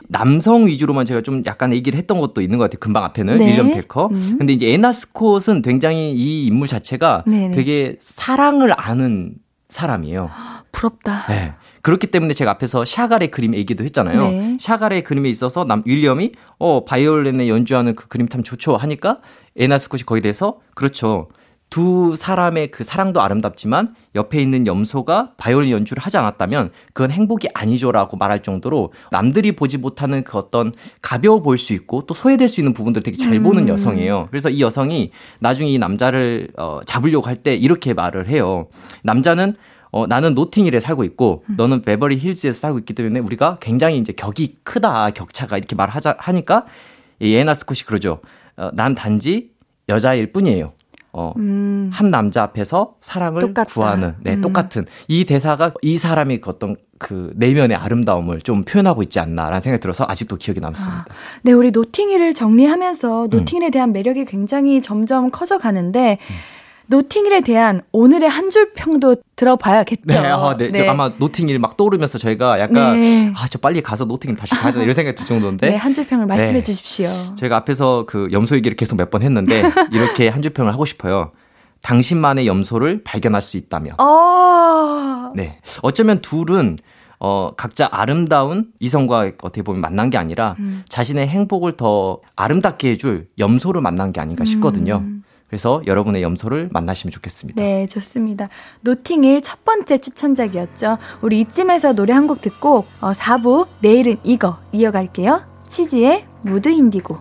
남성 0.10 0.68
위주로만 0.68 1.06
제가 1.06 1.22
좀 1.22 1.42
약간 1.46 1.72
얘기를 1.72 1.98
했던 1.98 2.20
것도 2.20 2.42
있는 2.42 2.58
것 2.58 2.66
같아요. 2.66 2.80
금방 2.82 3.06
앞에는 3.06 3.38
네. 3.38 3.52
윌리엄 3.52 3.72
데커. 3.72 4.10
음. 4.12 4.36
근데 4.38 4.52
이제 4.52 4.74
에나 4.74 4.92
스콧은 4.92 5.62
굉장히 5.64 6.12
이 6.12 6.46
인물 6.46 6.68
자체가 6.68 7.24
네네. 7.26 7.56
되게 7.56 7.96
사랑을 8.02 8.74
아는 8.76 9.36
사람이에요. 9.74 10.30
부럽다. 10.72 11.26
네. 11.28 11.54
그렇기 11.82 12.08
때문에 12.08 12.34
제가 12.34 12.52
앞에서 12.52 12.86
샤갈의 12.86 13.30
그림 13.32 13.54
얘기도 13.56 13.84
했잖아요. 13.84 14.32
네. 14.32 14.58
샤갈의 14.60 15.04
그림에 15.04 15.30
있어서 15.30 15.66
남 15.66 15.84
윌리엄이 15.86 16.32
어 16.60 16.86
바이올린에 16.86 17.50
연주하는 17.50 17.96
그 17.96 18.08
그림 18.08 18.30
참 18.30 18.44
좋죠 18.44 18.78
하니까 18.78 19.20
에나 19.58 19.78
스콧이 19.78 20.04
거기에 20.04 20.22
대해서 20.22 20.60
그렇죠. 20.76 21.30
두 21.70 22.16
사람의 22.16 22.70
그 22.70 22.84
사랑도 22.84 23.22
아름답지만 23.22 23.96
옆에 24.14 24.40
있는 24.40 24.68
염소가 24.68 25.32
바이올린 25.38 25.72
연주를 25.72 26.04
하지 26.04 26.18
않았다면 26.18 26.70
그건 26.94 27.10
행복이 27.10 27.48
아니죠라고 27.54 28.16
말할 28.18 28.44
정도로 28.44 28.94
남들이 29.10 29.56
보지 29.56 29.80
못하는 29.80 30.24
그 30.24 30.38
어떤 30.38 30.72
가벼워 31.02 31.42
보일 31.42 31.58
수 31.58 31.74
있고 31.74 32.06
또 32.06 32.14
소외될 32.14 32.48
수 32.48 32.62
있는 32.62 32.74
부분들 32.74 33.02
되게 33.02 33.18
잘 33.18 33.40
보는 33.40 33.64
음. 33.64 33.70
여성이에요. 33.70 34.28
그래서 34.30 34.50
이 34.50 34.62
여성이 34.62 35.10
나중에 35.40 35.72
이 35.72 35.78
남자를 35.80 36.50
어, 36.58 36.80
잡으려고 36.86 37.28
할 37.28 37.38
때 37.44 37.56
이렇게 37.56 37.94
말을 37.94 38.28
해요. 38.30 38.68
남자는 39.02 39.56
어, 39.92 40.06
나는 40.08 40.34
노팅힐에 40.36 40.80
살고 40.80 41.04
있고 41.06 41.44
음. 41.50 41.56
너는 41.58 41.82
베버리 41.82 42.18
힐즈에서 42.18 42.58
살고 42.60 42.80
있기 42.80 42.94
때문에 42.94 43.20
우리가 43.20 43.58
굉장히 43.60 43.98
이제 43.98 44.14
격이 44.14 44.58
크다 44.64 45.10
격차가 45.10 45.58
이렇게 45.58 45.76
말하자 45.76 46.16
하니까 46.20 46.66
이 47.20 47.34
에나 47.36 47.54
스콧이 47.56 47.80
그러죠. 47.88 48.22
어, 48.58 48.70
난 48.74 48.94
단지 48.94 49.52
여자일 49.90 50.32
뿐이에요. 50.32 50.74
어, 51.16 51.32
음. 51.38 51.92
한 51.94 52.10
남자 52.10 52.42
앞에서 52.42 52.96
사랑을 53.00 53.42
똑같다. 53.42 53.72
구하는, 53.72 54.16
네, 54.22 54.34
음. 54.34 54.42
똑같은. 54.42 54.86
이 55.08 55.26
대사가 55.26 55.72
이 55.84 55.98
사람이 55.98 56.42
어떤 56.48 56.76
그 56.98 57.32
내면의 57.36 57.78
아름다움을 57.78 58.42
좀 58.42 58.64
표현하고 58.64 59.04
있지 59.04 59.20
않나라는 59.20 59.62
생각이 59.62 59.80
들어서 59.80 60.06
아직도 60.08 60.38
기억에 60.38 60.60
남습니다. 60.60 61.06
아, 61.08 61.14
네, 61.44 61.52
우리 61.52 61.70
노팅힐을 61.70 62.34
정리하면서 62.34 63.28
노팅힐에 63.30 63.68
음. 63.68 63.72
대한 63.72 63.94
매력이 63.94 64.26
굉장히 64.26 64.82
점점 64.82 65.30
커져 65.30 65.60
가는데, 65.60 66.18
음. 66.20 66.36
노팅힐에 66.88 67.42
대한 67.42 67.82
오늘의 67.92 68.30
한 68.30 68.50
줄 68.50 68.74
평도 68.74 69.16
들어봐야겠죠. 69.36 70.04
네, 70.06 70.18
아, 70.18 70.56
네. 70.58 70.70
네. 70.70 70.88
아마 70.88 71.10
노팅힐 71.18 71.58
막 71.58 71.76
떠오르면서 71.78 72.18
저희가 72.20 72.60
약간 72.60 73.00
네. 73.00 73.34
아, 73.36 73.48
저 73.50 73.58
빨리 73.58 73.82
가서 73.82 74.06
노팅힐 74.06 74.38
다시 74.38 74.54
가야 74.54 74.72
되나 74.72 74.84
이런 74.84 74.94
생각이 74.94 75.16
들 75.16 75.26
정도인데. 75.26 75.70
네, 75.72 75.76
한 75.76 75.94
줄 75.94 76.06
평을 76.06 76.26
말씀해 76.28 76.54
네. 76.54 76.62
주십시오. 76.62 77.10
저희가 77.36 77.56
앞에서 77.58 78.06
그 78.06 78.28
염소 78.32 78.56
얘기를 78.56 78.76
계속 78.76 78.96
몇 78.98 79.10
번 79.10 79.22
했는데 79.24 79.64
이렇게 79.92 80.28
한 80.30 80.42
줄 80.44 80.52
평을 80.54 80.72
하고 80.74 80.86
싶어요. 80.86 81.32
당신만의 81.82 82.48
염소를 82.48 83.04
발견할 83.04 83.42
수 83.42 83.58
있다면. 83.58 83.94
어... 84.00 85.32
네. 85.36 85.60
어쩌면 85.82 86.20
둘은 86.20 86.78
어, 87.20 87.52
각자 87.56 87.88
아름다운 87.92 88.68
이성과 88.80 89.32
어떻게 89.42 89.62
보면 89.62 89.80
만난 89.82 90.10
게 90.10 90.18
아니라 90.18 90.56
음. 90.60 90.84
자신의 90.90 91.28
행복을 91.28 91.72
더 91.74 92.20
아름답게 92.36 92.92
해줄 92.92 93.28
염소를 93.40 93.82
만난 93.82 94.12
게 94.12 94.20
아닌가 94.20 94.44
싶거든요. 94.46 94.98
음. 94.98 95.23
그래서 95.54 95.84
여러분의 95.86 96.24
염소를 96.24 96.70
만나시면 96.72 97.12
좋겠습니다. 97.12 97.62
네, 97.62 97.86
좋습니다. 97.86 98.50
노팅힐 98.82 99.44
첫 99.44 99.64
번째 99.64 100.00
추천작이었죠. 100.00 100.98
우리 101.22 101.42
이쯤에서 101.42 101.94
노래 101.94 102.12
한 102.12 102.24
곡 102.26 102.42
듣고 102.42 102.86
어, 103.02 103.12
4부 103.12 103.68
내일은 103.82 104.18
이거 104.24 104.58
이어갈게요. 104.72 105.44
치즈의 105.68 106.26
Mood 106.42 106.70
Indigo. 106.70 107.20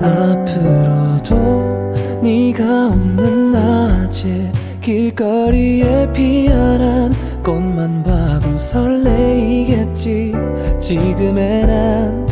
앞으로도 0.00 1.34
네가 2.22 2.86
없는 2.92 3.50
낮에 3.50 4.52
길거리에 4.82 6.12
피어난 6.12 7.12
꽃만 7.42 8.04
봐도 8.04 8.56
설레이겠지 8.56 10.32
지금의 10.80 11.66
난 11.66 12.31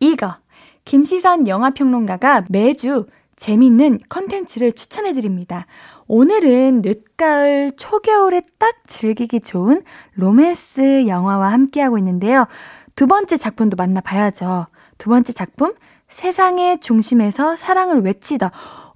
이거 0.00 0.34
김시선 0.84 1.46
영화평론가가 1.46 2.44
매주 2.48 3.06
재밌는 3.36 4.00
컨텐츠를 4.08 4.72
추천해드립니다. 4.72 5.66
오늘은 6.08 6.82
늦가을 6.82 7.72
초겨울에 7.76 8.42
딱 8.58 8.74
즐기기 8.86 9.40
좋은 9.40 9.82
로맨스 10.14 11.06
영화와 11.06 11.52
함께하고 11.52 11.96
있는데요. 11.98 12.46
두 12.96 13.06
번째 13.06 13.36
작품도 13.36 13.76
만나봐야죠. 13.76 14.66
두 14.98 15.08
번째 15.08 15.32
작품, 15.32 15.72
세상의 16.08 16.80
중심에서 16.80 17.56
사랑을 17.56 18.02
외치다. 18.02 18.50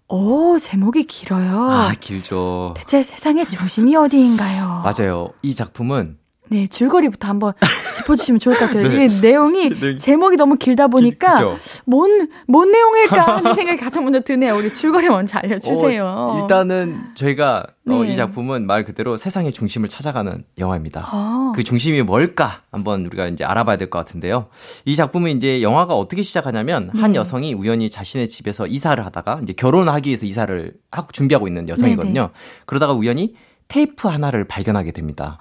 오, 0.08 0.58
제목이 0.58 1.04
길어요. 1.04 1.70
아, 1.70 1.92
길죠. 1.98 2.74
대체 2.76 3.02
세상의 3.02 3.48
중심이 3.48 3.96
어디인가요? 3.96 4.82
맞아요. 4.84 5.30
이 5.40 5.54
작품은 5.54 6.18
네, 6.54 6.68
줄거리부터 6.68 7.26
한번 7.26 7.52
짚어주시면 7.96 8.38
좋을 8.38 8.56
것 8.56 8.66
같아요. 8.66 8.86
네. 8.88 9.06
이게 9.06 9.20
내용이 9.20 9.70
네. 9.80 9.96
제목이 9.96 10.36
너무 10.36 10.56
길다 10.56 10.86
보니까 10.86 11.56
뭔, 11.84 12.28
뭔 12.46 12.70
내용일까 12.70 13.38
하는 13.38 13.54
생각이 13.54 13.78
가장 13.80 14.04
먼저 14.04 14.20
드네요. 14.20 14.56
우리 14.56 14.72
줄거리 14.72 15.08
먼저 15.08 15.38
알려주세요. 15.38 16.04
어, 16.06 16.40
일단은 16.40 17.00
저희가 17.14 17.66
네. 17.86 17.94
어, 17.96 18.04
이 18.04 18.14
작품은 18.14 18.66
말 18.68 18.84
그대로 18.84 19.16
세상의 19.16 19.52
중심을 19.52 19.88
찾아가는 19.88 20.44
영화입니다. 20.58 21.08
아. 21.10 21.52
그 21.56 21.64
중심이 21.64 22.00
뭘까 22.02 22.62
한번 22.70 23.04
우리가 23.06 23.26
이제 23.26 23.44
알아봐야 23.44 23.76
될 23.76 23.90
것 23.90 23.98
같은데요. 23.98 24.46
이 24.84 24.94
작품은 24.96 25.32
이제 25.32 25.60
영화가 25.60 25.94
어떻게 25.94 26.22
시작하냐면 26.22 26.90
한 26.94 27.12
네. 27.12 27.18
여성이 27.18 27.52
우연히 27.52 27.90
자신의 27.90 28.28
집에서 28.28 28.66
이사를 28.66 29.04
하다가 29.04 29.40
이제 29.42 29.52
결혼하기 29.52 30.08
위해서 30.08 30.24
이사를 30.24 30.72
하고 30.92 31.08
준비하고 31.12 31.48
있는 31.48 31.68
여성이거든요. 31.68 32.12
네네. 32.20 32.28
그러다가 32.66 32.92
우연히 32.92 33.34
테이프 33.68 34.08
하나를 34.08 34.44
발견하게 34.44 34.92
됩니다. 34.92 35.38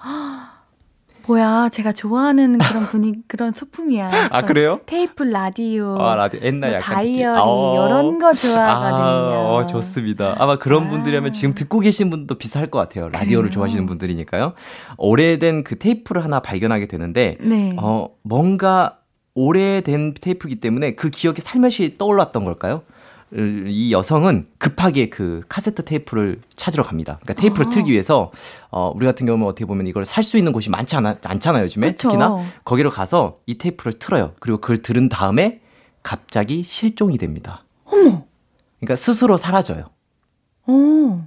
뭐야, 1.26 1.68
제가 1.70 1.92
좋아하는 1.92 2.58
그런 2.58 2.86
분위 2.86 3.14
그런 3.28 3.52
소품이야. 3.52 4.28
아, 4.30 4.42
그래요? 4.42 4.80
테이프 4.86 5.22
라디오. 5.22 5.96
아, 5.98 6.14
라디오. 6.14 6.40
옛날 6.42 6.70
뭐 6.70 6.76
약간. 6.78 6.94
다이어리, 6.94 7.40
어. 7.42 7.86
이런 7.86 8.18
거 8.18 8.32
좋아하거든요. 8.34 9.02
아, 9.02 9.54
어, 9.56 9.66
좋습니다. 9.66 10.34
아마 10.38 10.56
그런 10.58 10.84
아. 10.86 10.90
분들이라면 10.90 11.32
지금 11.32 11.54
듣고 11.54 11.80
계신 11.80 12.10
분도 12.10 12.36
비슷할 12.36 12.70
것 12.70 12.78
같아요. 12.78 13.08
라디오를 13.08 13.48
그래요? 13.48 13.54
좋아하시는 13.54 13.86
분들이니까요. 13.86 14.52
오래된 14.98 15.64
그 15.64 15.78
테이프를 15.78 16.22
하나 16.24 16.40
발견하게 16.40 16.86
되는데, 16.86 17.36
네. 17.40 17.74
어, 17.80 18.08
뭔가 18.22 18.98
오래된 19.34 20.14
테이프이기 20.20 20.60
때문에 20.60 20.94
그 20.94 21.10
기억이 21.10 21.40
살며시 21.40 21.96
떠올랐던 21.98 22.44
걸까요? 22.44 22.82
이 23.36 23.92
여성은 23.92 24.46
급하게 24.58 25.08
그 25.10 25.42
카세트 25.48 25.84
테이프를 25.84 26.40
찾으러 26.54 26.84
갑니다. 26.84 27.18
그러니까 27.22 27.40
테이프를 27.40 27.66
아. 27.66 27.68
틀기 27.70 27.90
위해서 27.90 28.30
어 28.70 28.92
우리 28.94 29.06
같은 29.06 29.26
경우는 29.26 29.44
어떻게 29.46 29.64
보면 29.64 29.86
이걸 29.88 30.06
살 30.06 30.22
수 30.24 30.38
있는 30.38 30.52
곳이 30.52 30.70
많지 30.70 30.96
않아, 30.96 31.18
않잖아요, 31.22 31.64
요즘에. 31.64 31.90
그쵸. 31.90 32.08
특히나 32.08 32.38
거기로 32.64 32.90
가서 32.90 33.38
이 33.46 33.58
테이프를 33.58 33.94
틀어요. 33.94 34.32
그리고 34.40 34.58
그걸 34.60 34.78
들은 34.78 35.08
다음에 35.08 35.60
갑자기 36.02 36.62
실종이 36.62 37.18
됩니다. 37.18 37.64
어머. 37.84 38.24
그러니까 38.80 38.96
스스로 38.96 39.36
사라져요. 39.36 39.90
오. 40.66 41.20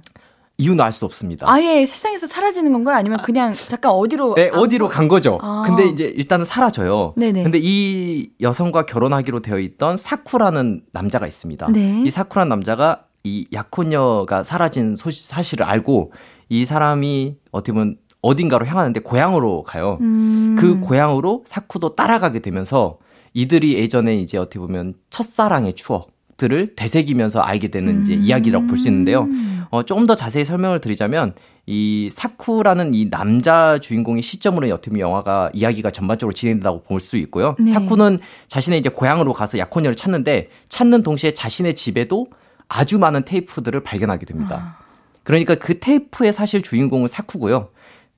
이유는 0.60 0.84
알 0.84 0.90
수 0.92 1.04
없습니다. 1.04 1.48
아예 1.48 1.86
세상에서 1.86 2.26
사라지는 2.26 2.72
건가요? 2.72 2.96
아니면 2.96 3.18
그냥 3.22 3.52
잠깐 3.54 3.92
어디로? 3.92 4.34
네, 4.34 4.50
어디로 4.52 4.88
간 4.88 5.06
거죠. 5.06 5.38
아. 5.40 5.62
근데 5.64 5.86
이제 5.86 6.04
일단은 6.04 6.44
사라져요. 6.44 7.14
네네. 7.16 7.44
근데 7.44 7.60
이 7.62 8.30
여성과 8.40 8.82
결혼하기로 8.86 9.40
되어 9.40 9.60
있던 9.60 9.96
사쿠라는 9.96 10.82
남자가 10.92 11.28
있습니다. 11.28 11.68
네. 11.70 12.02
이 12.04 12.10
사쿠라는 12.10 12.48
남자가 12.48 13.04
이 13.22 13.46
약혼녀가 13.52 14.42
사라진 14.42 14.96
소식, 14.96 15.26
사실을 15.26 15.64
알고 15.64 16.12
이 16.48 16.64
사람이 16.64 17.36
어떻게 17.52 17.72
보면 17.72 17.96
어딘가로 18.20 18.66
향하는데 18.66 18.98
고향으로 19.00 19.62
가요. 19.62 19.98
음. 20.00 20.56
그 20.58 20.80
고향으로 20.80 21.44
사쿠도 21.46 21.94
따라가게 21.94 22.40
되면서 22.40 22.98
이들이 23.32 23.74
예전에 23.74 24.16
이제 24.16 24.38
어떻게 24.38 24.58
보면 24.58 24.94
첫사랑의 25.10 25.74
추억, 25.74 26.08
들을 26.38 26.74
되새기면서 26.76 27.40
알게 27.40 27.68
되는 27.68 28.02
이제 28.02 28.14
음. 28.14 28.22
이야기라고 28.22 28.66
볼 28.66 28.78
수 28.78 28.88
있는데요. 28.88 29.28
어, 29.70 29.82
조금 29.82 30.06
더 30.06 30.14
자세히 30.14 30.44
설명을 30.46 30.80
드리자면 30.80 31.34
이 31.66 32.08
사쿠라는 32.10 32.94
이 32.94 33.10
남자 33.10 33.78
주인공의 33.78 34.22
시점으로 34.22 34.66
어떻게 34.68 34.90
보면 34.90 35.00
영화가 35.00 35.50
이야기가 35.52 35.90
전반적으로 35.90 36.32
진행된다고 36.32 36.82
볼 36.84 37.00
수 37.00 37.16
있고요. 37.18 37.56
네. 37.58 37.70
사쿠는 37.70 38.20
자신의 38.46 38.78
이제 38.78 38.88
고향으로 38.88 39.32
가서 39.34 39.58
약혼녀를 39.58 39.96
찾는데 39.96 40.48
찾는 40.68 41.02
동시에 41.02 41.32
자신의 41.32 41.74
집에도 41.74 42.26
아주 42.68 42.98
많은 42.98 43.24
테이프들을 43.24 43.82
발견하게 43.82 44.24
됩니다. 44.24 44.76
아. 44.78 44.84
그러니까 45.24 45.56
그 45.56 45.78
테이프의 45.80 46.32
사실 46.32 46.62
주인공은 46.62 47.08
사쿠고요. 47.08 47.68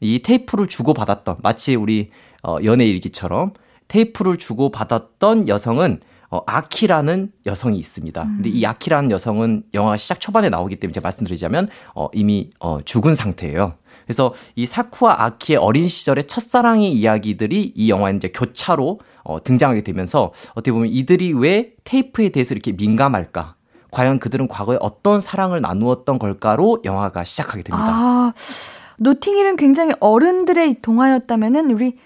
이 0.00 0.20
테이프를 0.20 0.66
주고 0.66 0.92
받았던 0.94 1.38
마치 1.42 1.74
우리 1.74 2.10
어, 2.42 2.58
연애 2.64 2.84
일기처럼 2.84 3.54
테이프를 3.88 4.36
주고 4.36 4.70
받았던 4.70 5.48
여성은 5.48 6.00
어, 6.30 6.42
아키라는 6.46 7.32
여성이 7.46 7.78
있습니다. 7.78 8.22
음. 8.22 8.34
근데 8.36 8.50
이 8.50 8.64
아키라는 8.64 9.10
여성은 9.10 9.64
영화 9.74 9.96
시작 9.96 10.20
초반에 10.20 10.48
나오기 10.48 10.76
때문에 10.76 10.92
제가 10.92 11.04
말씀드리자면 11.04 11.68
어, 11.94 12.08
이미 12.12 12.50
어, 12.60 12.78
죽은 12.84 13.14
상태예요. 13.14 13.74
그래서 14.04 14.32
이 14.54 14.64
사쿠와 14.66 15.24
아키의 15.24 15.58
어린 15.58 15.88
시절의 15.88 16.24
첫사랑의 16.24 16.92
이야기들이 16.92 17.72
이 17.74 17.90
영화에 17.90 18.14
이제 18.14 18.28
교차로 18.28 19.00
어, 19.24 19.42
등장하게 19.42 19.82
되면서 19.82 20.32
어떻게 20.52 20.72
보면 20.72 20.88
이들이 20.88 21.32
왜 21.32 21.72
테이프에 21.84 22.30
대해서 22.30 22.54
이렇게 22.54 22.72
민감할까? 22.72 23.56
과연 23.90 24.20
그들은 24.20 24.46
과거에 24.46 24.78
어떤 24.80 25.20
사랑을 25.20 25.60
나누었던 25.60 26.20
걸까로 26.20 26.80
영화가 26.84 27.24
시작하게 27.24 27.64
됩니다. 27.64 27.84
아, 27.88 28.32
노팅힐은 28.98 29.56
굉장히 29.56 29.92
어른들의 29.98 30.76
동화였다면은 30.80 31.72
우리 31.72 31.96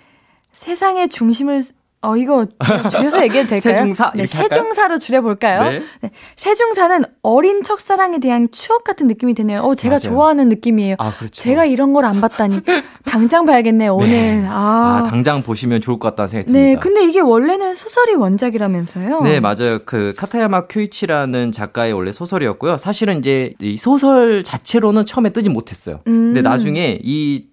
세상의 0.52 1.08
중심을 1.08 1.62
어, 2.04 2.16
이거 2.16 2.46
줄여서 2.90 3.22
얘기해도 3.24 3.48
될까요? 3.48 3.76
세중사? 3.76 4.12
네? 4.14 4.26
세중사로 4.26 4.98
줄여볼까요? 4.98 5.70
네. 5.70 5.82
네, 6.02 6.10
세중사는 6.36 7.02
어린 7.22 7.62
첫사랑에 7.62 8.18
대한 8.18 8.48
추억 8.52 8.84
같은 8.84 9.06
느낌이 9.06 9.34
드네요. 9.34 9.60
어, 9.62 9.74
제가 9.74 9.94
맞아요. 9.96 10.00
좋아하는 10.00 10.48
느낌이에요. 10.48 10.96
아, 10.98 11.12
그렇죠. 11.12 11.42
제가 11.42 11.64
이런 11.64 11.92
걸 11.92 12.04
안 12.04 12.20
봤다니. 12.20 12.60
당장 13.06 13.46
봐야겠네요, 13.46 13.94
오늘. 13.94 14.08
네. 14.10 14.44
아, 14.46 15.04
아. 15.06 15.08
당장 15.10 15.42
보시면 15.42 15.80
좋을 15.80 15.98
것 15.98 16.08
같다는 16.10 16.28
생각이 16.28 16.52
네, 16.52 16.58
듭니다. 16.60 16.80
근데 16.80 17.04
이게 17.06 17.20
원래는 17.20 17.74
소설이 17.74 18.14
원작이라면서요? 18.14 19.22
네, 19.22 19.40
맞아요. 19.40 19.80
그 19.86 20.12
카타야마 20.16 20.66
쿄이치라는 20.66 21.52
작가의 21.52 21.92
원래 21.94 22.12
소설이었고요. 22.12 22.76
사실은 22.76 23.18
이제 23.20 23.54
이 23.60 23.76
소설 23.78 24.44
자체로는 24.44 25.06
처음에 25.06 25.30
뜨지 25.30 25.48
못했어요. 25.48 26.00
음. 26.06 26.34
근데 26.34 26.42
나중에 26.42 26.98
이 27.02 27.46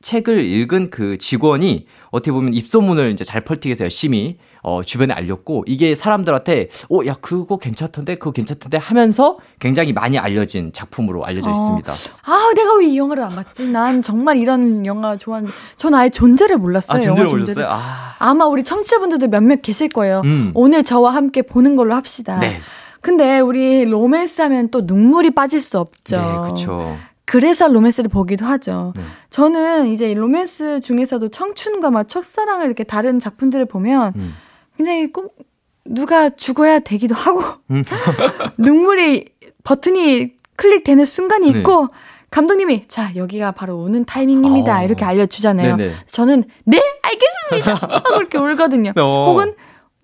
책을 0.00 0.44
읽은 0.44 0.90
그 0.90 1.18
직원이 1.18 1.86
어떻게 2.10 2.30
보면 2.30 2.54
입소문을 2.54 3.10
이제 3.10 3.24
잘 3.24 3.40
펄틱해서 3.42 3.84
열심히 3.84 4.38
어, 4.62 4.82
주변에 4.82 5.14
알렸고 5.14 5.64
이게 5.66 5.94
사람들한테 5.94 6.68
어, 6.90 7.00
야, 7.06 7.14
그거 7.20 7.56
괜찮던데, 7.58 8.16
그거 8.16 8.32
괜찮던데 8.32 8.76
하면서 8.76 9.38
굉장히 9.60 9.92
많이 9.92 10.18
알려진 10.18 10.72
작품으로 10.72 11.24
알려져 11.24 11.50
어. 11.50 11.52
있습니다. 11.52 11.92
아, 12.24 12.50
내가 12.54 12.74
왜 12.74 12.86
이 12.88 12.96
영화를 12.96 13.22
안 13.22 13.34
봤지? 13.36 13.68
난 13.68 14.02
정말 14.02 14.36
이런 14.38 14.86
영화 14.86 15.16
좋아하는데. 15.16 15.52
전 15.76 15.94
아예 15.94 16.08
존재를 16.10 16.56
몰랐어요. 16.58 16.98
아, 16.98 17.00
존재를. 17.00 17.30
올렸어요? 17.30 17.66
아, 17.68 18.14
아마 18.18 18.46
우리 18.46 18.62
청취자분들도 18.64 19.28
몇몇 19.28 19.62
계실 19.62 19.88
거예요. 19.88 20.22
음. 20.24 20.52
오늘 20.54 20.82
저와 20.82 21.14
함께 21.14 21.42
보는 21.42 21.76
걸로 21.76 21.94
합시다. 21.94 22.38
네. 22.38 22.60
근데 23.00 23.38
우리 23.40 23.84
로맨스 23.84 24.40
하면 24.42 24.70
또 24.70 24.82
눈물이 24.84 25.30
빠질 25.30 25.60
수 25.60 25.78
없죠. 25.78 26.16
네, 26.16 26.22
그렇죠. 26.42 26.96
그래서 27.28 27.68
로맨스를 27.68 28.08
보기도 28.08 28.46
하죠. 28.46 28.94
네. 28.96 29.02
저는 29.28 29.88
이제 29.88 30.14
로맨스 30.14 30.80
중에서도 30.80 31.28
청춘과 31.28 31.90
막 31.90 32.08
첫사랑을 32.08 32.64
이렇게 32.64 32.84
다른 32.84 33.18
작품들을 33.18 33.66
보면 33.66 34.14
음. 34.16 34.34
굉장히 34.78 35.12
꼭 35.12 35.36
누가 35.84 36.30
죽어야 36.30 36.78
되기도 36.78 37.14
하고 37.14 37.42
음. 37.70 37.82
눈물이 38.56 39.26
버튼이 39.62 40.32
클릭되는 40.56 41.04
순간이 41.04 41.52
네. 41.52 41.58
있고 41.58 41.88
감독님이 42.30 42.88
자 42.88 43.10
여기가 43.14 43.52
바로 43.52 43.76
우는 43.76 44.06
타이밍입니다 44.06 44.78
어. 44.78 44.84
이렇게 44.84 45.04
알려주잖아요. 45.04 45.76
네네. 45.76 45.94
저는 46.10 46.44
네 46.64 46.82
알겠습니다 47.02 47.88
하고 47.88 48.20
이렇게 48.20 48.38
울거든요. 48.38 48.92
어. 48.96 49.26
혹은 49.28 49.54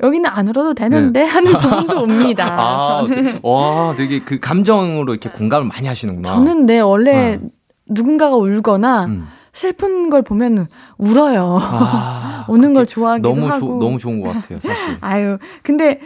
여기는 0.03 0.29
안 0.29 0.49
울어도 0.49 0.75
되는데 0.75 1.23
하는 1.23 1.53
부분도 1.59 2.03
옵니다. 2.03 2.47
아, 2.61 3.07
저는 3.07 3.41
와, 3.43 3.95
되게 3.97 4.21
그 4.21 4.41
감정으로 4.41 5.13
이렇게 5.13 5.29
공감을 5.31 5.67
많이 5.69 5.87
하시는구나. 5.87 6.29
저는 6.29 6.67
네 6.67 6.81
원래 6.81 7.39
음. 7.41 7.51
누군가가 7.87 8.37
울거나 8.37 9.05
음. 9.07 9.29
슬픈 9.53 10.11
걸 10.11 10.23
보면 10.23 10.67
울어요. 10.99 11.59
아, 11.63 12.45
우는 12.51 12.75
걸 12.75 12.87
좋아하기도 12.87 13.35
너무 13.35 13.47
하고. 13.47 13.59
조, 13.61 13.67
너무 13.79 13.99
좋은 13.99 14.21
것 14.21 14.33
같아요, 14.33 14.59
사실. 14.61 14.97
아유 15.01 15.39
근데 15.63 16.01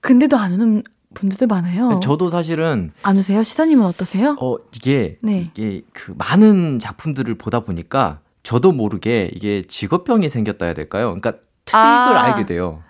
근데도 0.00 0.36
안 0.36 0.52
우는 0.52 0.82
분들도 1.14 1.46
많아요. 1.48 1.98
저도 2.02 2.28
사실은 2.28 2.92
안 3.02 3.18
우세요? 3.18 3.42
시사님은 3.42 3.84
어떠세요? 3.86 4.36
어 4.40 4.56
이게 4.74 5.18
네. 5.22 5.50
이게 5.52 5.82
그 5.92 6.14
많은 6.16 6.78
작품들을 6.78 7.34
보다 7.36 7.60
보니까 7.60 8.20
저도 8.44 8.70
모르게 8.70 9.30
이게 9.34 9.62
직업병이 9.66 10.28
생겼다 10.28 10.66
해야 10.66 10.74
될까요? 10.74 11.06
그러니까 11.06 11.32
트릭을 11.64 11.80
아. 12.16 12.22
알게 12.22 12.46
돼요. 12.46 12.82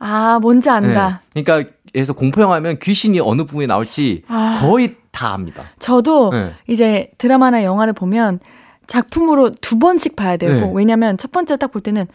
아 0.00 0.38
뭔지 0.40 0.68
안다. 0.70 1.20
네. 1.34 1.42
그러니까 1.42 1.70
그래서 1.92 2.12
공포 2.14 2.40
영화면 2.40 2.78
귀신이 2.80 3.20
어느 3.20 3.44
부분에 3.44 3.66
나올지 3.66 4.22
아. 4.26 4.58
거의 4.60 4.96
다 5.12 5.34
압니다. 5.34 5.64
저도 5.78 6.30
네. 6.32 6.52
이제 6.66 7.10
드라마나 7.18 7.62
영화를 7.62 7.92
보면 7.92 8.40
작품으로 8.86 9.50
두 9.60 9.78
번씩 9.78 10.16
봐야 10.16 10.36
되고 10.36 10.52
네. 10.52 10.72
왜냐면 10.74 11.16
첫 11.18 11.30
번째 11.30 11.56
딱 11.56 11.70
볼 11.70 11.80
때는 11.82 12.06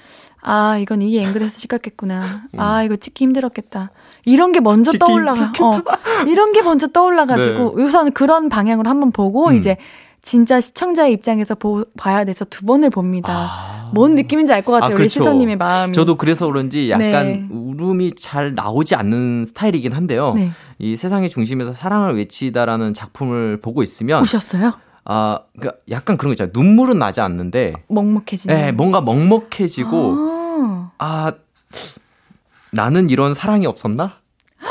아 0.42 0.78
이건 0.78 1.02
이 1.02 1.18
앵글에서 1.20 1.58
찍었겠구나 1.58 2.44
아 2.58 2.84
이거 2.84 2.96
찍기 2.98 3.24
힘들었겠다 3.24 3.92
이런 4.26 4.52
게 4.52 4.60
먼저 4.60 4.92
음. 4.92 5.00
떠올라가 5.00 5.54
어, 5.62 5.82
이런 6.28 6.52
게 6.52 6.62
먼저 6.62 6.88
떠올라가지고 6.88 7.76
네. 7.78 7.84
우선 7.84 8.12
그런 8.12 8.50
방향으로 8.50 8.90
한번 8.90 9.12
보고 9.12 9.48
음. 9.48 9.56
이제 9.56 9.78
진짜 10.26 10.60
시청자의 10.60 11.14
입장에서 11.14 11.54
보, 11.54 11.86
봐야 11.96 12.26
돼서 12.26 12.46
두 12.46 12.66
번을 12.66 12.90
봅니다. 12.90 13.32
아. 13.32 13.92
뭔 13.94 14.16
느낌인지 14.16 14.52
알 14.52 14.64
것 14.64 14.72
같아요. 14.72 14.88
아, 14.88 14.90
우리 14.90 14.96
그렇죠. 14.96 15.20
시선님의 15.20 15.58
마음이. 15.58 15.94
저도 15.94 16.18
그래서 16.18 16.48
그런지 16.48 16.90
약간 16.90 17.10
네. 17.10 17.48
울음이 17.52 18.14
잘 18.16 18.56
나오지 18.56 18.96
않는 18.96 19.46
스타일이긴 19.46 19.94
한데요. 19.94 20.34
네. 20.34 20.50
이 20.80 20.96
세상의 20.96 21.30
중심에서 21.30 21.74
사랑을 21.74 22.18
외치다라는 22.18 22.96
작품을 22.96 23.62
보고 23.62 23.84
있으면 23.84 24.24
우셨어요? 24.24 24.74
아, 25.06 25.40
그러니까 25.56 25.78
약간 25.92 26.18
그런 26.18 26.32
거 26.32 26.34
있잖아요. 26.34 26.52
눈물은 26.56 26.98
나지 26.98 27.22
않는데 27.22 27.74
먹먹해지는. 27.88 28.56
네, 28.56 28.72
뭔가 28.72 29.02
먹먹해지고 29.02 30.16
아. 30.18 30.92
아 30.98 31.32
나는 32.72 33.12
이런 33.12 33.36
사랑이 33.36 33.68
없었나? 33.68 34.18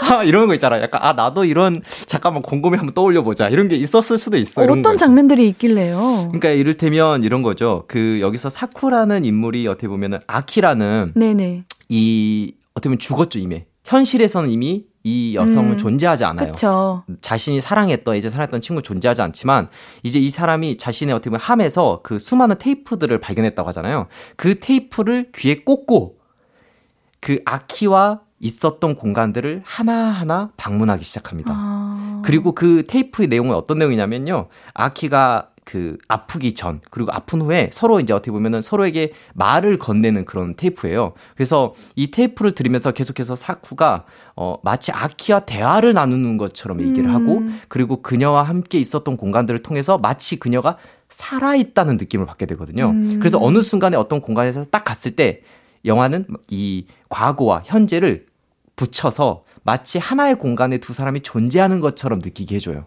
아, 0.03 0.24
이런 0.24 0.47
거 0.47 0.55
있잖아. 0.55 0.80
약간 0.80 1.01
아 1.03 1.12
나도 1.12 1.45
이런 1.45 1.82
잠깐만 2.07 2.42
곰곰이 2.42 2.76
한번 2.76 2.95
떠올려 2.95 3.22
보자. 3.22 3.49
이런 3.49 3.68
게 3.68 3.76
있었을 3.76 4.18
수도 4.18 4.36
있어. 4.36 4.64
이런 4.64 4.80
어떤 4.80 4.92
거. 4.92 4.97
장면들이 4.97 5.47
있길래요? 5.49 5.99
그러니까 6.28 6.51
이를테면 6.51 7.22
이런 7.22 7.42
거죠. 7.42 7.84
그 7.88 8.18
여기서 8.20 8.51
사쿠라는 8.51 9.24
인물이 9.24 9.66
어떻게 9.68 9.88
보면은 9.88 10.18
아키라는 10.26 11.12
네네. 11.14 11.64
이 11.88 12.55
어떻게 12.74 12.88
보면 12.88 12.99
죽었죠 12.99 13.38
이미. 13.38 13.64
현실에서는 13.84 14.51
이미 14.51 14.86
이 15.07 15.34
여성은 15.34 15.72
음, 15.72 15.76
존재하지 15.76 16.24
않아요. 16.24 16.53
그쵸. 16.53 17.05
자신이 17.20 17.61
사랑했던 17.61 18.16
이제 18.16 18.30
사랑했던 18.30 18.62
친구 18.62 18.80
존재하지 18.80 19.20
않지만 19.20 19.68
이제 20.03 20.18
이 20.18 20.30
사람이 20.30 20.78
자신의 20.78 21.14
어떻게 21.14 21.28
보면 21.28 21.40
함에서 21.40 22.01
그 22.03 22.18
수많은 22.18 22.57
테이프들을 22.59 23.20
발견했다고 23.20 23.68
하잖아요. 23.68 24.07
그 24.36 24.59
테이프를 24.59 25.30
귀에 25.34 25.57
꽂고 25.62 26.16
그 27.20 27.40
아키와 27.45 28.20
있었던 28.45 28.95
공간들을 28.97 29.62
하나하나 29.64 30.51
방문하기 30.59 31.03
시작합니다. 31.03 31.53
아. 31.57 32.22
그리고 32.24 32.53
그 32.53 32.84
테이프의 32.86 33.28
내용은 33.28 33.57
어떤 33.57 33.78
내용이냐면요. 33.78 34.49
아키가 34.74 35.49
그 35.64 35.97
아프기 36.09 36.53
전 36.53 36.80
그리고 36.90 37.11
아픈 37.11 37.40
후에 37.40 37.70
서로 37.72 37.99
이제 37.99 38.12
어떻게 38.12 38.30
보면은 38.30 38.61
서로에게 38.61 39.12
말을 39.32 39.78
건네는 39.78 40.26
그런 40.26 40.55
테이프예요. 40.55 41.14
그래서 41.34 41.72
이 41.97 42.11
테이프를 42.11 42.53
들으면서 42.53 42.92
계속해서 42.92 43.34
사쿠가 43.34 44.05
어 44.36 44.59
마치 44.62 44.92
아키와 44.92 45.40
대화를 45.40 45.95
나누는 45.95 46.36
것처럼 46.36 46.82
얘기를 46.82 47.09
음. 47.09 47.14
하고 47.14 47.42
그리고 47.68 48.03
그녀와 48.03 48.42
함께 48.42 48.78
있었던 48.78 49.16
공간들을 49.16 49.61
통해서 49.61 49.97
마치 49.97 50.38
그녀가 50.38 50.76
살아 51.09 51.55
있다는 51.55 51.97
느낌을 51.97 52.26
받게 52.26 52.45
되거든요. 52.45 52.90
음. 52.90 53.18
그래서 53.18 53.38
어느 53.40 53.62
순간에 53.62 53.97
어떤 53.97 54.20
공간에서 54.20 54.64
딱 54.64 54.84
갔을 54.84 55.12
때 55.12 55.40
영화는 55.86 56.26
이 56.51 56.86
과거와 57.09 57.62
현재를 57.64 58.26
붙여서 58.77 59.45
마치 59.62 59.99
하나의 59.99 60.37
공간에 60.37 60.79
두 60.79 60.93
사람이 60.93 61.22
존재하는 61.22 61.81
것처럼 61.81 62.20
느끼게 62.20 62.57
해줘요. 62.57 62.87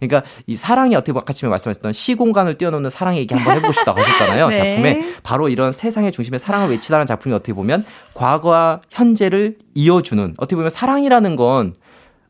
그러니까 0.00 0.28
이 0.46 0.56
사랑이 0.56 0.96
어떻게 0.96 1.16
아까 1.16 1.32
처음에 1.32 1.50
말씀하셨던 1.50 1.92
시공간을 1.92 2.56
뛰어넘는 2.56 2.88
사랑 2.88 3.16
얘기 3.16 3.34
한번 3.34 3.56
해보고 3.56 3.72
싶다고 3.72 4.00
하셨잖아요. 4.00 4.48
네. 4.48 4.56
작품에 4.56 5.14
바로 5.22 5.48
이런 5.48 5.72
세상의 5.72 6.12
중심에 6.12 6.38
사랑을 6.38 6.70
외치다는 6.70 7.06
작품이 7.06 7.34
어떻게 7.34 7.52
보면 7.52 7.84
과거와 8.14 8.80
현재를 8.90 9.58
이어주는 9.74 10.34
어떻게 10.38 10.56
보면 10.56 10.70
사랑이라는 10.70 11.36
건 11.36 11.74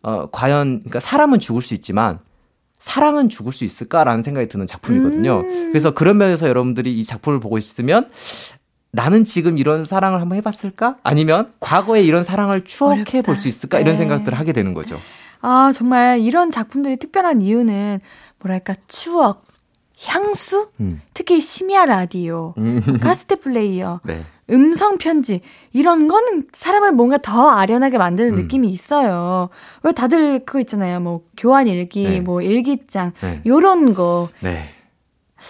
어, 0.03 0.29
과연 0.31 0.81
그러니까 0.81 0.99
사람은 0.99 1.39
죽을 1.39 1.63
수 1.63 1.75
있지만 1.75 2.19
사랑은 2.79 3.29
죽을 3.29 3.53
수 3.53 3.65
있을까라는 3.65 4.23
생각이 4.23 4.49
드는 4.49 4.67
작품이거든요. 4.67 5.41
음. 5.41 5.69
그래서 5.71 5.93
그런 5.93 6.17
면에서 6.17 6.49
여러분들이 6.49 6.99
이 6.99 7.05
작품을 7.05 7.39
보고 7.39 7.59
있으면 7.59 8.11
나는 8.93 9.25
지금 9.25 9.57
이런 9.59 9.85
사랑을 9.85 10.21
한번 10.21 10.37
해봤을까? 10.39 10.95
아니면 11.03 11.53
과거에 11.61 12.03
이런 12.03 12.25
사랑을 12.25 12.65
추억해. 12.65 13.23
볼 13.23 13.37
수 13.37 13.49
있을까? 13.49 13.79
이런 13.79 13.93
네. 13.95 13.99
생각들을 13.99 14.37
하게 14.39 14.53
되는 14.53 14.75
거죠. 14.75 14.99
아, 15.41 15.71
정말 15.75 16.21
이런 16.21 16.51
작품들이 16.51 16.97
특별한 16.97 17.41
이유는 17.43 18.01
뭐랄까, 18.41 18.75
추억, 18.89 19.45
향수? 20.07 20.71
음. 20.81 21.01
특히 21.15 21.41
심야 21.41 21.87
라디오, 21.87 22.55
음. 22.59 22.81
카스트 23.01 23.37
플레이어, 23.41 24.01
네. 24.05 24.25
음성 24.51 24.99
편지 24.99 25.43
이런 25.73 26.09
거는 26.09 26.49
사람을 26.53 26.91
뭔가 26.93 27.19
더 27.19 27.51
아련하게 27.51 27.99
만드는 27.99 28.31
음. 28.33 28.35
느낌이 28.35 28.69
있어요. 28.71 29.49
왜 29.85 29.93
다들 29.93 30.45
그거 30.45 30.59
있잖아요. 30.61 30.99
뭐 30.99 31.21
교환 31.37 31.69
일기, 31.69 32.03
네. 32.03 32.21
뭐 32.21 32.43
일기장 32.43 33.13
네. 33.21 33.41
요런 33.47 33.95
거 33.95 34.29
네. 34.41 34.71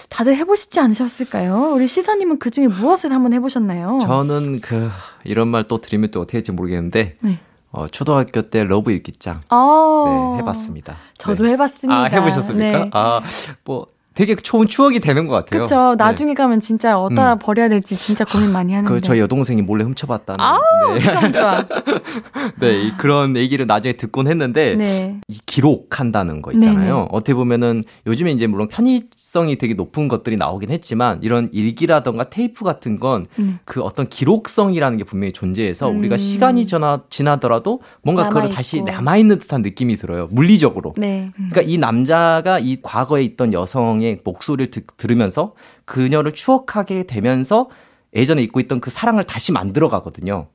다들 0.09 0.37
해보시지 0.37 0.79
않으셨을까요? 0.81 1.73
우리 1.75 1.89
시사님은 1.89 2.39
그 2.39 2.51
중에 2.51 2.67
무엇을 2.69 3.13
한번 3.13 3.33
해보셨나요? 3.33 3.99
저는 4.03 4.61
그 4.61 4.91
이런 5.25 5.49
말 5.49 5.65
또 5.65 5.79
드리면 5.81 6.11
또 6.11 6.21
어떻게 6.21 6.39
할지 6.39 6.53
모르겠는데 6.53 7.17
네. 7.21 7.39
어, 7.73 7.87
초등학교 7.89 8.43
때 8.51 8.65
love 8.65 8.91
일기장 8.91 9.43
어, 9.51 10.35
네, 10.37 10.43
해봤습니다. 10.43 10.97
저도 11.19 11.45
네. 11.45 11.51
해봤습니다. 11.53 11.95
아 12.01 12.05
해보셨습니까? 12.05 12.79
네. 12.85 12.91
아 12.93 13.21
뭐 13.65 13.87
되게 14.21 14.35
좋은 14.35 14.69
추억이 14.69 15.01
되는 15.01 15.27
것 15.27 15.35
같아요. 15.35 15.65
그렇죠. 15.65 15.95
나중에 15.97 16.33
네. 16.33 16.35
가면 16.35 16.61
진짜 16.61 17.01
어디다 17.01 17.33
음. 17.33 17.39
버려야 17.39 17.71
될지 17.71 17.97
진짜 17.97 18.23
고민 18.27 18.53
많이 18.53 18.75
하는데. 18.75 18.93
그 18.93 19.01
저희 19.01 19.19
여동생이 19.19 19.63
몰래 19.63 19.83
훔쳐봤다는. 19.85 20.45
아우, 20.45 20.61
네. 20.93 21.33
좋아. 21.33 21.65
네, 22.61 22.93
그런 22.99 23.35
얘기를 23.35 23.67
나중에 23.67 23.95
듣곤 23.95 24.29
했는데 24.29 24.77
네. 24.77 25.19
이 25.27 25.39
기록한다는 25.47 26.43
거 26.43 26.53
있잖아요. 26.53 26.95
네네. 26.97 27.09
어떻게 27.13 27.33
보면은 27.33 27.83
요즘에 28.07 28.33
이제 28.33 28.47
물론 28.47 28.69
편의성이 28.69 29.57
되게 29.57 29.73
높은 29.73 30.07
것들이 30.07 30.37
나오긴 30.37 30.71
했지만 30.71 31.21
이런 31.23 31.49
일기라던가 31.51 32.25
테이프 32.25 32.63
같은 32.63 33.01
건그 33.01 33.31
음. 33.39 33.59
어떤 33.81 34.07
기록성이라는 34.07 34.99
게 34.99 35.05
분명히 35.05 35.33
존재해서 35.33 35.91
음. 35.91 35.99
우리가 35.99 36.19
시간이 36.19 36.67
지나, 36.67 37.05
지나더라도 37.09 37.81
뭔가 38.03 38.29
그걸 38.29 38.51
다시 38.51 38.83
남아 38.83 39.17
있는 39.17 39.39
듯한 39.39 39.63
느낌이 39.63 39.97
들어요. 39.97 40.29
물리적으로. 40.31 40.93
네. 40.99 41.31
음. 41.39 41.49
그러니까 41.51 41.63
이 41.63 41.79
남자가 41.79 42.59
이 42.59 42.77
과거에 42.83 43.23
있던 43.23 43.55
여성의 43.55 44.10
목소리를 44.25 44.71
듣, 44.71 44.87
들으면서 44.97 45.55
그녀를 45.85 46.33
추억하게 46.33 47.05
되면서 47.05 47.69
예전에 48.15 48.43
잊고 48.43 48.61
있던 48.61 48.81
그 48.81 48.91
사랑을 48.91 49.25
다시 49.25 49.53
만들어 49.53 49.89
가거든요. 49.89 50.49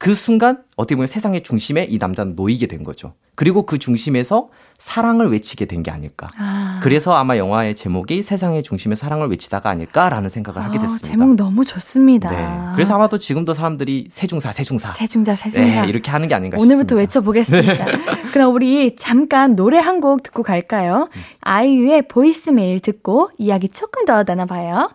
그 0.00 0.14
순간 0.14 0.62
어떻게 0.76 0.94
보면 0.96 1.06
세상의 1.06 1.42
중심에 1.42 1.86
이 1.90 1.98
남자는 1.98 2.34
놓이게 2.34 2.68
된 2.68 2.84
거죠. 2.84 3.12
그리고 3.34 3.66
그 3.66 3.78
중심에서 3.78 4.48
사랑을 4.78 5.30
외치게 5.30 5.66
된 5.66 5.82
게 5.82 5.90
아닐까. 5.90 6.30
아. 6.38 6.80
그래서 6.82 7.12
아마 7.14 7.36
영화의 7.36 7.74
제목이 7.74 8.22
세상의 8.22 8.62
중심에 8.62 8.94
사랑을 8.94 9.28
외치다가 9.28 9.68
아닐까라는 9.68 10.30
생각을 10.30 10.62
아, 10.62 10.64
하게 10.64 10.78
됐습니다. 10.78 11.06
제목 11.08 11.34
너무 11.36 11.66
좋습니다. 11.66 12.30
네. 12.30 12.72
그래서 12.74 12.94
아마도 12.94 13.18
지금도 13.18 13.52
사람들이 13.52 14.08
세중사, 14.10 14.52
세중사. 14.54 14.92
세중자, 14.94 15.34
세중사. 15.34 15.82
네, 15.82 15.88
이렇게 15.90 16.10
하는 16.10 16.28
게 16.28 16.34
아닌가 16.34 16.56
오늘부터 16.58 16.96
싶습니다. 16.96 16.96
외쳐보겠습니다. 16.96 17.84
네. 17.84 18.30
그럼 18.32 18.54
우리 18.54 18.96
잠깐 18.96 19.54
노래 19.54 19.78
한 19.78 20.00
곡 20.00 20.22
듣고 20.22 20.42
갈까요? 20.42 21.10
아이유의 21.42 22.08
보이스메일 22.08 22.80
듣고 22.80 23.28
이야기 23.36 23.68
조금 23.68 24.06
더 24.06 24.24
나눠봐요. 24.26 24.90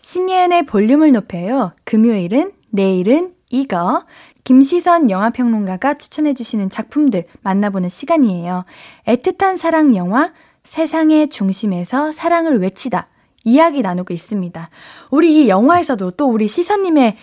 신예은의 0.00 0.66
볼륨을 0.66 1.12
높여요. 1.12 1.72
금요일은 1.84 2.52
내일은 2.70 3.32
이거 3.50 4.04
김시선 4.44 5.10
영화평론가가 5.10 5.94
추천해주시는 5.94 6.70
작품들 6.70 7.24
만나보는 7.42 7.88
시간이에요. 7.88 8.64
애틋한 9.06 9.56
사랑 9.56 9.94
영화 9.96 10.32
세상의 10.64 11.28
중심에서 11.28 12.12
사랑을 12.12 12.60
외치다 12.60 13.08
이야기 13.44 13.82
나누고 13.82 14.14
있습니다. 14.14 14.70
우리 15.10 15.42
이 15.42 15.48
영화에서도 15.48 16.12
또 16.12 16.26
우리 16.26 16.48
시선님의 16.48 17.16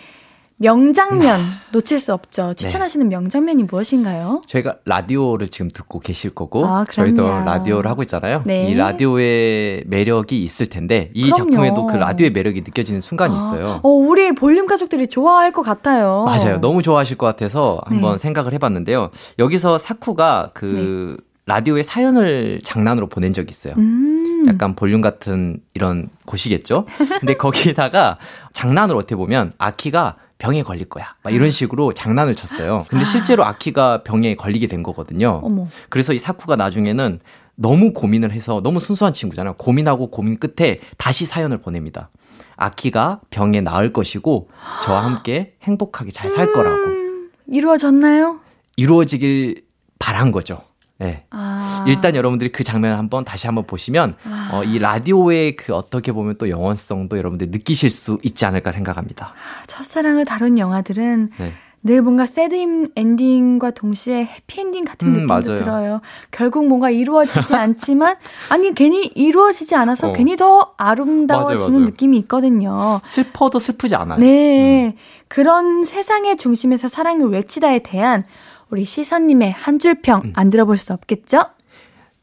명장면 0.60 1.40
놓칠 1.72 1.98
수 1.98 2.12
없죠. 2.12 2.48
네. 2.48 2.54
추천하시는 2.54 3.08
네. 3.08 3.16
명장면이 3.16 3.64
무엇인가요? 3.64 4.42
저희가 4.46 4.76
라디오를 4.84 5.48
지금 5.48 5.70
듣고 5.70 6.00
계실 6.00 6.34
거고 6.34 6.66
아, 6.66 6.84
저희도 6.84 7.26
라디오를 7.26 7.90
하고 7.90 8.02
있잖아요. 8.02 8.42
네. 8.44 8.70
이 8.70 8.74
라디오의 8.74 9.84
매력이 9.86 10.42
있을 10.42 10.66
텐데 10.66 11.10
이 11.14 11.30
그럼요. 11.30 11.50
작품에도 11.50 11.86
그 11.86 11.96
라디오의 11.96 12.32
매력이 12.32 12.60
느껴지는 12.60 13.00
순간이 13.00 13.34
아, 13.34 13.38
있어요. 13.38 13.80
어, 13.82 13.88
우리 13.88 14.34
볼륨 14.34 14.66
가족들이 14.66 15.08
좋아할 15.08 15.50
것 15.50 15.62
같아요. 15.62 16.24
맞아요. 16.26 16.60
너무 16.60 16.82
좋아하실 16.82 17.16
것 17.16 17.24
같아서 17.24 17.80
한번 17.86 18.12
네. 18.12 18.18
생각을 18.18 18.52
해봤는데요. 18.52 19.10
여기서 19.38 19.78
사쿠가 19.78 20.50
그 20.52 21.16
네. 21.18 21.24
라디오에 21.46 21.82
사연을 21.82 22.60
장난으로 22.62 23.08
보낸 23.08 23.32
적이 23.32 23.48
있어요. 23.50 23.74
음. 23.78 24.44
약간 24.46 24.74
볼륨 24.76 25.00
같은 25.00 25.60
이런 25.72 26.10
곳이겠죠. 26.26 26.84
근데 27.18 27.32
거기다가 27.38 28.18
장난으로 28.52 28.98
어떻게 28.98 29.16
보면 29.16 29.52
아키가 29.56 30.16
병에 30.40 30.62
걸릴 30.64 30.88
거야. 30.88 31.14
막 31.22 31.32
이런 31.32 31.50
식으로 31.50 31.92
장난을 31.92 32.34
쳤어요. 32.34 32.82
근데 32.88 33.04
실제로 33.04 33.44
아키가 33.44 34.02
병에 34.02 34.34
걸리게 34.34 34.66
된 34.66 34.82
거거든요. 34.82 35.40
어머. 35.44 35.68
그래서 35.90 36.12
이 36.12 36.18
사쿠가 36.18 36.56
나중에는 36.56 37.20
너무 37.54 37.92
고민을 37.92 38.32
해서 38.32 38.60
너무 38.64 38.80
순수한 38.80 39.12
친구잖아요. 39.12 39.54
고민하고 39.58 40.10
고민 40.10 40.38
끝에 40.38 40.78
다시 40.96 41.26
사연을 41.26 41.58
보냅니다. 41.58 42.08
아키가 42.56 43.20
병에 43.30 43.60
나을 43.60 43.92
것이고 43.92 44.48
저와 44.82 45.04
함께 45.04 45.54
행복하게 45.62 46.10
잘 46.10 46.30
살 46.30 46.52
거라고. 46.52 46.84
음, 46.86 47.30
이루어졌나요? 47.46 48.40
이루어지길 48.76 49.64
바란 49.98 50.32
거죠. 50.32 50.58
네. 51.00 51.24
아. 51.30 51.84
일단 51.88 52.14
여러분들이 52.14 52.52
그 52.52 52.62
장면을 52.62 52.98
한번 52.98 53.24
다시 53.24 53.46
한번 53.46 53.66
보시면 53.66 54.14
아. 54.24 54.50
어, 54.52 54.64
이 54.64 54.78
라디오의 54.78 55.56
그 55.56 55.74
어떻게 55.74 56.12
보면 56.12 56.36
또 56.38 56.48
영원성도 56.50 57.16
여러분들 57.16 57.48
느끼실 57.50 57.90
수 57.90 58.18
있지 58.22 58.44
않을까 58.44 58.70
생각합니다. 58.70 59.28
아, 59.28 59.66
첫사랑을 59.66 60.26
다룬 60.26 60.58
영화들은 60.58 61.30
네. 61.38 61.52
늘 61.82 62.02
뭔가 62.02 62.26
새드 62.26 62.54
엔딩과 62.94 63.70
동시에 63.70 64.26
해피엔딩 64.26 64.84
같은 64.84 65.08
음, 65.08 65.12
느낌도 65.12 65.32
맞아요. 65.32 65.54
들어요. 65.56 66.00
결국 66.30 66.66
뭔가 66.66 66.90
이루어지지 66.90 67.54
않지만 67.56 68.16
아니 68.50 68.74
괜히 68.74 69.06
이루어지지 69.14 69.74
않아서 69.76 70.10
어. 70.10 70.12
괜히 70.12 70.36
더 70.36 70.74
아름다워지는 70.76 71.56
맞아요, 71.58 71.70
맞아요. 71.70 71.84
느낌이 71.86 72.18
있거든요. 72.18 73.00
슬퍼도 73.02 73.58
슬프지 73.58 73.94
않아요. 73.94 74.18
네. 74.18 74.88
음. 74.88 74.92
그런 75.28 75.84
세상의 75.84 76.36
중심에서 76.36 76.88
사랑을 76.88 77.28
외치다에 77.30 77.78
대한 77.78 78.24
우리 78.70 78.84
시선님의 78.84 79.52
한 79.52 79.78
줄평 79.78 80.22
음. 80.24 80.32
안 80.36 80.50
들어볼 80.50 80.76
수 80.76 80.92
없겠죠? 80.92 81.42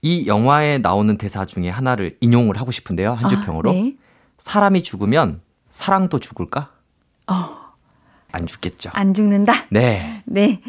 이 0.02 0.28
영화에 0.28 0.78
나오는 0.78 1.18
대사 1.18 1.46
중에 1.46 1.70
하나를 1.70 2.18
인용을 2.22 2.58
하고 2.58 2.72
싶은데요. 2.72 3.14
한 3.14 3.30
줄평으로. 3.30 3.70
아, 3.70 3.74
네. 3.74 3.96
사람이 4.38 4.84
죽으면 4.84 5.42
사랑도 5.70 6.20
죽을까? 6.20 6.72
어. 7.28 7.68
안 8.32 8.46
죽겠죠. 8.46 8.92
안 8.94 9.14
죽는다? 9.14 9.54
네. 9.70 10.22
네. 10.26 10.62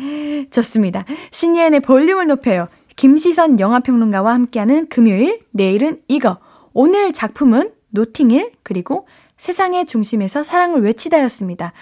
좋습니다. 0.50 1.04
신예은의 1.30 1.80
볼륨을 1.80 2.26
높여요. 2.26 2.68
김시선 2.96 3.60
영화평론가와 3.60 4.32
함께하는 4.32 4.88
금요일, 4.88 5.40
내일은 5.50 6.00
이거. 6.08 6.38
오늘 6.72 7.12
작품은 7.12 7.72
노팅힐, 7.90 8.52
그리고 8.62 9.06
세상의 9.38 9.86
중심에서 9.86 10.42
사랑을 10.42 10.82
외치다였습니다. 10.82 11.72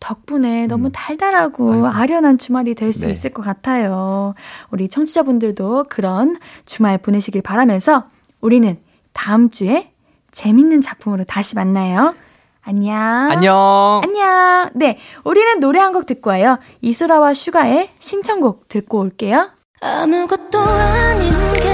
덕분에 0.00 0.66
너무 0.66 0.88
음. 0.88 0.92
달달하고 0.92 1.72
아이고. 1.72 1.86
아련한 1.86 2.36
주말이 2.38 2.74
될수 2.74 3.06
네. 3.06 3.10
있을 3.10 3.30
것 3.30 3.42
같아요. 3.42 4.34
우리 4.70 4.88
청취자분들도 4.88 5.86
그런 5.88 6.38
주말 6.66 6.98
보내시길 6.98 7.40
바라면서 7.42 8.04
우리는 8.40 8.78
다음 9.12 9.48
주에 9.48 9.92
재밌는 10.32 10.80
작품으로 10.80 11.24
다시 11.24 11.54
만나요. 11.54 12.14
안녕. 12.62 12.96
안녕. 12.98 14.00
안녕. 14.02 14.70
네. 14.74 14.98
우리는 15.24 15.60
노래 15.60 15.78
한 15.78 15.92
곡 15.92 16.06
듣고 16.06 16.30
와요. 16.30 16.58
이소라와 16.80 17.32
슈가의 17.34 17.90
신청곡 18.00 18.66
듣고 18.68 18.98
올게요. 18.98 19.50
아무것도 19.80 20.58
아닌 20.60 21.30
게 21.62 21.73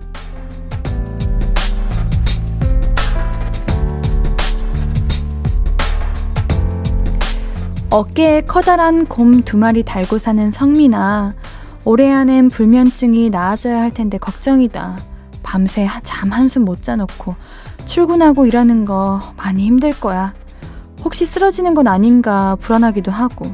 어깨에 7.91 8.41
커다란 8.43 9.05
곰 9.05 9.41
두 9.43 9.57
마리 9.57 9.83
달고 9.83 10.17
사는 10.17 10.49
성민아. 10.49 11.33
올해 11.83 12.09
안엔 12.09 12.47
불면증이 12.47 13.29
나아져야 13.29 13.81
할 13.81 13.91
텐데 13.91 14.17
걱정이다. 14.17 14.97
밤새 15.43 15.89
잠 16.01 16.31
한숨 16.31 16.63
못 16.63 16.83
자놓고 16.83 17.35
출근하고 17.85 18.45
일하는 18.45 18.85
거 18.85 19.19
많이 19.35 19.65
힘들 19.65 19.91
거야. 19.99 20.33
혹시 21.03 21.25
쓰러지는 21.25 21.73
건 21.73 21.87
아닌가 21.87 22.55
불안하기도 22.61 23.11
하고. 23.11 23.53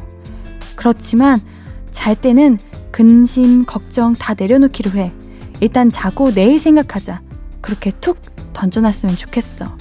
그렇지만 0.76 1.42
잘 1.90 2.14
때는 2.14 2.60
근심, 2.92 3.66
걱정 3.66 4.14
다 4.14 4.36
내려놓기로 4.38 4.92
해. 4.92 5.14
일단 5.62 5.90
자고 5.90 6.32
내일 6.32 6.60
생각하자. 6.60 7.22
그렇게 7.62 7.90
툭 8.02 8.20
던져놨으면 8.54 9.16
좋겠어. 9.16 9.76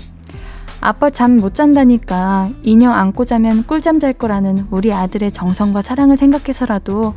아빠 0.80 1.10
잠 1.10 1.36
못 1.36 1.54
잔다니까 1.54 2.50
인형 2.62 2.92
안고 2.92 3.24
자면 3.24 3.64
꿀잠 3.66 3.98
잘 4.00 4.12
거라는 4.12 4.66
우리 4.70 4.92
아들의 4.92 5.32
정성과 5.32 5.82
사랑을 5.82 6.16
생각해서라도 6.16 7.14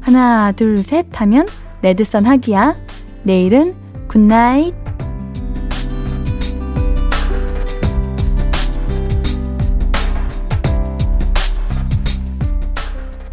하나, 0.00 0.52
둘, 0.52 0.82
셋 0.82 1.06
하면 1.20 1.46
red 1.82 2.03
sun 2.03 2.24
하기야. 2.26 2.76
내일은 3.24 3.74
굿나잇. 4.08 4.74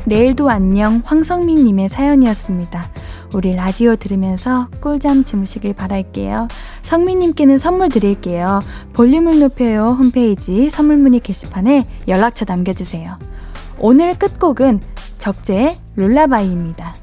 내일도 0.08 0.50
안녕 0.50 1.02
황성민님의 1.04 1.90
사연이었습니다. 1.90 2.90
우리 3.34 3.56
라디오 3.56 3.96
들으면서 3.96 4.68
꿀잠 4.80 5.24
주무시길 5.24 5.74
바랄게요. 5.74 6.48
성민님께는 6.86 7.58
선물 7.58 7.90
드릴게요. 7.90 8.60
볼륨을 8.94 9.40
높여요 9.40 9.98
홈페이지 10.00 10.70
선물 10.70 10.98
문의 10.98 11.20
게시판에 11.20 11.86
연락처 12.08 12.46
남겨주세요. 12.48 13.18
오늘 13.80 14.18
끝곡은 14.18 14.82
적재의 15.18 15.80
룰라바이입니다. 15.96 16.96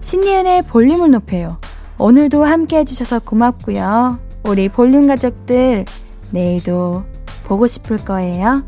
신예은의 0.00 0.62
볼륨을 0.62 1.10
높여요. 1.10 1.58
오늘도 1.98 2.44
함께 2.44 2.78
해주셔서 2.78 3.20
고맙고요. 3.20 4.18
우리 4.44 4.68
볼륨 4.68 5.06
가족들, 5.06 5.84
내일도 6.30 7.04
보고 7.44 7.66
싶을 7.66 7.98
거예요. 7.98 8.64